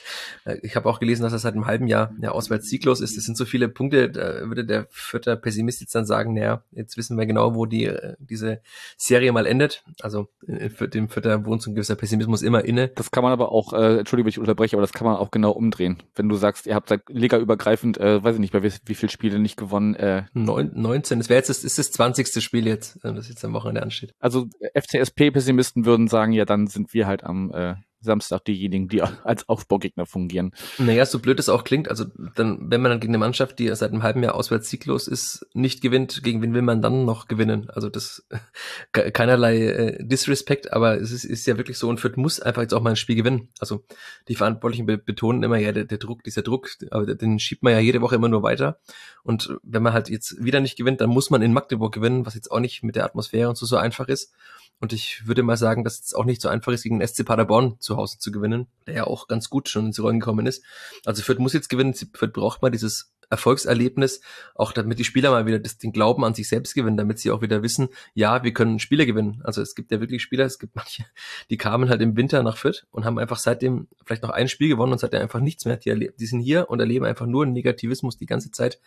Äh, 0.43 0.57
ich 0.63 0.75
habe 0.75 0.89
auch 0.89 0.99
gelesen, 0.99 1.21
dass 1.21 1.33
er 1.33 1.39
seit 1.39 1.53
einem 1.53 1.67
halben 1.67 1.85
Jahr 1.85 2.15
ja, 2.19 2.31
auswärts 2.31 2.67
sieglos 2.67 2.99
ist. 2.99 3.15
Das 3.15 3.25
sind 3.25 3.37
so 3.37 3.45
viele 3.45 3.69
Punkte, 3.69 4.09
da 4.09 4.47
würde 4.47 4.65
der 4.65 4.87
vierte 4.89 5.37
Pessimist 5.37 5.81
jetzt 5.81 5.93
dann 5.93 6.07
sagen, 6.07 6.33
naja, 6.33 6.63
jetzt 6.71 6.97
wissen 6.97 7.15
wir 7.15 7.27
genau, 7.27 7.53
wo 7.53 7.67
die 7.67 7.85
äh, 7.85 8.15
diese 8.17 8.61
Serie 8.97 9.31
mal 9.33 9.45
endet. 9.45 9.83
Also 10.01 10.29
für 10.75 10.87
dem 10.87 11.09
Vierter 11.09 11.45
wohnt 11.45 11.61
so 11.61 11.69
ein 11.69 11.75
gewisser 11.75 11.95
Pessimismus 11.95 12.41
immer 12.41 12.65
inne. 12.65 12.87
Das 13.01 13.09
kann 13.09 13.23
man 13.23 13.33
aber 13.33 13.51
auch, 13.51 13.73
äh, 13.73 13.97
entschuldige, 13.97 14.27
wenn 14.27 14.29
ich 14.29 14.37
unterbreche, 14.37 14.75
aber 14.75 14.83
das 14.83 14.93
kann 14.93 15.07
man 15.07 15.15
auch 15.15 15.31
genau 15.31 15.49
umdrehen. 15.49 16.03
Wenn 16.13 16.29
du 16.29 16.35
sagst, 16.35 16.67
ihr 16.67 16.75
habt 16.75 16.87
seit 16.87 17.09
Liga-übergreifend, 17.09 17.97
äh, 17.97 18.23
weiß 18.23 18.35
ich 18.35 18.39
nicht, 18.39 18.53
bei 18.53 18.61
wie, 18.61 18.71
wie 18.85 18.93
viele 18.93 19.11
Spiele 19.11 19.39
nicht 19.39 19.57
gewonnen. 19.57 19.95
Äh, 19.95 20.25
Neun, 20.33 20.69
19, 20.75 21.17
das 21.17 21.27
wäre 21.27 21.39
jetzt 21.39 21.49
das, 21.49 21.63
ist 21.63 21.79
das 21.79 21.91
20. 21.93 22.43
Spiel 22.43 22.67
jetzt, 22.67 23.03
äh, 23.03 23.11
das 23.11 23.27
jetzt 23.27 23.43
am 23.43 23.53
Wochenende 23.53 23.81
ansteht. 23.81 24.13
Also 24.19 24.45
FCSP-Pessimisten 24.75 25.85
würden 25.85 26.09
sagen, 26.09 26.31
ja, 26.31 26.45
dann 26.45 26.67
sind 26.67 26.93
wir 26.93 27.07
halt 27.07 27.23
am 27.23 27.51
äh, 27.51 27.73
Samstag 28.01 28.45
diejenigen, 28.45 28.87
die 28.87 29.01
als 29.23 29.47
Aufbaugegner 29.47 30.05
fungieren. 30.05 30.53
Naja, 30.77 31.05
so 31.05 31.19
blöd 31.19 31.39
es 31.39 31.49
auch 31.49 31.63
klingt, 31.63 31.89
also 31.89 32.05
dann, 32.35 32.71
wenn 32.71 32.81
man 32.81 32.91
dann 32.91 32.99
gegen 32.99 33.11
eine 33.11 33.19
Mannschaft, 33.19 33.59
die 33.59 33.73
seit 33.75 33.91
einem 33.91 34.03
halben 34.03 34.23
Jahr 34.23 34.35
auswärts 34.35 34.69
sieglos 34.69 35.07
ist, 35.07 35.45
nicht 35.53 35.81
gewinnt, 35.81 36.23
gegen 36.23 36.41
wen 36.41 36.53
will 36.53 36.61
man 36.61 36.81
dann 36.81 37.05
noch 37.05 37.27
gewinnen? 37.27 37.69
Also 37.69 37.89
das 37.89 38.27
keinerlei 38.91 39.57
äh, 39.57 40.05
Disrespect, 40.05 40.73
aber 40.73 40.99
es 40.99 41.11
ist, 41.11 41.23
ist 41.23 41.45
ja 41.47 41.57
wirklich 41.57 41.77
so 41.77 41.89
und 41.89 41.99
Fürth 41.99 42.17
muss 42.17 42.39
einfach 42.39 42.61
jetzt 42.61 42.73
auch 42.73 42.81
mal 42.81 42.91
ein 42.91 42.95
Spiel 42.95 43.15
gewinnen. 43.15 43.49
Also 43.59 43.83
die 44.27 44.35
Verantwortlichen 44.35 44.85
betonen 44.85 45.43
immer, 45.43 45.57
ja, 45.57 45.71
der, 45.71 45.85
der 45.85 45.97
Druck, 45.97 46.23
dieser 46.23 46.41
Druck, 46.41 46.69
aber 46.91 47.15
den 47.15 47.39
schiebt 47.39 47.63
man 47.63 47.73
ja 47.73 47.79
jede 47.79 48.01
Woche 48.01 48.15
immer 48.15 48.29
nur 48.29 48.43
weiter. 48.43 48.79
Und 49.23 49.57
wenn 49.63 49.83
man 49.83 49.93
halt 49.93 50.09
jetzt 50.09 50.43
wieder 50.43 50.59
nicht 50.59 50.77
gewinnt, 50.77 51.01
dann 51.01 51.09
muss 51.09 51.29
man 51.29 51.41
in 51.41 51.53
Magdeburg 51.53 51.93
gewinnen, 51.93 52.25
was 52.25 52.35
jetzt 52.35 52.51
auch 52.51 52.59
nicht 52.59 52.83
mit 52.83 52.95
der 52.95 53.05
Atmosphäre 53.05 53.49
und 53.49 53.57
so 53.57 53.65
so 53.65 53.77
einfach 53.77 54.07
ist. 54.07 54.33
Und 54.81 54.93
ich 54.93 55.27
würde 55.27 55.43
mal 55.43 55.57
sagen, 55.57 55.83
dass 55.83 56.01
es 56.01 56.13
auch 56.15 56.25
nicht 56.25 56.41
so 56.41 56.49
einfach 56.49 56.71
ist, 56.71 56.81
gegen 56.83 57.05
SC 57.05 57.23
Paderborn 57.23 57.79
zu 57.79 57.97
Hause 57.97 58.17
zu 58.17 58.31
gewinnen, 58.31 58.65
der 58.87 58.95
ja 58.95 59.03
auch 59.05 59.27
ganz 59.27 59.49
gut 59.49 59.69
schon 59.69 59.85
ins 59.85 60.01
Rollen 60.01 60.19
gekommen 60.19 60.47
ist. 60.47 60.63
Also 61.05 61.21
Fürth 61.21 61.39
muss 61.39 61.53
jetzt 61.53 61.69
gewinnen, 61.69 61.93
Fürth 61.93 62.33
braucht 62.33 62.63
mal 62.63 62.71
dieses 62.71 63.13
Erfolgserlebnis, 63.29 64.21
auch 64.55 64.71
damit 64.73 64.97
die 64.97 65.03
Spieler 65.03 65.29
mal 65.29 65.45
wieder 65.45 65.59
das, 65.59 65.77
den 65.77 65.93
Glauben 65.93 66.25
an 66.25 66.33
sich 66.33 66.49
selbst 66.49 66.73
gewinnen, 66.73 66.97
damit 66.97 67.19
sie 67.19 67.29
auch 67.29 67.43
wieder 67.43 67.61
wissen, 67.61 67.89
ja, 68.15 68.43
wir 68.43 68.53
können 68.53 68.79
Spiele 68.79 69.05
gewinnen. 69.05 69.41
Also 69.43 69.61
es 69.61 69.75
gibt 69.75 69.91
ja 69.91 70.01
wirklich 70.01 70.23
Spieler, 70.23 70.45
es 70.45 70.57
gibt 70.57 70.75
manche, 70.75 71.05
die 71.51 71.57
kamen 71.57 71.89
halt 71.89 72.01
im 72.01 72.17
Winter 72.17 72.41
nach 72.41 72.57
Fürth 72.57 72.87
und 72.89 73.05
haben 73.05 73.19
einfach 73.19 73.37
seitdem 73.37 73.87
vielleicht 74.03 74.23
noch 74.23 74.31
ein 74.31 74.49
Spiel 74.49 74.67
gewonnen 74.67 74.93
und 74.93 74.99
seitdem 74.99 75.21
einfach 75.21 75.39
nichts 75.39 75.65
mehr. 75.65 75.77
Die, 75.77 76.11
die 76.17 76.25
sind 76.25 76.41
hier 76.41 76.71
und 76.71 76.79
erleben 76.79 77.05
einfach 77.05 77.27
nur 77.27 77.45
Negativismus 77.45 78.17
die 78.17 78.25
ganze 78.25 78.49
Zeit. 78.49 78.81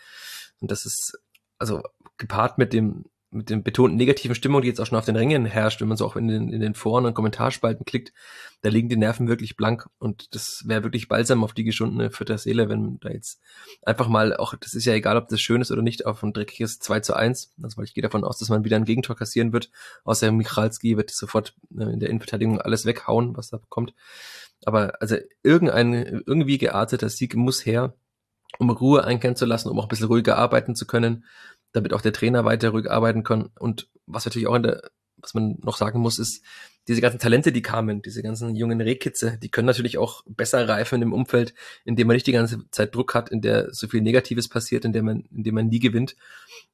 Und 0.61 0.73
das 0.73 0.87
ist, 0.87 1.19
also 1.59 1.83
gepaart 2.19 2.59
mit 2.59 2.73
dem 2.73 3.05
mit 3.35 3.51
den 3.51 3.63
betonten 3.63 3.97
negativen 3.97 4.35
Stimmung, 4.35 4.63
die 4.63 4.69
jetzt 4.69 4.81
auch 4.81 4.87
schon 4.87 4.99
auf 4.99 5.05
den 5.05 5.17
Rängen 5.17 5.45
herrscht, 5.45 5.81
wenn 5.81 5.89
man 5.89 5.97
so 5.97 6.07
auch 6.07 6.17
in 6.17 6.29
den, 6.29 6.53
in 6.53 6.61
den 6.61 6.75
Foren 6.75 7.05
und 7.05 7.15
Kommentarspalten 7.15 7.85
klickt, 7.85 8.13
da 8.63 8.71
liegen 8.71 8.89
die 8.89 8.97
Nerven 8.97 9.29
wirklich 9.29 9.57
blank 9.57 9.89
und 9.99 10.35
das 10.35 10.65
wäre 10.67 10.85
wirklich 10.85 11.09
balsam 11.09 11.45
auf 11.45 11.53
die 11.53 11.65
geschundene 11.65 12.11
Fütter 12.11 12.39
Seele, 12.39 12.69
wenn 12.69 12.99
da 13.01 13.11
jetzt 13.11 13.41
einfach 13.83 14.09
mal, 14.09 14.37
auch 14.37 14.55
das 14.55 14.75
ist 14.75 14.85
ja 14.85 14.95
egal, 14.95 15.17
ob 15.17 15.29
das 15.29 15.41
schön 15.41 15.61
ist 15.61 15.71
oder 15.71 15.83
nicht, 15.83 16.07
auf 16.07 16.23
ein 16.23 16.33
dreckiges 16.33 16.79
2 16.79 17.01
zu 17.01 17.15
1, 17.15 17.53
also 17.63 17.77
weil 17.77 17.85
ich 17.85 17.95
gehe 17.95 18.03
davon 18.03 18.25
aus, 18.25 18.39
dass 18.39 18.49
man 18.49 18.65
wieder 18.65 18.77
ein 18.77 18.85
Gegentor 18.85 19.17
kassieren 19.17 19.53
wird, 19.53 19.71
außer 20.05 20.31
Michalski 20.33 20.97
wird 20.97 21.11
sofort 21.11 21.55
äh, 21.77 21.85
in 21.85 22.01
der 22.01 22.09
Innenverteidigung 22.11 22.61
alles 22.61 22.87
weghauen, 22.87 23.37
was 23.37 23.51
da 23.51 23.61
kommt. 23.69 23.95
Aber 24.65 25.01
also 25.01 25.17
irgendein, 25.43 26.23
irgendwie 26.27 26.59
gearteter 26.59 27.09
Sieg 27.09 27.35
muss 27.35 27.67
her, 27.67 27.95
um 28.59 28.71
Ruhe 28.71 29.05
einkehren 29.05 29.37
zu 29.37 29.47
lassen, 29.47 29.69
um 29.69 29.79
auch 29.79 29.85
ein 29.85 29.89
bisschen 29.89 30.07
ruhiger 30.07 30.39
arbeiten 30.39 30.75
zu 30.75 30.87
können 30.87 31.25
damit 31.75 31.93
auch 31.93 32.01
der 32.01 32.15
Trainer 32.15 32.45
weiter 32.45 32.71
ruhig 32.71 32.91
arbeiten 32.91 33.23
kann. 33.23 33.51
Und 33.59 33.89
was 34.07 34.25
natürlich 34.25 34.49
auch 34.49 34.55
in 34.55 34.63
der, 34.63 34.91
was 35.19 35.35
man 35.35 35.59
noch 35.63 35.77
sagen 35.77 36.01
muss, 36.01 36.19
ist, 36.19 36.43
diese 36.87 37.01
ganzen 37.01 37.19
Talente, 37.19 37.51
die 37.51 37.63
kamen, 37.63 38.03
diese 38.03 38.23
ganzen 38.23 38.55
jungen 38.55 38.81
Rehkitze, 38.81 39.39
die 39.43 39.49
können 39.49 39.67
natürlich 39.67 39.99
auch 39.99 40.23
besser 40.27 40.69
reifen 40.69 41.01
im 41.03 41.13
Umfeld, 41.13 41.55
in 41.85 41.97
dem 41.97 42.07
man 42.07 42.15
nicht 42.15 42.27
die 42.27 42.33
ganze 42.33 42.69
Zeit 42.71 42.95
Druck 42.95 43.15
hat, 43.15 43.31
in 43.31 43.41
der 43.41 43.73
so 43.73 43.89
viel 43.89 44.03
Negatives 44.03 44.49
passiert, 44.49 44.85
in 44.85 44.93
dem 44.93 45.07
man, 45.07 45.25
in 45.35 45.45
dem 45.45 45.55
man 45.55 45.69
nie 45.69 45.79
gewinnt, 45.79 46.15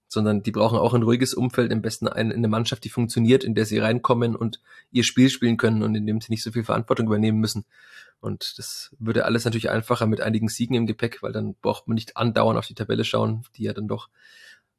sondern 0.08 0.42
die 0.42 0.50
brauchen 0.50 0.78
auch 0.78 0.94
ein 0.94 1.04
ruhiges 1.04 1.32
Umfeld, 1.32 1.70
im 1.70 1.80
besten 1.80 2.08
eine, 2.08 2.34
eine 2.34 2.48
Mannschaft, 2.48 2.82
die 2.84 2.88
funktioniert, 2.88 3.44
in 3.44 3.54
der 3.54 3.66
sie 3.66 3.78
reinkommen 3.78 4.34
und 4.34 4.60
ihr 4.90 5.04
Spiel 5.04 5.30
spielen 5.30 5.56
können 5.56 5.84
und 5.84 5.94
in 5.94 6.06
dem 6.06 6.20
sie 6.20 6.32
nicht 6.32 6.42
so 6.42 6.50
viel 6.50 6.64
Verantwortung 6.64 7.06
übernehmen 7.06 7.38
müssen. 7.38 7.64
Und 8.18 8.58
das 8.58 8.94
würde 8.98 9.24
alles 9.24 9.44
natürlich 9.44 9.70
einfacher 9.70 10.06
mit 10.06 10.20
einigen 10.20 10.48
Siegen 10.48 10.74
im 10.74 10.86
Gepäck, 10.86 11.22
weil 11.22 11.32
dann 11.32 11.54
braucht 11.54 11.86
man 11.86 11.94
nicht 11.94 12.16
andauernd 12.16 12.58
auf 12.58 12.66
die 12.66 12.74
Tabelle 12.74 13.04
schauen, 13.04 13.44
die 13.56 13.62
ja 13.62 13.72
dann 13.72 13.88
doch 13.88 14.08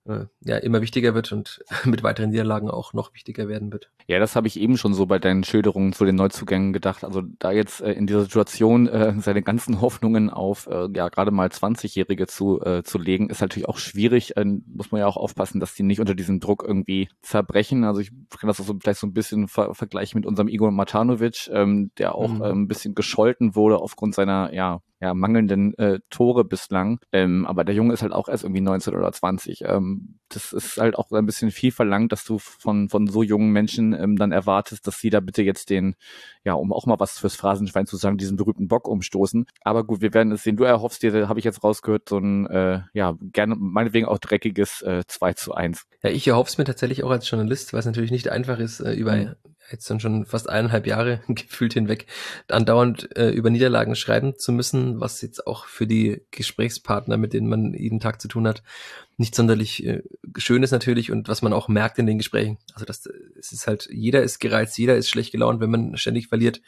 ja 0.06 0.58
immer 0.58 0.82
wichtiger 0.82 1.14
wird 1.14 1.32
und 1.32 1.64
mit 1.86 2.04
weiteren 2.04 2.32
Niederlagen 2.32 2.70
auch 2.70 2.94
noch 2.94 3.14
wichtiger 3.14 3.48
werden 3.48 3.72
wird. 3.72 3.92
Ja, 4.08 4.20
das 4.20 4.36
habe 4.36 4.48
ich 4.48 4.60
eben 4.60 4.78
schon 4.78 4.94
so 4.94 5.06
bei 5.06 5.20
deinen 5.20 5.44
Schilderungen 5.44 5.94
zu 5.94 6.06
den 6.06 6.16
Neuzugängen 6.16 6.74
gedacht. 6.74 7.04
Also 7.04 7.22
da 7.40 7.52
jetzt 7.52 7.82
äh, 7.82 7.94
in 7.94 8.08
dieser 8.08 8.22
Situation 8.22 8.88
äh, 8.88 9.14
seine 9.20 9.44
ganzen 9.44 9.80
Hoffnungen 9.82 10.30
auf 10.30 10.68
äh, 10.68 10.88
ja 10.96 11.10
gerade 11.10 11.32
mal 11.32 11.50
20-Jährige 11.50 12.28
zu, 12.28 12.62
äh, 12.62 12.84
zu 12.84 12.98
legen, 12.98 13.30
ist 13.30 13.42
natürlich 13.42 13.70
auch 13.70 13.78
schwierig. 13.78 14.38
Äh, 14.38 14.46
muss 14.46 14.92
man 14.92 15.00
ja 15.00 15.08
auch 15.08 15.18
aufpassen, 15.18 15.60
dass 15.60 15.76
die 15.76 15.84
nicht 15.84 16.00
unter 16.00 16.16
diesem 16.16 16.40
Druck 16.40 16.64
irgendwie 16.68 17.10
zerbrechen. 17.22 17.84
Also 17.84 18.02
ich 18.02 18.12
kann 18.30 18.48
das 18.48 18.60
auch 18.60 18.66
so, 18.66 18.76
vielleicht 18.80 19.00
so 19.00 19.08
ein 19.08 19.14
bisschen 19.14 19.48
ver 19.48 19.76
vergleichen 19.76 20.20
mit 20.20 20.26
unserem 20.26 20.48
Igor 20.48 20.72
Matanovic, 20.72 21.50
ähm, 21.54 21.92
der 21.98 22.16
auch 22.16 22.34
mhm. 22.34 22.42
äh, 22.42 22.50
ein 22.50 22.68
bisschen 22.68 22.96
gescholten 22.96 23.56
wurde 23.56 23.78
aufgrund 23.78 24.16
seiner 24.16 24.54
ja 24.54 24.82
ja, 25.02 25.16
mangelnden 25.16 25.76
äh, 25.80 26.00
Tore 26.12 26.46
bislang. 26.46 27.00
Ähm, 27.12 27.48
aber 27.48 27.64
der 27.64 27.74
Junge 27.74 27.94
ist 27.94 28.04
halt 28.04 28.14
auch 28.14 28.30
erst 28.30 28.44
irgendwie 28.44 28.62
19 28.62 28.96
oder 28.96 29.12
20. 29.12 29.64
Ähm, 29.66 30.20
das 30.30 30.54
ist 30.54 30.78
halt 30.78 30.96
auch 30.96 31.12
ein 31.12 31.26
bisschen 31.26 31.50
viel 31.50 31.72
verlangt, 31.72 32.12
dass 32.12 32.24
du 32.24 32.38
von, 32.38 32.88
von 32.88 33.08
so 33.08 33.24
jungen 33.24 33.52
Menschen 33.52 33.94
ähm, 33.94 34.16
dann 34.16 34.32
erwartest, 34.32 34.86
dass 34.86 35.00
sie 35.00 35.10
da 35.10 35.20
bitte 35.20 35.42
jetzt 35.42 35.72
den, 35.72 35.96
ja, 36.44 36.54
um 36.54 36.72
auch 36.72 36.86
mal 36.86 37.00
was 37.00 37.18
fürs 37.18 37.36
Phrasenschwein 37.36 37.88
zu 37.88 37.98
sagen, 37.98 38.18
diesen 38.18 38.38
berühmten 38.38 38.68
Bock 38.68 38.88
umstoßen. 38.88 39.48
Aber 39.62 39.84
gut, 39.84 40.02
wir 40.02 40.14
werden 40.14 40.32
es 40.32 40.44
sehen. 40.44 40.56
Du 40.56 40.66
erhoffst 40.66 41.02
dir, 41.02 41.28
habe 41.28 41.40
ich 41.40 41.46
jetzt 41.46 41.64
rausgehört, 41.64 42.08
so 42.08 42.20
ein, 42.20 42.46
äh, 42.48 42.82
ja, 42.94 43.16
gerne, 43.20 43.56
meinetwegen 43.58 44.06
auch 44.06 44.20
dreckiges 44.20 44.84
äh, 44.84 45.04
2 45.08 45.34
zu 45.34 45.56
1. 45.56 45.88
Ja, 46.04 46.12
ich 46.12 46.28
erhoffe 46.28 46.50
es 46.50 46.58
mir 46.60 46.66
tatsächlich 46.66 47.04
auch 47.04 47.10
als 47.10 47.28
Journalist, 47.28 47.74
weil 47.74 47.80
es 47.80 47.86
natürlich 47.88 48.12
nicht 48.12 48.30
einfach 48.30 48.60
ist, 48.60 48.80
äh, 48.82 48.94
über 48.94 49.16
mhm 49.16 49.36
jetzt 49.70 49.90
dann 49.90 50.00
schon 50.00 50.26
fast 50.26 50.50
eineinhalb 50.50 50.88
Jahre 50.88 51.22
gefühlt 51.28 51.74
hinweg 51.74 52.08
andauernd 52.48 53.16
äh, 53.16 53.30
über 53.30 53.50
Niederlagen 53.50 53.96
schreiben 53.96 54.38
zu 54.38 54.52
müssen, 54.52 55.00
was 55.00 55.22
jetzt 55.22 55.48
auch 55.48 55.66
für 55.66 55.88
die 55.88 56.22
Gesprächspartner, 56.32 57.18
mit 57.18 57.34
denen 57.34 57.48
man 57.48 57.74
jeden 57.74 58.00
Tag 58.00 58.22
zu 58.22 58.28
tun 58.28 58.48
hat, 58.48 58.64
nicht 59.18 59.36
sonderlich 59.36 59.86
äh, 59.86 60.02
schön 60.38 60.64
ist 60.64 60.72
natürlich 60.72 61.12
und 61.12 61.28
was 61.28 61.42
man 61.42 61.54
auch 61.54 61.68
merkt 61.68 62.00
in 62.00 62.08
den 62.08 62.18
Gesprächen. 62.18 62.58
Also 62.74 62.86
das 62.86 63.08
es 63.38 63.52
ist 63.52 63.68
halt, 63.68 63.88
jeder 63.92 64.24
ist 64.24 64.40
gereizt, 64.40 64.78
jeder 64.78 64.96
ist 64.96 65.10
schlecht 65.10 65.32
gelaunt, 65.32 65.60
wenn 65.60 65.72
man 65.72 65.98
ständig 65.98 66.28
verliert. 66.28 66.62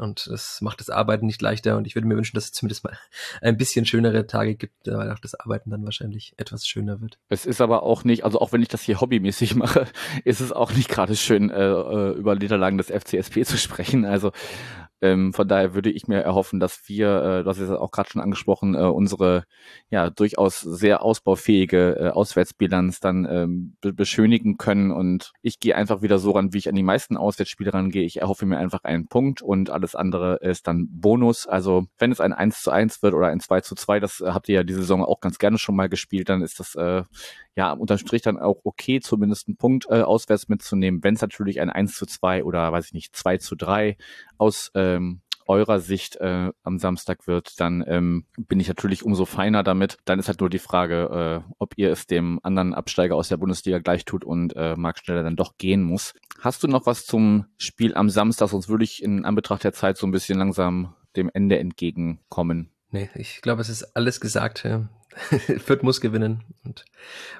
Und 0.00 0.26
das 0.30 0.60
macht 0.60 0.80
das 0.80 0.90
Arbeiten 0.90 1.26
nicht 1.26 1.42
leichter. 1.42 1.76
Und 1.76 1.86
ich 1.86 1.94
würde 1.94 2.08
mir 2.08 2.16
wünschen, 2.16 2.34
dass 2.34 2.46
es 2.46 2.52
zumindest 2.52 2.84
mal 2.84 2.96
ein 3.42 3.56
bisschen 3.56 3.86
schönere 3.86 4.26
Tage 4.26 4.54
gibt, 4.56 4.86
weil 4.86 5.12
auch 5.12 5.18
das 5.18 5.34
Arbeiten 5.34 5.70
dann 5.70 5.84
wahrscheinlich 5.84 6.34
etwas 6.36 6.66
schöner 6.66 7.00
wird. 7.00 7.18
Es 7.28 7.46
ist 7.46 7.60
aber 7.60 7.82
auch 7.82 8.04
nicht, 8.04 8.24
also 8.24 8.40
auch 8.40 8.52
wenn 8.52 8.62
ich 8.62 8.68
das 8.68 8.82
hier 8.82 9.00
hobbymäßig 9.00 9.54
mache, 9.56 9.86
ist 10.24 10.40
es 10.40 10.52
auch 10.52 10.72
nicht 10.72 10.88
gerade 10.88 11.16
schön, 11.16 11.50
äh, 11.50 11.62
äh 11.62 12.10
über 12.12 12.34
Niederlagen 12.34 12.78
des 12.78 12.90
FCSP 12.90 13.44
zu 13.44 13.58
sprechen. 13.58 14.04
Also 14.04 14.32
ähm, 15.02 15.32
von 15.32 15.48
daher 15.48 15.74
würde 15.74 15.90
ich 15.90 16.08
mir 16.08 16.20
erhoffen, 16.20 16.60
dass 16.60 16.88
wir, 16.88 17.42
äh, 17.44 17.48
hast 17.48 17.58
es 17.58 17.70
auch 17.70 17.90
gerade 17.90 18.10
schon 18.10 18.20
angesprochen, 18.20 18.74
äh, 18.74 18.78
unsere 18.78 19.44
ja 19.90 20.10
durchaus 20.10 20.60
sehr 20.60 21.02
ausbaufähige 21.02 21.96
äh, 21.98 22.08
Auswärtsbilanz 22.10 23.00
dann 23.00 23.26
ähm, 23.30 23.76
be 23.80 23.92
beschönigen 23.92 24.58
können. 24.58 24.90
Und 24.90 25.32
ich 25.42 25.60
gehe 25.60 25.76
einfach 25.76 26.02
wieder 26.02 26.18
so 26.18 26.32
ran, 26.32 26.52
wie 26.52 26.58
ich 26.58 26.68
an 26.68 26.74
die 26.74 26.82
meisten 26.82 27.16
Auswärtsspiele 27.16 27.72
rangehe. 27.72 28.04
Ich 28.04 28.20
erhoffe 28.20 28.46
mir 28.46 28.58
einfach 28.58 28.84
einen 28.84 29.08
Punkt 29.08 29.42
und 29.42 29.70
alles 29.70 29.94
andere 29.94 30.36
ist 30.36 30.66
dann 30.66 30.88
Bonus. 30.90 31.46
Also 31.46 31.86
wenn 31.98 32.12
es 32.12 32.20
ein 32.20 32.32
1 32.32 32.62
zu 32.62 32.70
1 32.70 33.02
wird 33.02 33.14
oder 33.14 33.28
ein 33.28 33.40
2 33.40 33.60
zu 33.62 33.74
2, 33.74 34.00
das 34.00 34.22
habt 34.24 34.48
ihr 34.48 34.56
ja 34.56 34.62
diese 34.64 34.80
Saison 34.80 35.04
auch 35.04 35.20
ganz 35.20 35.38
gerne 35.38 35.58
schon 35.58 35.76
mal 35.76 35.88
gespielt, 35.88 36.28
dann 36.28 36.42
ist 36.42 36.60
das 36.60 36.74
äh, 36.74 37.02
ja 37.56 37.72
unterm 37.72 37.98
Strich 37.98 38.22
dann 38.22 38.38
auch 38.38 38.60
okay, 38.64 39.00
zumindest 39.00 39.48
einen 39.48 39.56
Punkt 39.56 39.86
äh, 39.90 40.02
auswärts 40.02 40.48
mitzunehmen. 40.48 41.02
Wenn 41.02 41.14
es 41.14 41.20
natürlich 41.20 41.60
ein 41.60 41.70
1 41.70 41.94
zu 41.96 42.06
2 42.06 42.44
oder 42.44 42.70
weiß 42.72 42.86
ich 42.86 42.94
nicht, 42.94 43.16
2 43.16 43.38
zu 43.38 43.56
3 43.56 43.96
aus 44.38 44.70
ähm, 44.74 45.20
eurer 45.50 45.80
Sicht 45.80 46.16
äh, 46.16 46.52
am 46.62 46.78
Samstag 46.78 47.26
wird, 47.26 47.58
dann 47.58 47.84
ähm, 47.88 48.24
bin 48.36 48.60
ich 48.60 48.68
natürlich 48.68 49.04
umso 49.04 49.24
feiner 49.24 49.64
damit. 49.64 49.98
Dann 50.04 50.20
ist 50.20 50.28
halt 50.28 50.40
nur 50.40 50.48
die 50.48 50.60
Frage, 50.60 51.42
äh, 51.44 51.52
ob 51.58 51.74
ihr 51.76 51.90
es 51.90 52.06
dem 52.06 52.38
anderen 52.44 52.72
Absteiger 52.72 53.16
aus 53.16 53.28
der 53.28 53.36
Bundesliga 53.36 53.80
gleich 53.80 54.04
tut 54.04 54.24
und 54.24 54.54
äh, 54.54 54.76
Marc 54.76 54.98
Schneller 54.98 55.24
dann 55.24 55.34
doch 55.34 55.58
gehen 55.58 55.82
muss. 55.82 56.14
Hast 56.40 56.62
du 56.62 56.68
noch 56.68 56.86
was 56.86 57.04
zum 57.04 57.46
Spiel 57.58 57.94
am 57.94 58.10
Samstag? 58.10 58.48
Sonst 58.48 58.68
würde 58.68 58.84
ich 58.84 59.02
in 59.02 59.24
Anbetracht 59.24 59.64
der 59.64 59.72
Zeit 59.72 59.96
so 59.96 60.06
ein 60.06 60.12
bisschen 60.12 60.38
langsam 60.38 60.94
dem 61.16 61.28
Ende 61.34 61.58
entgegenkommen. 61.58 62.70
Nee, 62.90 63.08
ich 63.14 63.40
glaube, 63.42 63.60
es 63.62 63.68
ist 63.68 63.96
alles 63.96 64.20
gesagt. 64.20 64.66
Fürth 65.58 65.82
muss 65.82 66.00
gewinnen 66.00 66.44
und 66.64 66.84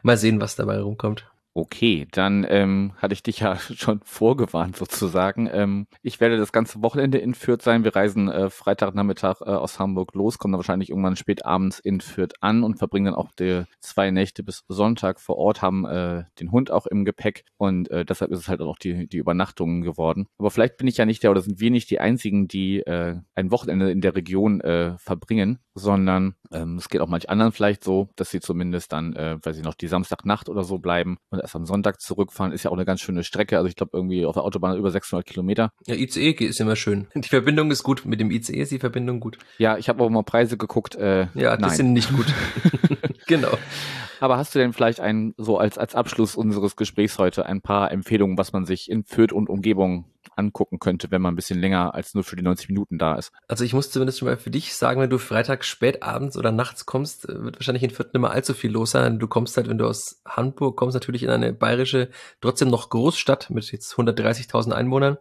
mal 0.02 0.16
sehen, 0.16 0.40
was 0.40 0.56
dabei 0.56 0.78
rumkommt. 0.78 1.30
Okay, 1.52 2.06
dann 2.12 2.46
ähm, 2.48 2.92
hatte 2.98 3.12
ich 3.12 3.24
dich 3.24 3.40
ja 3.40 3.56
schon 3.74 4.00
vorgewarnt 4.04 4.76
sozusagen. 4.76 5.48
Ähm, 5.52 5.88
ich 6.00 6.20
werde 6.20 6.36
das 6.36 6.52
ganze 6.52 6.80
Wochenende 6.80 7.18
in 7.18 7.34
Fürth 7.34 7.62
sein. 7.62 7.82
Wir 7.82 7.96
reisen 7.96 8.28
äh, 8.28 8.50
Freitagnachmittag 8.50 9.40
äh, 9.40 9.46
aus 9.46 9.80
Hamburg 9.80 10.14
los, 10.14 10.38
kommen 10.38 10.52
dann 10.52 10.60
wahrscheinlich 10.60 10.90
irgendwann 10.90 11.16
spät 11.16 11.44
abends 11.44 11.80
in 11.80 12.00
Fürth 12.00 12.34
an 12.40 12.62
und 12.62 12.78
verbringen 12.78 13.06
dann 13.06 13.14
auch 13.16 13.32
die 13.32 13.64
zwei 13.80 14.12
Nächte 14.12 14.44
bis 14.44 14.62
Sonntag 14.68 15.18
vor 15.18 15.38
Ort, 15.38 15.60
haben 15.60 15.84
äh, 15.86 16.22
den 16.38 16.52
Hund 16.52 16.70
auch 16.70 16.86
im 16.86 17.04
Gepäck 17.04 17.44
und 17.56 17.90
äh, 17.90 18.04
deshalb 18.04 18.30
ist 18.30 18.38
es 18.38 18.48
halt 18.48 18.60
auch 18.60 18.78
die, 18.78 19.08
die 19.08 19.18
Übernachtungen 19.18 19.82
geworden. 19.82 20.28
Aber 20.38 20.52
vielleicht 20.52 20.76
bin 20.76 20.86
ich 20.86 20.98
ja 20.98 21.04
nicht 21.04 21.24
der 21.24 21.32
oder 21.32 21.40
sind 21.40 21.58
wir 21.58 21.72
nicht 21.72 21.90
die 21.90 21.98
einzigen, 21.98 22.46
die 22.46 22.78
äh, 22.80 23.16
ein 23.34 23.50
Wochenende 23.50 23.90
in 23.90 24.00
der 24.00 24.14
Region 24.14 24.60
äh, 24.60 24.96
verbringen, 24.98 25.58
sondern 25.74 26.34
ähm, 26.52 26.76
es 26.76 26.88
geht 26.88 27.00
auch 27.00 27.08
manch 27.08 27.30
anderen 27.30 27.52
vielleicht 27.52 27.84
so, 27.84 28.08
dass 28.16 28.30
sie 28.30 28.40
zumindest 28.40 28.92
dann, 28.92 29.14
äh, 29.14 29.38
weiß 29.42 29.56
ich 29.56 29.62
noch, 29.62 29.74
die 29.74 29.86
Samstagnacht 29.86 30.48
oder 30.48 30.64
so 30.64 30.78
bleiben 30.78 31.18
und 31.30 31.40
erst 31.40 31.56
am 31.56 31.66
Sonntag 31.66 32.00
zurückfahren. 32.00 32.52
Ist 32.52 32.64
ja 32.64 32.70
auch 32.70 32.76
eine 32.76 32.84
ganz 32.84 33.00
schöne 33.00 33.24
Strecke. 33.24 33.56
Also 33.56 33.68
ich 33.68 33.76
glaube 33.76 33.92
irgendwie 33.94 34.26
auf 34.26 34.34
der 34.34 34.44
Autobahn 34.44 34.76
über 34.76 34.90
600 34.90 35.26
Kilometer. 35.26 35.72
Ja, 35.86 35.94
ICE 35.94 36.30
ist 36.30 36.60
immer 36.60 36.76
schön. 36.76 37.08
Die 37.14 37.28
Verbindung 37.28 37.70
ist 37.70 37.82
gut. 37.82 38.04
Mit 38.04 38.20
dem 38.20 38.30
ICE 38.30 38.60
ist 38.60 38.72
die 38.72 38.78
Verbindung 38.78 39.20
gut. 39.20 39.38
Ja, 39.58 39.78
ich 39.78 39.88
habe 39.88 40.02
auch 40.02 40.10
mal 40.10 40.22
Preise 40.22 40.56
geguckt. 40.56 40.96
Äh, 40.96 41.28
ja, 41.34 41.56
die 41.56 41.62
nein. 41.62 41.70
sind 41.70 41.92
nicht 41.92 42.12
gut. 42.14 42.26
genau. 43.26 43.56
Aber 44.20 44.36
hast 44.36 44.54
du 44.54 44.58
denn 44.58 44.72
vielleicht 44.72 45.00
ein, 45.00 45.34
so 45.36 45.58
als, 45.58 45.78
als 45.78 45.94
Abschluss 45.94 46.36
unseres 46.36 46.76
Gesprächs 46.76 47.18
heute 47.18 47.46
ein 47.46 47.62
paar 47.62 47.90
Empfehlungen, 47.90 48.36
was 48.36 48.52
man 48.52 48.66
sich 48.66 48.90
in 48.90 49.04
Fürth 49.04 49.32
und 49.32 49.48
Umgebung 49.48 50.04
angucken 50.36 50.78
könnte, 50.78 51.10
wenn 51.10 51.22
man 51.22 51.32
ein 51.32 51.36
bisschen 51.36 51.60
länger 51.60 51.94
als 51.94 52.14
nur 52.14 52.24
für 52.24 52.36
die 52.36 52.42
90 52.42 52.68
Minuten 52.68 52.98
da 52.98 53.14
ist. 53.14 53.32
Also 53.48 53.64
ich 53.64 53.72
muss 53.72 53.90
zumindest 53.90 54.18
schon 54.18 54.28
mal 54.28 54.36
für 54.36 54.50
dich 54.50 54.74
sagen, 54.74 55.00
wenn 55.00 55.10
du 55.10 55.18
Freitag 55.18 55.64
spät 55.64 56.02
abends 56.02 56.36
oder 56.36 56.52
nachts 56.52 56.86
kommst, 56.86 57.28
wird 57.28 57.58
wahrscheinlich 57.58 57.82
in 57.82 57.90
Fürth 57.90 58.12
nicht 58.12 58.20
mehr 58.20 58.30
allzu 58.30 58.54
viel 58.54 58.70
los 58.70 58.90
sein. 58.90 59.18
Du 59.18 59.28
kommst 59.28 59.56
halt, 59.56 59.68
wenn 59.68 59.78
du 59.78 59.86
aus 59.86 60.22
Hamburg 60.26 60.76
kommst, 60.76 60.94
natürlich 60.94 61.22
in 61.22 61.30
eine 61.30 61.52
bayerische, 61.52 62.10
trotzdem 62.40 62.68
noch 62.68 62.90
Großstadt 62.90 63.50
mit 63.50 63.70
jetzt 63.72 63.94
130.000 63.94 64.72
Einwohnern, 64.72 65.16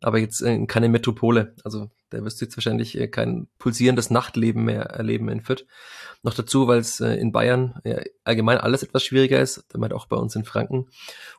aber 0.00 0.18
jetzt 0.18 0.40
in 0.40 0.66
keine 0.66 0.88
Metropole. 0.88 1.54
Also 1.64 1.90
da 2.12 2.22
wirst 2.24 2.40
du 2.40 2.44
jetzt 2.44 2.56
wahrscheinlich 2.56 2.98
äh, 2.98 3.08
kein 3.08 3.48
pulsierendes 3.58 4.10
Nachtleben 4.10 4.64
mehr 4.64 4.82
erleben 4.82 5.28
in 5.28 5.40
Fürth. 5.40 5.66
Noch 6.22 6.34
dazu, 6.34 6.68
weil 6.68 6.78
es 6.78 7.00
äh, 7.00 7.14
in 7.14 7.32
Bayern 7.32 7.80
ja, 7.84 8.00
allgemein 8.24 8.41
alles 8.48 8.82
etwas 8.82 9.04
schwieriger 9.04 9.40
ist, 9.40 9.64
damit 9.68 9.92
auch 9.92 10.06
bei 10.06 10.16
uns 10.16 10.36
in 10.36 10.44
Franken. 10.44 10.88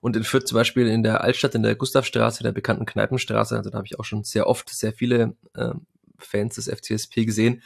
Und 0.01 0.15
in 0.15 0.23
Fürth 0.23 0.47
zum 0.47 0.57
Beispiel 0.57 0.87
in 0.87 1.03
der 1.03 1.21
Altstadt, 1.21 1.55
in 1.55 1.63
der 1.63 1.75
Gustavstraße, 1.75 2.43
der 2.43 2.51
bekannten 2.51 2.85
Kneipenstraße, 2.85 3.55
also 3.55 3.69
da 3.69 3.77
habe 3.77 3.87
ich 3.87 3.99
auch 3.99 4.05
schon 4.05 4.23
sehr 4.23 4.47
oft 4.47 4.69
sehr 4.69 4.93
viele 4.93 5.35
äh, 5.55 5.73
Fans 6.17 6.55
des 6.55 6.69
FCSP 6.69 7.25
gesehen. 7.25 7.61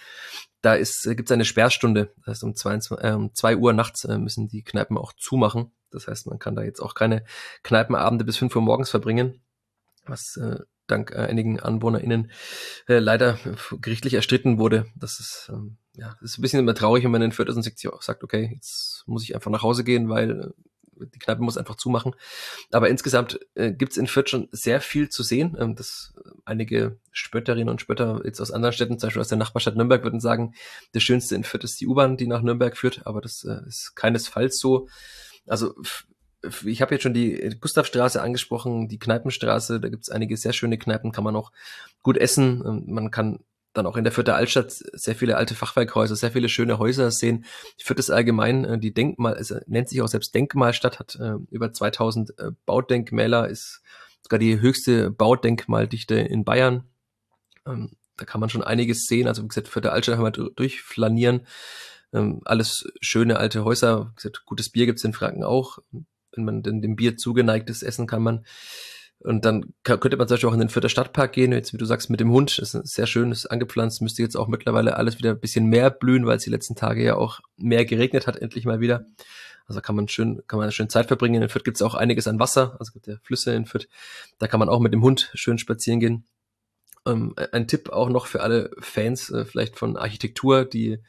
Da 0.62 0.76
äh, 0.76 0.86
gibt 1.16 1.30
es 1.30 1.32
eine 1.32 1.46
Sperrstunde. 1.46 2.14
Das 2.18 2.28
heißt, 2.28 2.44
um 2.44 2.56
zwei, 2.56 2.76
äh, 2.76 3.30
zwei 3.34 3.56
Uhr 3.56 3.74
nachts 3.74 4.04
äh, 4.06 4.18
müssen 4.18 4.48
die 4.48 4.64
Kneipen 4.64 4.98
auch 4.98 5.14
zumachen. 5.14 5.72
Das 5.92 6.08
heißt, 6.08 6.28
man 6.28 6.40
kann 6.40 6.56
da 6.56 6.64
jetzt 6.64 6.82
auch 6.82 6.94
keine 6.94 7.24
Kneipenabende 7.64 8.26
bis 8.26 8.38
fünf 8.38 8.56
Uhr 8.56 8.62
morgens 8.62 8.90
verbringen, 8.90 9.42
was 10.06 10.38
äh, 10.38 10.60
dank 10.88 11.12
äh, 11.12 11.18
einigen 11.18 11.60
AnwohnerInnen 11.60 12.32
äh, 12.88 13.00
leider 13.00 13.40
gerichtlich 13.82 14.14
erstritten 14.14 14.58
wurde. 14.60 14.88
Das 14.96 15.20
ist, 15.20 15.50
ähm, 15.52 15.78
ja, 15.96 16.16
das 16.22 16.32
ist 16.32 16.38
ein 16.40 16.42
bisschen 16.42 16.60
immer 16.60 16.76
traurig, 16.76 17.04
wenn 17.04 17.12
man 17.12 17.22
in 17.22 17.32
Fürth 17.32 17.50
ist 17.50 17.56
und 17.56 18.02
sagt, 18.02 18.24
okay, 18.24 18.52
jetzt 18.54 19.04
muss 19.06 19.24
ich 19.24 19.36
einfach 19.36 19.52
nach 19.52 19.64
Hause 19.64 19.84
gehen, 19.84 20.10
weil 20.10 20.54
äh, 21.00 21.06
die 21.14 21.20
Kneipe 21.20 21.42
muss 21.42 21.58
einfach 21.58 21.76
zumachen. 21.76 22.16
Aber 22.72 22.90
insgesamt 22.90 23.40
äh, 23.56 23.72
gibt 23.72 23.92
es 23.92 23.98
in 23.98 24.08
Fürth 24.08 24.30
schon 24.30 24.48
sehr 24.52 24.82
viel 24.82 25.10
zu 25.10 25.24
sehen. 25.24 25.56
Ähm, 25.60 25.76
das 25.76 26.14
einige 26.46 27.00
Spötterinnen 27.12 27.70
und 27.70 27.82
Spötter 27.82 28.22
jetzt 28.26 28.40
aus 28.42 28.52
anderen 28.52 28.74
Städten, 28.74 29.00
zum 29.00 29.08
Beispiel 29.08 29.22
aus 29.22 29.28
der 29.28 29.38
Nachbarstadt 29.38 29.76
Nürnberg, 29.76 30.04
würden 30.04 30.20
sagen, 30.20 30.54
das 30.94 31.04
Schönste 31.04 31.36
in 31.36 31.44
Fürth 31.44 31.64
ist 31.64 31.80
die 31.80 31.88
U-Bahn, 31.88 32.18
die 32.18 32.28
nach 32.28 32.42
Nürnberg 32.42 32.78
führt, 32.78 33.06
aber 33.06 33.22
das 33.22 33.44
äh, 33.44 33.68
ist 33.68 33.96
keinesfalls 33.96 34.60
so. 34.60 34.88
Also 35.46 35.76
ich 36.66 36.82
habe 36.82 36.94
jetzt 36.94 37.04
schon 37.04 37.14
die 37.14 37.56
Gustavstraße 37.60 38.22
angesprochen, 38.22 38.88
die 38.88 39.00
Kneipenstraße, 39.00 39.80
da 39.80 39.90
gibt's 39.90 40.10
einige 40.10 40.38
sehr 40.38 40.54
schöne 40.54 40.78
Kneipen, 40.78 41.12
kann 41.12 41.24
man 41.24 41.36
auch 41.36 41.52
gut 42.04 42.18
essen. 42.18 42.64
Ähm, 42.66 42.84
man 42.88 43.12
kann 43.12 43.40
dann 43.74 43.86
auch 43.86 43.98
in 43.98 44.04
der 44.04 44.14
Vierter 44.14 44.36
Altstadt 44.36 44.72
sehr 44.72 45.16
viele 45.16 45.38
alte 45.38 45.56
Fachwerkhäuser, 45.56 46.16
sehr 46.16 46.32
viele 46.32 46.50
schöne 46.50 46.80
Häuser 46.80 47.12
sehen. 47.12 47.46
Vierte 47.78 48.00
ist 48.00 48.10
allgemein, 48.10 48.66
äh, 48.66 48.80
die 48.80 48.94
Denkmal, 48.94 49.34
es 49.34 49.54
nennt 49.68 49.90
sich 49.90 50.02
auch 50.02 50.08
selbst 50.08 50.34
Denkmalstadt, 50.34 51.00
hat 51.00 51.16
äh, 51.16 51.36
über 51.52 51.72
2000 51.72 52.40
äh, 52.40 52.52
Baudenkmäler, 52.66 53.48
ist 53.48 53.82
sogar 54.22 54.40
die 54.40 54.60
höchste 54.60 55.12
Baudenkmaldichte 55.12 56.16
in 56.16 56.44
Bayern. 56.44 56.84
Ähm, 57.66 57.92
da 58.18 58.26
kann 58.26 58.42
man 58.42 58.50
schon 58.50 58.64
einiges 58.64 59.06
sehen. 59.06 59.28
Also 59.28 59.44
wie 59.44 59.48
gesagt, 59.48 59.68
Vierte 59.68 59.92
Altstadt 59.92 60.18
haben 60.18 60.26
wir 60.26 60.50
durchflanieren. 60.52 61.46
Ähm, 62.14 62.42
alles 62.46 62.88
schöne 63.02 63.38
alte 63.38 63.64
Häuser. 63.64 64.12
Wie 64.12 64.16
gesagt, 64.16 64.44
gutes 64.46 64.72
Bier 64.72 64.88
gibt's 64.88 65.04
in 65.04 65.14
Franken 65.14 65.44
auch 65.44 65.78
wenn 66.38 66.46
man 66.46 66.64
denn 66.64 66.82
dem 66.82 66.96
Bier 66.96 67.18
zugeneigt 67.18 67.70
ist, 67.70 67.84
essen 67.84 68.08
kann 68.08 68.24
man. 68.24 68.46
Und 69.20 69.46
dann 69.46 69.74
könnte 69.84 70.16
man 70.16 70.28
zum 70.28 70.36
Beispiel 70.36 70.50
auch 70.50 70.54
in 70.54 70.60
den 70.60 70.70
Vierter 70.70 70.90
Stadtpark 70.90 71.34
gehen, 71.34 71.52
jetzt 71.52 71.74
wie 71.74 71.78
du 71.78 71.86
sagst, 71.86 72.10
mit 72.10 72.20
dem 72.20 72.32
Hund. 72.32 72.60
Das 72.60 72.76
ist 72.76 72.94
sehr 72.94 73.08
schön, 73.08 73.32
ist 73.32 73.48
angepflanzt, 73.48 74.02
müsste 74.02 74.22
jetzt 74.22 74.38
auch 74.38 74.48
mittlerweile 74.48 74.96
alles 74.96 75.18
wieder 75.18 75.32
ein 75.32 75.40
bisschen 75.40 75.66
mehr 75.66 75.90
blühen, 75.90 76.28
weil 76.28 76.38
es 76.38 76.44
die 76.44 76.52
letzten 76.52 76.76
Tage 76.76 77.04
ja 77.04 77.16
auch 77.16 77.40
mehr 77.58 77.86
geregnet 77.86 78.28
hat, 78.28 78.38
endlich 78.38 78.66
mal 78.66 78.80
wieder. 78.80 79.08
Also 79.66 79.82
kann 79.82 79.96
man 79.96 80.08
schön, 80.08 80.44
kann 80.48 80.60
man 80.60 80.72
schön 80.72 80.90
Zeit 80.90 81.08
verbringen. 81.08 81.42
In 81.42 81.50
Fürth 81.50 81.66
gibt 81.66 81.78
es 81.78 81.82
auch 81.82 81.96
einiges 81.96 82.28
an 82.28 82.40
Wasser, 82.40 82.78
also 82.80 82.94
gibt 82.94 83.08
ja 83.08 83.16
Flüsse 83.24 83.54
in 83.54 83.66
Fürth. 83.66 83.88
Da 84.38 84.48
kann 84.48 84.60
man 84.60 84.70
auch 84.70 84.80
mit 84.80 84.94
dem 84.94 85.02
Hund 85.02 85.32
schön 85.34 85.58
spazieren 85.58 86.00
gehen. 86.00 86.26
Ähm, 87.06 87.34
ein 87.52 87.68
Tipp 87.68 87.90
auch 87.90 88.10
noch 88.10 88.28
für 88.28 88.42
alle 88.42 88.72
Fans, 88.80 89.30
äh, 89.32 89.46
vielleicht 89.46 89.78
von 89.78 89.98
Architektur, 89.98 90.64
die 90.64 91.00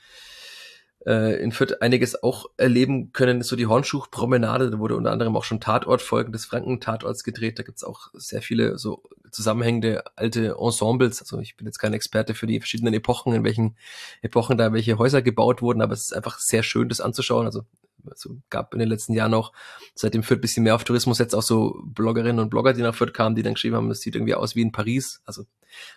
äh, 1.09 1.43
in 1.43 1.53
Fürth 1.53 1.81
einiges 1.81 2.23
auch 2.23 2.51
erleben 2.59 3.13
können, 3.13 3.41
ist 3.41 3.49
so 3.49 3.57
die 3.57 3.67
Hornschuchpromenade. 3.67 4.71
Da 4.71 4.79
wurde 4.79 4.95
unter 4.95 5.11
anderem 5.11 5.37
auch 5.37 5.45
schon 5.45 5.59
Tatortfolgen 5.59 6.33
des 6.33 6.45
Franken-Tatorts 6.45 7.25
gedreht. 7.25 7.59
Da 7.59 7.63
gibt's 7.63 7.83
auch 7.83 8.09
sehr 8.13 8.43
viele 8.43 8.77
so 8.77 9.03
zusammenhängende 9.31 10.05
alte 10.17 10.57
Ensembles. 10.61 11.23
Also 11.23 11.39
ich 11.39 11.57
bin 11.57 11.67
jetzt 11.67 11.79
kein 11.79 11.95
Experte 11.95 12.35
für 12.35 12.47
die 12.47 12.61
verschiedenen 12.61 12.93
Epochen, 12.93 13.33
in 13.33 13.43
welchen 13.43 13.77
Epochen 14.21 14.59
da 14.59 14.75
welche 14.75 14.99
Häuser 14.99 15.23
gebaut 15.23 15.63
wurden, 15.63 15.81
aber 15.81 15.95
es 15.95 16.03
ist 16.03 16.13
einfach 16.15 16.39
sehr 16.39 16.63
schön, 16.63 16.91
das 16.91 17.01
anzuschauen. 17.01 17.47
Also 17.47 17.63
also 18.09 18.37
gab 18.49 18.73
in 18.75 18.81
den 18.81 18.89
letzten 18.89 19.13
Jahren 19.13 19.35
auch, 19.35 19.53
seitdem 19.95 20.23
Fürth 20.23 20.41
bisschen 20.41 20.63
mehr 20.63 20.75
auf 20.75 20.85
Tourismus 20.85 21.19
jetzt 21.19 21.35
auch 21.35 21.43
so 21.43 21.83
Bloggerinnen 21.85 22.39
und 22.39 22.49
Blogger, 22.49 22.73
die 22.73 22.81
nach 22.81 22.95
Fürth 22.95 23.13
kamen, 23.13 23.35
die 23.35 23.43
dann 23.43 23.55
geschrieben 23.55 23.77
haben, 23.77 23.91
es 23.91 24.01
sieht 24.01 24.15
irgendwie 24.15 24.35
aus 24.35 24.55
wie 24.55 24.63
in 24.63 24.73
Paris. 24.73 25.21
Also 25.25 25.45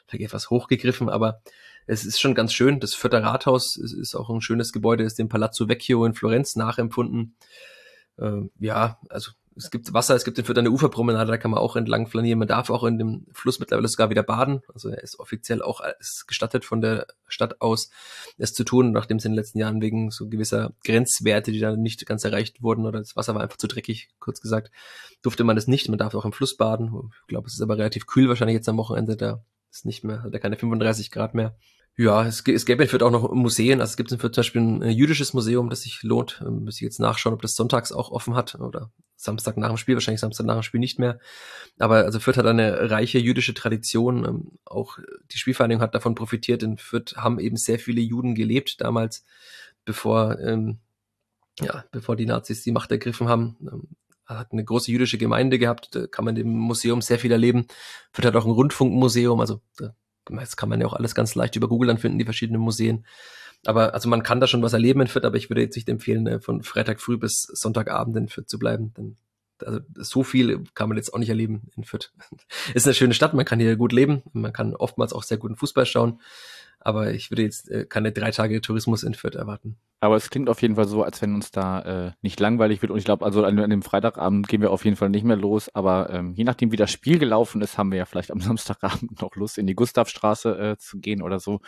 vielleicht 0.08 0.26
etwas 0.26 0.50
hochgegriffen, 0.50 1.10
aber 1.10 1.42
es 1.88 2.06
ist 2.06 2.20
schon 2.20 2.36
ganz 2.36 2.54
schön. 2.54 2.80
Das 2.80 2.94
Fürther 2.94 3.24
Rathaus 3.24 3.78
ist, 3.78 3.94
ist 3.94 4.16
auch 4.16 4.30
ein 4.30 4.42
schönes 4.42 4.72
Gebäude, 4.72 5.04
ist 5.04 5.20
dem 5.20 5.30
Palazzo 5.30 5.68
Vecchio 5.68 6.06
in 6.06 6.14
Florenz 6.14 6.56
nachempfunden. 6.56 7.36
Äh, 8.18 8.42
ja, 8.60 9.00
also 9.10 9.32
es 9.56 9.70
gibt 9.70 9.94
Wasser, 9.94 10.16
es 10.16 10.24
gibt 10.24 10.38
den 10.38 10.46
Fürth 10.46 10.58
eine 10.58 10.72
Uferpromenade, 10.72 11.30
da 11.30 11.38
kann 11.38 11.52
man 11.52 11.60
auch 11.60 11.76
entlang 11.76 12.08
flanieren. 12.08 12.40
Man 12.40 12.48
darf 12.48 12.70
auch 12.70 12.84
in 12.84 12.98
dem 12.98 13.28
Fluss 13.34 13.60
mittlerweile 13.60 13.88
sogar 13.88 14.10
wieder 14.10 14.24
baden. 14.24 14.62
Also 14.74 14.90
er 14.90 15.04
ist 15.04 15.20
offiziell 15.20 15.62
auch 15.62 15.82
ist 16.00 16.26
gestattet 16.28 16.64
von 16.64 16.82
der 16.82 17.08
Stadt 17.28 17.62
aus, 17.62 17.90
es 18.38 18.54
zu 18.54 18.64
tun, 18.64 18.92
nachdem 18.92 19.18
es 19.18 19.26
in 19.26 19.32
den 19.32 19.38
letzten 19.38 19.60
Jahren 19.60 19.82
wegen 19.82 20.10
so 20.10 20.30
gewisser 20.30 20.74
Grenzwerte, 20.86 21.52
die 21.52 21.60
dann 21.60 21.82
nicht 21.82 22.06
ganz 22.06 22.24
erreicht 22.24 22.62
wurden, 22.62 22.86
oder 22.86 23.00
das 23.00 23.16
Wasser 23.16 23.36
war 23.36 23.42
einfach 23.42 23.58
zu 23.58 23.68
dreckig, 23.68 24.10
kurz 24.20 24.40
gesagt, 24.40 24.72
durfte 25.22 25.44
man 25.44 25.56
das 25.56 25.68
nicht. 25.68 25.90
Man 25.90 26.00
darf 26.00 26.16
auch 26.16 26.26
im 26.26 26.34
Fluss 26.34 26.56
baden. 26.56 27.12
Ich 27.24 27.28
glaube, 27.28 27.48
es 27.48 27.56
ist 27.56 27.62
aber 27.62 27.78
relativ 27.78 28.08
kühl 28.08 28.30
wahrscheinlich 28.30 28.56
jetzt 28.56 28.70
am 28.70 28.78
Wochenende. 28.78 29.18
Da 29.18 29.44
ist 29.72 29.86
nicht 29.86 30.04
mehr, 30.04 30.24
hat 30.24 30.34
er 30.34 30.40
keine 30.40 30.58
35 30.58 31.12
Grad 31.12 31.34
mehr. 31.34 31.56
Ja, 31.98 32.26
es, 32.26 32.44
es 32.48 32.66
gäbe 32.66 32.84
in 32.84 32.90
Fürth 32.90 33.04
auch 33.04 33.12
noch 33.12 33.32
Museen. 33.34 33.82
Also 33.82 33.92
es 33.92 33.98
gibt 33.98 34.12
in 34.12 34.20
Fürth 34.20 34.34
zum 34.34 34.42
Beispiel 34.42 34.62
ein 34.62 34.82
äh, 34.82 34.90
jüdisches 34.90 35.34
Museum, 35.34 35.70
das 35.70 35.82
sich 35.82 36.02
lohnt. 36.04 36.42
Ähm, 36.46 36.64
muss 36.64 36.76
ich 36.76 36.82
jetzt 36.82 37.00
nachschauen, 37.00 37.34
ob 37.34 37.42
das 37.42 37.56
sonntags 37.56 37.92
auch 37.92 38.12
offen 38.12 38.36
hat 38.36 38.56
oder 38.56 38.92
Samstag 39.16 39.58
nach 39.58 39.68
dem 39.68 39.78
Spiel, 39.78 39.96
wahrscheinlich 39.96 40.22
Samstag 40.22 40.46
nach 40.46 40.56
dem 40.56 40.64
Spiel 40.64 40.80
nicht 40.80 41.00
mehr. 41.00 41.20
Aber 41.80 41.98
also 41.98 42.20
Fürth 42.20 42.38
hat 42.38 42.46
eine 42.46 42.90
reiche 42.90 43.20
jüdische 43.20 43.54
Tradition. 43.54 44.26
Ähm, 44.26 44.52
auch 44.66 45.00
die 45.32 45.38
Spielvereinigung 45.38 45.82
hat 45.82 45.94
davon 45.94 46.16
profitiert. 46.16 46.64
In 46.64 46.78
Fürth 46.78 47.16
haben 47.18 47.40
eben 47.40 47.58
sehr 47.58 47.78
viele 47.78 48.02
Juden 48.02 48.36
gelebt 48.36 48.80
damals, 48.80 49.26
bevor, 49.84 50.40
ähm, 50.40 50.80
ja, 51.60 51.84
bevor 51.92 52.16
die 52.16 52.26
Nazis 52.26 52.64
die 52.64 52.72
Macht 52.72 52.92
ergriffen 52.92 53.28
haben. 53.28 53.58
Hat 54.40 54.52
eine 54.52 54.64
große 54.64 54.92
jüdische 54.92 55.18
Gemeinde 55.18 55.60
gehabt, 55.60 55.96
da 55.96 56.08
kann 56.08 56.26
man 56.26 56.36
im 56.36 56.50
Museum 56.50 57.02
sehr 57.02 57.20
viel 57.20 57.32
erleben. 57.32 57.66
Fürth 58.12 58.26
hat 58.26 58.36
auch 58.36 58.46
ein 58.46 58.52
Rundfunkmuseum, 58.52 59.40
also 59.40 59.62
da 59.78 59.94
das 60.26 60.56
kann 60.56 60.70
man 60.70 60.80
ja 60.80 60.88
auch 60.88 60.94
alles 60.94 61.16
ganz 61.16 61.36
leicht 61.36 61.56
über 61.56 61.68
Google 61.68 61.88
dann 61.88 61.98
finden, 61.98 62.20
die 62.20 62.26
verschiedenen 62.26 62.62
Museen. 62.62 63.06
Aber 63.66 63.94
also 63.94 64.10
man 64.10 64.24
kann 64.24 64.40
da 64.40 64.48
schon 64.48 64.62
was 64.62 64.74
erleben 64.74 65.02
in 65.02 65.08
Fürth, 65.08 65.26
aber 65.26 65.38
ich 65.38 65.50
würde 65.50 65.62
jetzt 65.62 65.76
nicht 65.76 65.90
empfehlen, 65.90 66.26
äh, 66.28 66.40
von 66.40 66.64
Freitag 66.64 67.00
früh 67.00 67.18
bis 67.18 67.44
Sonntagabend 67.44 68.18
in 68.18 68.28
Fürth 68.28 68.50
zu 68.50 68.58
bleiben. 68.58 68.94
Denn 68.96 69.18
also 69.64 69.80
so 69.96 70.24
viel 70.24 70.64
kann 70.74 70.90
man 70.90 70.98
jetzt 70.98 71.14
auch 71.14 71.20
nicht 71.20 71.30
erleben 71.30 71.70
in 71.76 71.84
Fürth. 71.84 72.12
Ist 72.74 72.88
eine 72.88 72.96
schöne 72.96 73.14
Stadt, 73.14 73.36
man 73.36 73.46
kann 73.46 73.60
hier 73.60 73.76
gut 73.76 73.92
leben, 73.92 74.24
man 74.34 74.54
kann 74.54 74.76
oftmals 74.76 75.14
auch 75.14 75.24
sehr 75.24 75.38
guten 75.38 75.56
Fußball 75.56 75.86
schauen 75.86 76.20
aber 76.82 77.14
ich 77.14 77.32
würde 77.32 77.44
jetzt 77.44 77.70
äh, 77.70 77.86
keine 77.86 78.12
drei 78.12 78.32
Tage 78.32 78.62
Tourismus 78.62 79.04
in 79.04 79.14
Fürth 79.14 79.36
erwarten. 79.36 79.78
Aber 80.04 80.16
es 80.16 80.32
klingt 80.32 80.50
auf 80.50 80.60
jeden 80.64 80.76
Fall 80.76 80.88
so, 80.88 81.04
als 81.04 81.22
wenn 81.22 81.36
uns 81.36 81.52
da 81.52 82.08
äh, 82.08 82.12
nicht 82.24 82.40
langweilig 82.40 82.82
wird. 82.82 82.92
Und 82.92 82.98
ich 82.98 83.06
glaube, 83.06 83.24
also 83.24 83.46
an, 83.46 83.60
an, 83.60 83.70
dem 83.70 83.84
Freitagabend 83.84 84.48
gehen 84.48 84.60
wir 84.60 84.72
auf 84.72 84.84
jeden 84.84 84.98
Fall 84.98 85.10
nicht 85.10 85.24
mehr 85.24 85.36
los. 85.36 85.70
Aber 85.76 86.10
ähm, 86.10 86.34
je 86.34 86.44
nachdem, 86.44 86.72
wie 86.72 86.76
das 86.76 86.90
Spiel 86.90 87.20
gelaufen 87.20 87.62
ist, 87.62 87.78
haben 87.78 87.92
wir 87.92 88.00
ja 88.00 88.06
vielleicht 88.06 88.32
am 88.32 88.40
Samstagabend 88.42 89.22
noch 89.22 89.36
Lust, 89.36 89.60
in 89.60 89.68
die 89.68 89.76
Gustavstraße 89.76 90.58
äh, 90.58 90.78
zu 90.78 90.98
gehen 91.00 91.22
oder 91.22 91.40
so. 91.40 91.60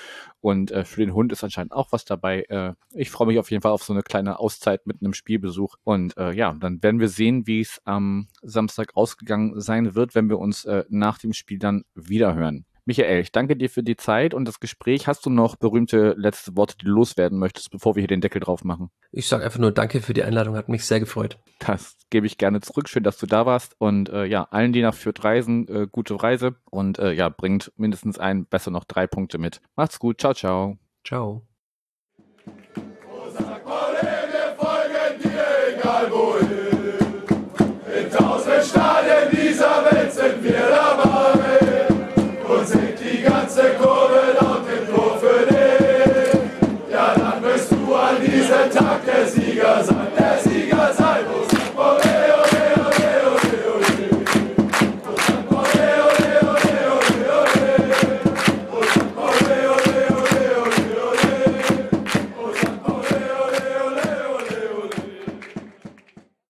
Und 0.41 0.72
äh, 0.72 0.84
für 0.84 1.01
den 1.01 1.14
Hund 1.14 1.32
ist 1.32 1.43
anscheinend 1.43 1.74
auch 1.74 1.91
was 1.91 2.05
dabei. 2.05 2.41
Äh, 2.49 2.74
ich 2.95 3.11
freue 3.11 3.28
mich 3.28 3.38
auf 3.38 3.51
jeden 3.51 3.61
Fall 3.61 3.72
auf 3.72 3.84
so 3.84 3.93
eine 3.93 4.01
kleine 4.01 4.39
Auszeit 4.39 4.88
mit 4.88 5.03
einem 5.03 5.14
Spielbesuch. 5.14 5.76
Und 5.84 6.18
äh, 6.18 6.34
ja, 6.34 6.55
dann 6.59 6.82
werden 6.82 6.99
wir 6.99 7.09
sehen, 7.09 7.45
wie 7.45 7.61
es 7.61 7.82
am 7.86 8.30
Samstag 8.41 8.95
ausgegangen 8.95 9.61
sein 9.61 9.93
wird, 9.93 10.16
wenn 10.16 10.28
wir 10.30 10.39
uns 10.39 10.66
äh, 10.66 10.86
nach 10.89 11.20
dem 11.20 11.34
Spiel 11.34 11.59
dann 11.59 11.84
wiederhören. 11.93 12.66
Michael, 12.86 13.21
ich 13.21 13.31
danke 13.31 13.55
dir 13.55 13.69
für 13.69 13.84
die 13.84 13.95
Zeit 13.95 14.34
und 14.34 14.45
das 14.45 14.59
Gespräch. 14.59 15.07
Hast 15.07 15.25
du 15.25 15.29
noch 15.29 15.55
berühmte 15.55 16.15
letzte 16.17 16.57
Worte, 16.57 16.75
die 16.77 16.86
du 16.86 16.91
loswerden 16.91 17.39
möchtest, 17.39 17.71
bevor 17.71 17.95
wir 17.95 18.01
hier 18.01 18.07
den 18.07 18.21
Deckel 18.21 18.41
drauf 18.41 18.63
machen? 18.63 18.89
Ich 19.11 19.27
sage 19.27 19.45
einfach 19.45 19.59
nur 19.59 19.71
Danke 19.71 20.01
für 20.01 20.13
die 20.13 20.23
Einladung, 20.23 20.55
hat 20.57 20.67
mich 20.67 20.86
sehr 20.86 20.99
gefreut. 20.99 21.39
Das 21.59 21.95
gebe 22.09 22.27
ich 22.27 22.38
gerne 22.38 22.59
zurück. 22.59 22.89
Schön, 22.89 23.03
dass 23.03 23.17
du 23.17 23.25
da 23.25 23.45
warst. 23.45 23.75
Und 23.77 24.09
äh, 24.09 24.25
ja, 24.25 24.43
allen, 24.51 24.73
die 24.73 24.81
nach 24.81 24.95
Fürth 24.95 25.23
reisen, 25.23 25.67
äh, 25.69 25.88
gute 25.89 26.21
Reise 26.21 26.55
und 26.69 26.99
äh, 26.99 27.13
ja, 27.13 27.29
bringt 27.29 27.71
mindestens 27.77 28.19
ein, 28.19 28.45
besser 28.45 28.71
noch 28.71 28.84
drei 28.84 29.07
Punkte 29.07 29.38
mit. 29.38 29.61
Macht's 29.75 29.99
gut. 29.99 30.19
Ciao, 30.19 30.34
ciao. 30.34 30.77
Ciao. 31.05 31.47